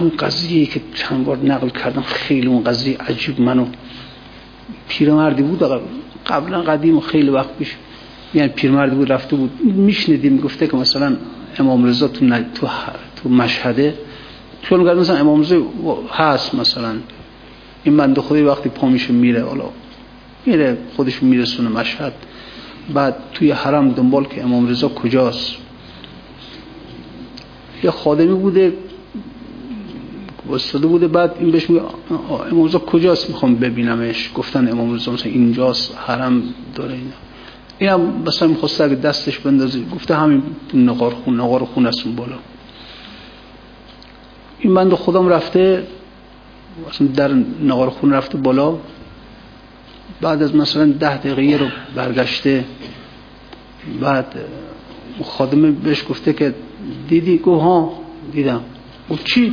همون 0.01 0.13
قضیه 0.19 0.67
که 0.67 0.81
چند 0.95 1.25
بار 1.25 1.37
نقل 1.37 1.69
کردم 1.69 2.03
خیلی 2.03 2.47
اون 2.47 2.65
قضیه 2.65 2.99
عجیب 2.99 3.41
منو 3.41 3.67
پیرمردی 4.89 5.43
بود. 5.43 5.63
قبلا 6.27 6.63
قدیم 6.63 6.97
و 6.97 7.01
خیلی 7.01 7.31
وقت 7.31 7.57
پیش 7.59 7.77
یعنی 8.35 8.49
پیرمردی 8.49 8.97
بود 8.97 9.13
رفته 9.13 9.37
بود. 9.37 9.51
میشنیدیم 9.65 10.37
گفته 10.37 10.67
که 10.67 10.77
مثلا 10.77 11.17
امام 11.59 11.85
رضا 11.85 12.09
تو, 12.09 12.29
تو, 12.55 12.69
تو 13.17 13.29
مشهده 13.29 13.95
چون 14.63 14.95
مثلا 14.95 15.17
امام 15.17 15.41
رضا 15.41 15.63
هست 16.13 16.55
مثلا. 16.55 16.95
این 17.85 17.97
بنده 17.97 18.21
خدای 18.21 18.43
وقتی 18.43 18.69
پا 18.69 18.89
میشه 18.89 19.13
میره 19.13 19.45
حالا 19.45 19.65
میره 20.47 20.79
خودش 20.97 21.23
میرسونه 21.23 21.69
مشهد. 21.69 22.13
بعد 22.95 23.17
توی 23.35 23.51
حرم 23.51 23.91
دنبال 23.91 24.25
که 24.25 24.45
امام 24.45 24.69
رضا 24.69 24.89
کجاست. 24.89 25.57
یه 27.85 27.91
خادمی 27.91 28.35
بوده 28.35 28.73
وستاده 30.51 30.87
بوده. 30.87 31.09
بعد 31.09 31.37
این 31.41 31.51
بهش 31.51 31.71
میگه 31.71 31.83
امام 32.51 32.65
رضا 32.65 32.79
کجاست؟ 32.79 33.31
می‌خوام 33.31 33.55
ببینمش. 33.55 34.31
گفتن 34.35 34.69
امام 34.73 34.95
رضا 34.95 35.13
مثلا 35.13 35.33
اینجاست 35.33 35.99
حرم 36.07 36.43
داره 36.75 36.95
اینا. 36.95 37.11
این 37.79 37.91
هم 37.91 38.23
مثلا 38.27 38.49
می‌خواسته 38.49 38.85
اگه 38.85 38.95
دستش 38.95 39.39
بندازه 39.39 39.81
گفته 39.95 40.15
همین 40.15 40.43
نقار 40.75 41.15
خون 41.15 41.41
نقار 41.41 41.65
خون 41.65 41.87
است 41.87 42.09
بالا. 42.09 42.37
این 44.59 44.75
بند 44.75 44.95
خودم 44.95 45.29
رفته 45.29 45.87
مثلا 46.89 47.07
در 47.07 47.33
نقار 47.63 47.91
خون 47.91 48.13
رفته 48.13 48.39
بالا. 48.39 48.79
بعد 50.21 50.43
از 50.43 50.55
مثلا 50.55 50.87
ده 50.87 51.17
دقیقه 51.17 51.65
رو 51.65 51.71
برگشته. 51.95 52.65
بعد 54.01 54.35
خادمه 55.25 55.71
بهش 55.71 56.05
گفته 56.09 56.33
که 56.33 56.55
دیدی؟ 57.09 57.39
گو 57.39 57.59
ها 57.59 57.93
دیدم. 58.33 58.61
او 59.09 59.19
چی؟ 59.25 59.53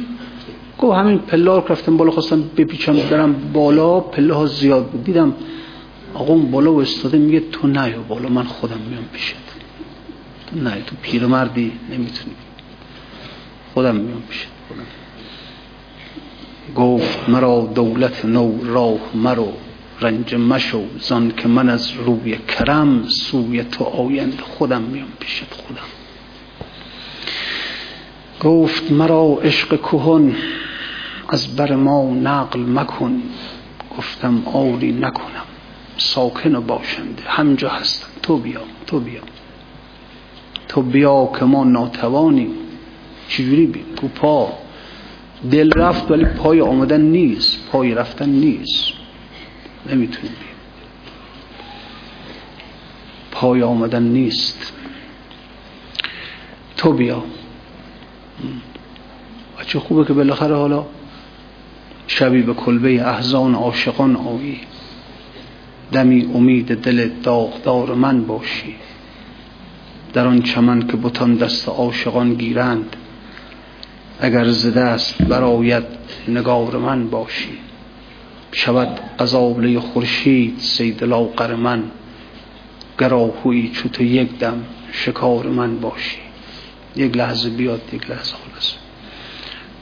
گو 0.77 0.93
همین 0.93 1.17
پله 1.17 1.51
رفتم 1.69 1.97
بالا 1.97 2.11
خواستم 2.11 2.43
بپیچم 2.57 2.95
برم 2.99 3.33
بالا 3.53 3.99
پله 3.99 4.33
ها 4.33 4.45
زیاد 4.45 4.85
بود. 4.85 5.03
دیدم 5.03 5.33
آقا 6.13 6.33
اون 6.33 6.51
بالا 6.51 6.73
و 6.73 6.81
استاده 6.81 7.17
میگه 7.17 7.39
تو 7.51 7.67
نیا 7.67 8.01
بالا 8.01 8.29
من 8.29 8.43
خودم 8.43 8.77
میام 8.89 9.03
پیشت 9.13 9.35
تو. 9.35 10.59
نه 10.59 10.81
تو 10.87 10.95
پیرمردی 11.01 11.71
نمی‌تونی. 11.91 12.35
خودم 13.73 13.95
میام 13.95 14.21
پیشت 14.29 14.47
خودم 14.67 14.85
گفت 16.75 17.29
مرا 17.29 17.71
دولت 17.75 18.25
نو 18.25 18.63
راه 18.63 18.99
مرو. 19.15 19.53
رنج 20.01 20.35
مشو 20.35 20.83
زان 20.99 21.31
که 21.37 21.47
من 21.47 21.69
از 21.69 21.91
روی 21.91 22.37
کرم 22.37 23.03
سوی 23.07 23.63
تو 23.63 23.83
آیند 23.83 24.41
خودم 24.41 24.81
میام 24.81 25.07
پیشت 25.19 25.53
خودم. 25.53 25.87
گفت 28.41 28.91
مرا 28.91 29.37
عشق 29.43 29.81
کهن 29.81 30.35
از 31.29 31.55
بر 31.55 31.75
ما 31.75 32.03
نقل 32.03 32.59
مکن. 32.59 33.21
گفتم 33.97 34.43
آری 34.53 34.91
نکنم 34.91 35.45
ساکن 35.97 36.55
و 36.55 36.61
باشنده 36.61 37.23
همجا 37.27 37.69
هستم. 37.69 38.07
تو 38.23 38.37
بیا 38.37 38.61
تو 38.87 38.99
بیا. 38.99 39.21
تو 40.67 40.81
بیا 40.81 41.29
که 41.39 41.45
ما 41.45 41.63
ناتوانیم. 41.63 42.51
چجوری 43.27 43.73
کو 44.01 44.07
پا 44.07 44.53
دل 45.51 45.71
رفت 45.71 46.11
ولی 46.11 46.25
پای 46.25 46.61
آمدن 46.61 47.01
نیست 47.01 47.69
پای 47.71 47.95
رفتن 47.95 48.29
نیست. 48.29 48.93
نمی‌تونیم 49.89 50.31
بیم 50.31 50.57
پای 53.31 53.63
آمدن 53.63 54.03
نیست. 54.03 54.73
تو 56.77 56.93
بیا. 56.93 57.23
چه 59.67 59.79
خوبه 59.79 60.05
که 60.05 60.13
بالاخره 60.13 60.55
حالا 60.55 60.85
شبی 62.07 62.41
به 62.41 62.53
کلبه 62.53 63.07
احزان 63.09 63.55
عاشقان 63.55 64.15
آیی. 64.15 64.59
دمی 65.91 66.31
امید 66.33 66.81
دل 66.81 67.09
داغدار 67.23 67.93
من 67.93 68.23
باشی. 68.23 68.75
در 70.13 70.27
آن 70.27 70.41
چمن 70.41 70.87
که 70.87 70.97
بتان 70.97 71.35
دست 71.35 71.69
عاشقان 71.69 72.33
گیرند 72.33 72.95
اگر 74.19 74.47
زده 74.47 74.81
است 74.81 75.21
برایت 75.21 75.83
نگار 76.27 76.77
من 76.77 77.09
باشی. 77.09 77.57
شود 78.51 78.99
قزابله 79.19 79.79
خورشید 79.79 80.55
سید 80.59 81.03
لاغر 81.03 81.55
من 81.55 81.83
گراهوی 82.99 83.69
چو 83.73 83.89
تو 83.89 84.03
یک 84.03 84.39
دم 84.39 84.63
شکار 84.91 85.47
من 85.47 85.79
باشی. 85.79 86.26
یک 86.97 87.17
لحظه 87.17 87.49
بیاد 87.49 87.81
یک 87.93 88.09
لحظه 88.09 88.33
خلاص. 88.35 88.73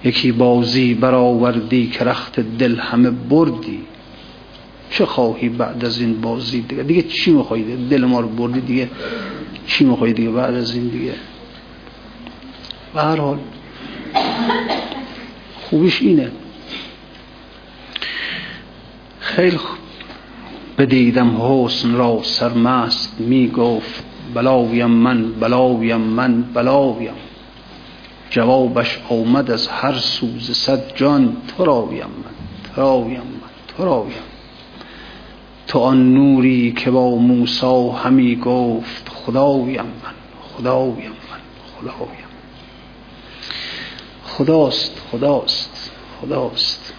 یکی 0.04 0.32
بازی 0.32 0.94
برآوردی 0.94 1.88
که 1.88 2.04
رخت 2.06 2.40
دل 2.40 2.80
همه 2.80 3.10
بردی. 3.10 3.80
چه 4.92 5.06
خواهی 5.06 5.50
بعد 5.50 5.86
از 5.86 6.00
این 6.00 6.22
بازی 6.22 6.62
دیگه؟ 6.62 6.84
دیگه 6.84 7.02
چی 7.02 7.32
میخوایی 7.32 7.88
دل 7.90 8.06
ما 8.06 8.20
رو 8.20 8.28
بردی 8.28 8.62
دیگه. 8.62 8.90
چی 9.68 9.86
میخوایی 9.86 10.14
دیگه 10.14 10.30
بعد 10.30 10.54
از 10.54 10.76
این 10.76 10.88
دیگه؟ 10.88 11.14
به 12.94 13.02
هر 13.02 13.16
حال 13.16 13.38
خوبیش 15.62 16.02
اینه. 16.02 16.32
خیلی 19.20 19.58
خوب. 19.58 19.78
بدیدم 20.78 21.42
حسن 21.42 21.94
را 21.94 22.20
سرمست 22.24 23.16
می‌گفت. 23.20 24.04
بلاویم 24.34 24.92
من 24.92 25.32
بلاویم 25.32 25.98
من 25.98 26.42
بلاویم. 26.42 27.14
جوابش 28.30 29.00
آمد 29.10 29.52
از 29.52 29.68
هر 29.68 29.94
سوز 29.94 30.52
صد 30.52 30.96
جان 30.96 31.38
تو 31.48 31.66
راویم 31.66 31.98
من 31.98 32.76
تو 32.76 33.04
من 33.04 33.20
تو 33.78 34.06
تو 35.68 35.80
آن 35.80 36.14
نوری 36.14 36.72
که 36.72 36.92
با 36.92 37.16
موسا 37.16 37.92
همی 37.92 38.36
گفت 38.36 39.10
خداویم 39.10 39.84
من 39.84 40.14
خداویم 40.42 41.10
من 41.10 41.40
خداویم. 41.82 42.26
خداست 44.26 45.02
خداست 45.12 45.92
خداست. 46.22 46.95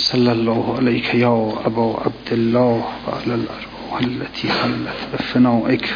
صلی 0.00 0.28
الله 0.28 0.76
علیک 0.78 1.14
یا 1.14 1.32
ابا 1.64 2.02
عبدالله 2.04 2.84
و 3.06 3.10
علی 3.16 3.32
الارواح 3.32 3.94
التي 4.00 4.48
حلت 4.48 5.10
بفنائک 5.12 5.94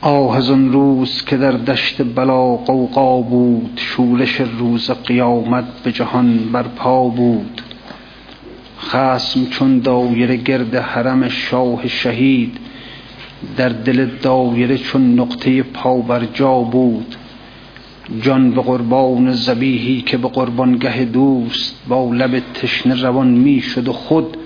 آه 0.00 0.36
از 0.36 0.50
اون 0.50 0.72
روز 0.72 1.24
که 1.24 1.36
در 1.36 1.52
دشت 1.52 2.02
بلا 2.02 2.56
قوقا 2.56 3.20
بود 3.20 3.80
شورش 3.82 4.40
روز 4.40 4.90
قیامت 4.90 5.64
به 5.84 5.92
جهان 5.92 6.38
برپا 6.52 7.08
بود. 7.08 7.62
خسم 8.80 9.46
چون 9.46 9.78
دایره 9.78 10.36
گرد 10.36 10.74
حرم 10.74 11.28
شاه 11.28 11.88
شهید 11.88 12.58
در 13.56 13.68
دل 13.68 14.06
دایره 14.22 14.78
چون 14.78 15.20
نقطه 15.20 15.62
پا 15.62 15.96
بر 15.96 16.24
جا 16.24 16.58
بود. 16.58 17.16
جان 18.22 18.50
به 18.50 18.62
قربان 18.62 19.32
زبیهی 19.32 20.00
که 20.00 20.16
به 20.16 20.28
قربانگه 20.28 21.04
دوست 21.04 21.74
با 21.88 22.10
لب 22.12 22.42
تشنه 22.54 23.02
روان 23.02 23.28
می 23.28 23.60
شد 23.60 23.88
و 23.88 23.92
خود 23.92 24.36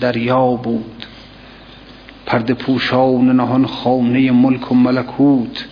دریا 0.00 0.50
بود. 0.50 1.06
پرده 2.26 2.54
پوشان 2.54 3.36
نهان 3.36 3.66
خانه 3.66 4.30
ملک 4.30 4.72
و 4.72 4.74
ملکوت 4.74 5.66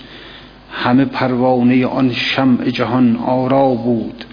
همه 0.70 1.04
پروانه 1.04 1.86
آن 1.86 2.12
شمع 2.12 2.70
جهان 2.70 3.16
آرا 3.16 3.68
بود. 3.68 4.24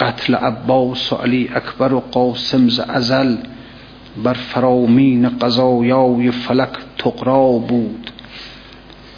قتل 0.00 0.34
عباس 0.34 1.12
و 1.12 1.16
علی 1.16 1.50
اکبر 1.54 1.92
و 1.92 2.00
قاسم 2.00 2.68
ز 2.68 2.80
ازل 2.80 3.36
بر 4.24 4.32
فرامین 4.32 5.28
قضایای 5.28 6.30
فلک 6.30 6.70
تقرا 6.98 7.48
بود. 7.48 8.10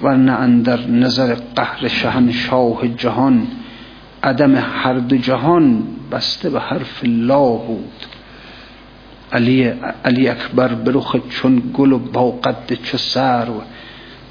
ورنه 0.02 0.32
اندر 0.32 0.86
نظر 0.86 1.34
قهر 1.56 1.88
شهنشاه 1.88 2.88
جهان. 2.88 3.46
عدم 4.22 4.54
هر 4.56 4.94
دو 4.94 5.16
جهان 5.16 5.82
بسته 6.12 6.50
به 6.50 6.60
حرف 6.60 7.00
لا 7.04 7.50
بود. 7.50 8.06
علی, 9.32 9.72
علی 10.04 10.28
اکبر 10.28 10.74
برخ 10.74 11.16
چون 11.28 11.62
گل 11.74 11.92
و 11.92 11.98
با 11.98 12.30
قد 12.30 12.74
چو 12.82 12.98
سرو. 12.98 13.62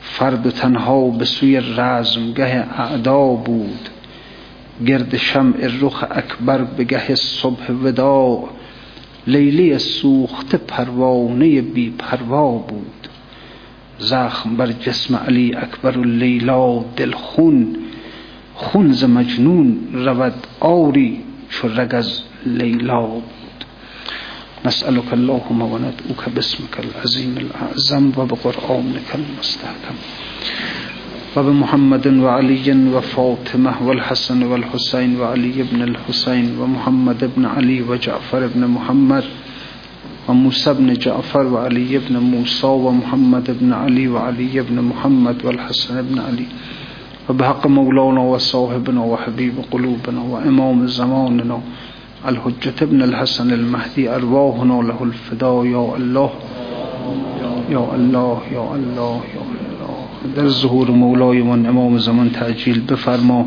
فرد 0.02 0.48
و 0.48 0.52
تنها 0.52 1.10
به 1.10 1.26
سوی 1.26 1.62
رزمگه 1.78 2.66
اعدا 2.78 3.28
بود. 3.28 3.90
گرد 4.86 5.18
شمع 5.18 5.68
رخ 5.82 6.04
اکبر 6.12 6.64
به 6.64 6.84
گه 6.84 7.16
صبح 7.16 7.72
ودا. 7.72 8.44
لیلی 9.28 9.80
سوخت 9.80 10.56
پروانه 10.56 11.62
بی 11.62 11.90
پروا 11.90 12.52
بود. 12.52 13.15
زخم 14.00 14.56
بر 14.56 14.72
جسم 14.72 15.16
علی 15.16 15.56
اکبر 15.56 15.98
و 15.98 16.04
لیلا 16.04 16.84
دل 16.98 17.12
خون 17.12 17.76
خون 18.56 18.94
ز 18.94 19.04
مجنون 19.04 19.78
رود 19.94 20.48
آری 20.60 21.22
چو 21.50 21.68
رگ 21.68 21.96
از 21.96 22.20
لیلا 22.46 23.02
بود. 23.02 23.36
نسألك 24.66 25.14
اللهم 25.14 25.62
وندعوك 25.62 26.30
باسمك 26.36 26.80
العظيم 26.80 27.38
الأعظم 27.38 28.12
وبقرآنك 28.18 29.10
المستحكم 29.16 29.96
وبمحمد 31.38 32.08
وعلي 32.08 32.88
وفاطمة 32.94 33.88
والحسن 33.88 34.44
والحسين 34.44 35.20
وعلي 35.20 35.64
بن 35.72 35.82
الحسين 35.82 36.58
ومحمد 36.60 37.32
بن 37.38 37.46
علي 37.46 37.82
وجعفر 37.82 38.48
بن 38.48 38.68
محمد 38.68 39.24
وموسى 39.24 39.24
بن 39.26 39.26
جعفر 39.26 39.45
وعلي 40.30 41.98
بن 42.10 42.18
موسى 42.18 42.68
ومحمد 42.68 43.58
بن 43.62 43.74
علي 43.74 44.08
وعلي 44.08 44.62
بن 44.62 44.82
محمد 44.82 45.46
والحسن 45.46 46.02
بن 46.02 46.20
علي 46.20 46.46
وبحق 47.30 47.68
مولانا 47.68 48.22
وصاحبنا 48.22 49.02
وحبيب 49.02 49.54
قلوبنا 49.72 50.22
وإمام 50.22 50.88
زماننا. 50.88 51.60
الحجة 52.28 52.78
ابن 52.82 53.02
الحسن 53.02 53.54
المهدي 53.54 54.10
أرواحنا 54.16 54.82
له 54.90 55.04
الفداء 55.04 55.66
يا 55.66 55.96
الله. 55.98 56.30
يا 57.70 57.84
الله 57.96 58.42
يا 58.52 58.66
الله 58.76 59.22
يا 59.36 59.44
الله. 59.50 59.96
در 60.36 60.48
ظهور 60.48 60.92
مولای 60.92 61.42
من 61.42 61.66
امام 61.66 61.98
زمان 61.98 62.32
تعجیل 62.32 62.80
بفرما. 62.80 63.46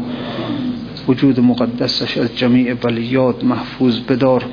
وجود 1.09 1.41
مقدسش 1.41 2.19
از 2.19 2.37
جمیع 2.37 2.75
بلیات 2.75 3.45
محفوظ 3.45 3.99
بدار. 3.99 4.45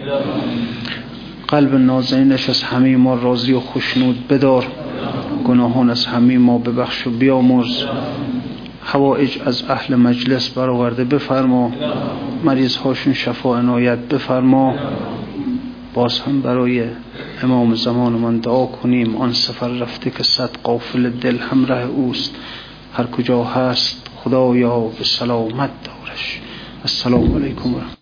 قلب 1.48 1.76
نازنینش 1.76 2.50
از 2.50 2.64
همه 2.64 2.98
ما 2.98 3.16
راضی 3.16 3.54
و 3.54 3.60
خوشنود 3.60 4.28
بدار. 4.28 4.68
گناهان 5.46 5.90
از 5.90 6.06
همه 6.06 6.38
ما 6.38 6.58
ببخش 6.58 7.08
و 7.08 7.10
بیامرز. 7.10 7.84
حوائج 8.82 9.38
از 9.46 9.64
اهل 9.70 9.96
مجلس 9.96 10.50
برآورده 10.50 11.04
بفرما. 11.04 11.72
مریض 12.44 12.76
هاشون 12.76 13.14
شفا 13.14 13.58
عنایت 13.58 14.00
بفرما. 14.00 14.76
باز 15.94 16.20
هم 16.20 16.42
برای 16.42 16.84
امام 17.44 17.76
زمان 17.76 18.14
من 18.14 18.38
دعا 18.38 18.66
کنیم. 18.66 19.16
آن 19.16 19.34
سفر 19.34 19.68
رفته 19.68 20.10
که 20.10 20.24
صد 20.24 20.50
قافل 20.64 21.10
دل 21.10 21.38
همراه 21.40 21.84
اوست. 21.84 22.36
هر 22.94 23.06
کجا 23.06 23.44
هست 23.44 24.08
خدایا 24.16 24.80
به 24.80 25.04
سلامت 25.04 25.70
دارش. 25.84 26.42
السلام 26.84 27.36
علیکم 27.36 27.74
و 27.74 27.95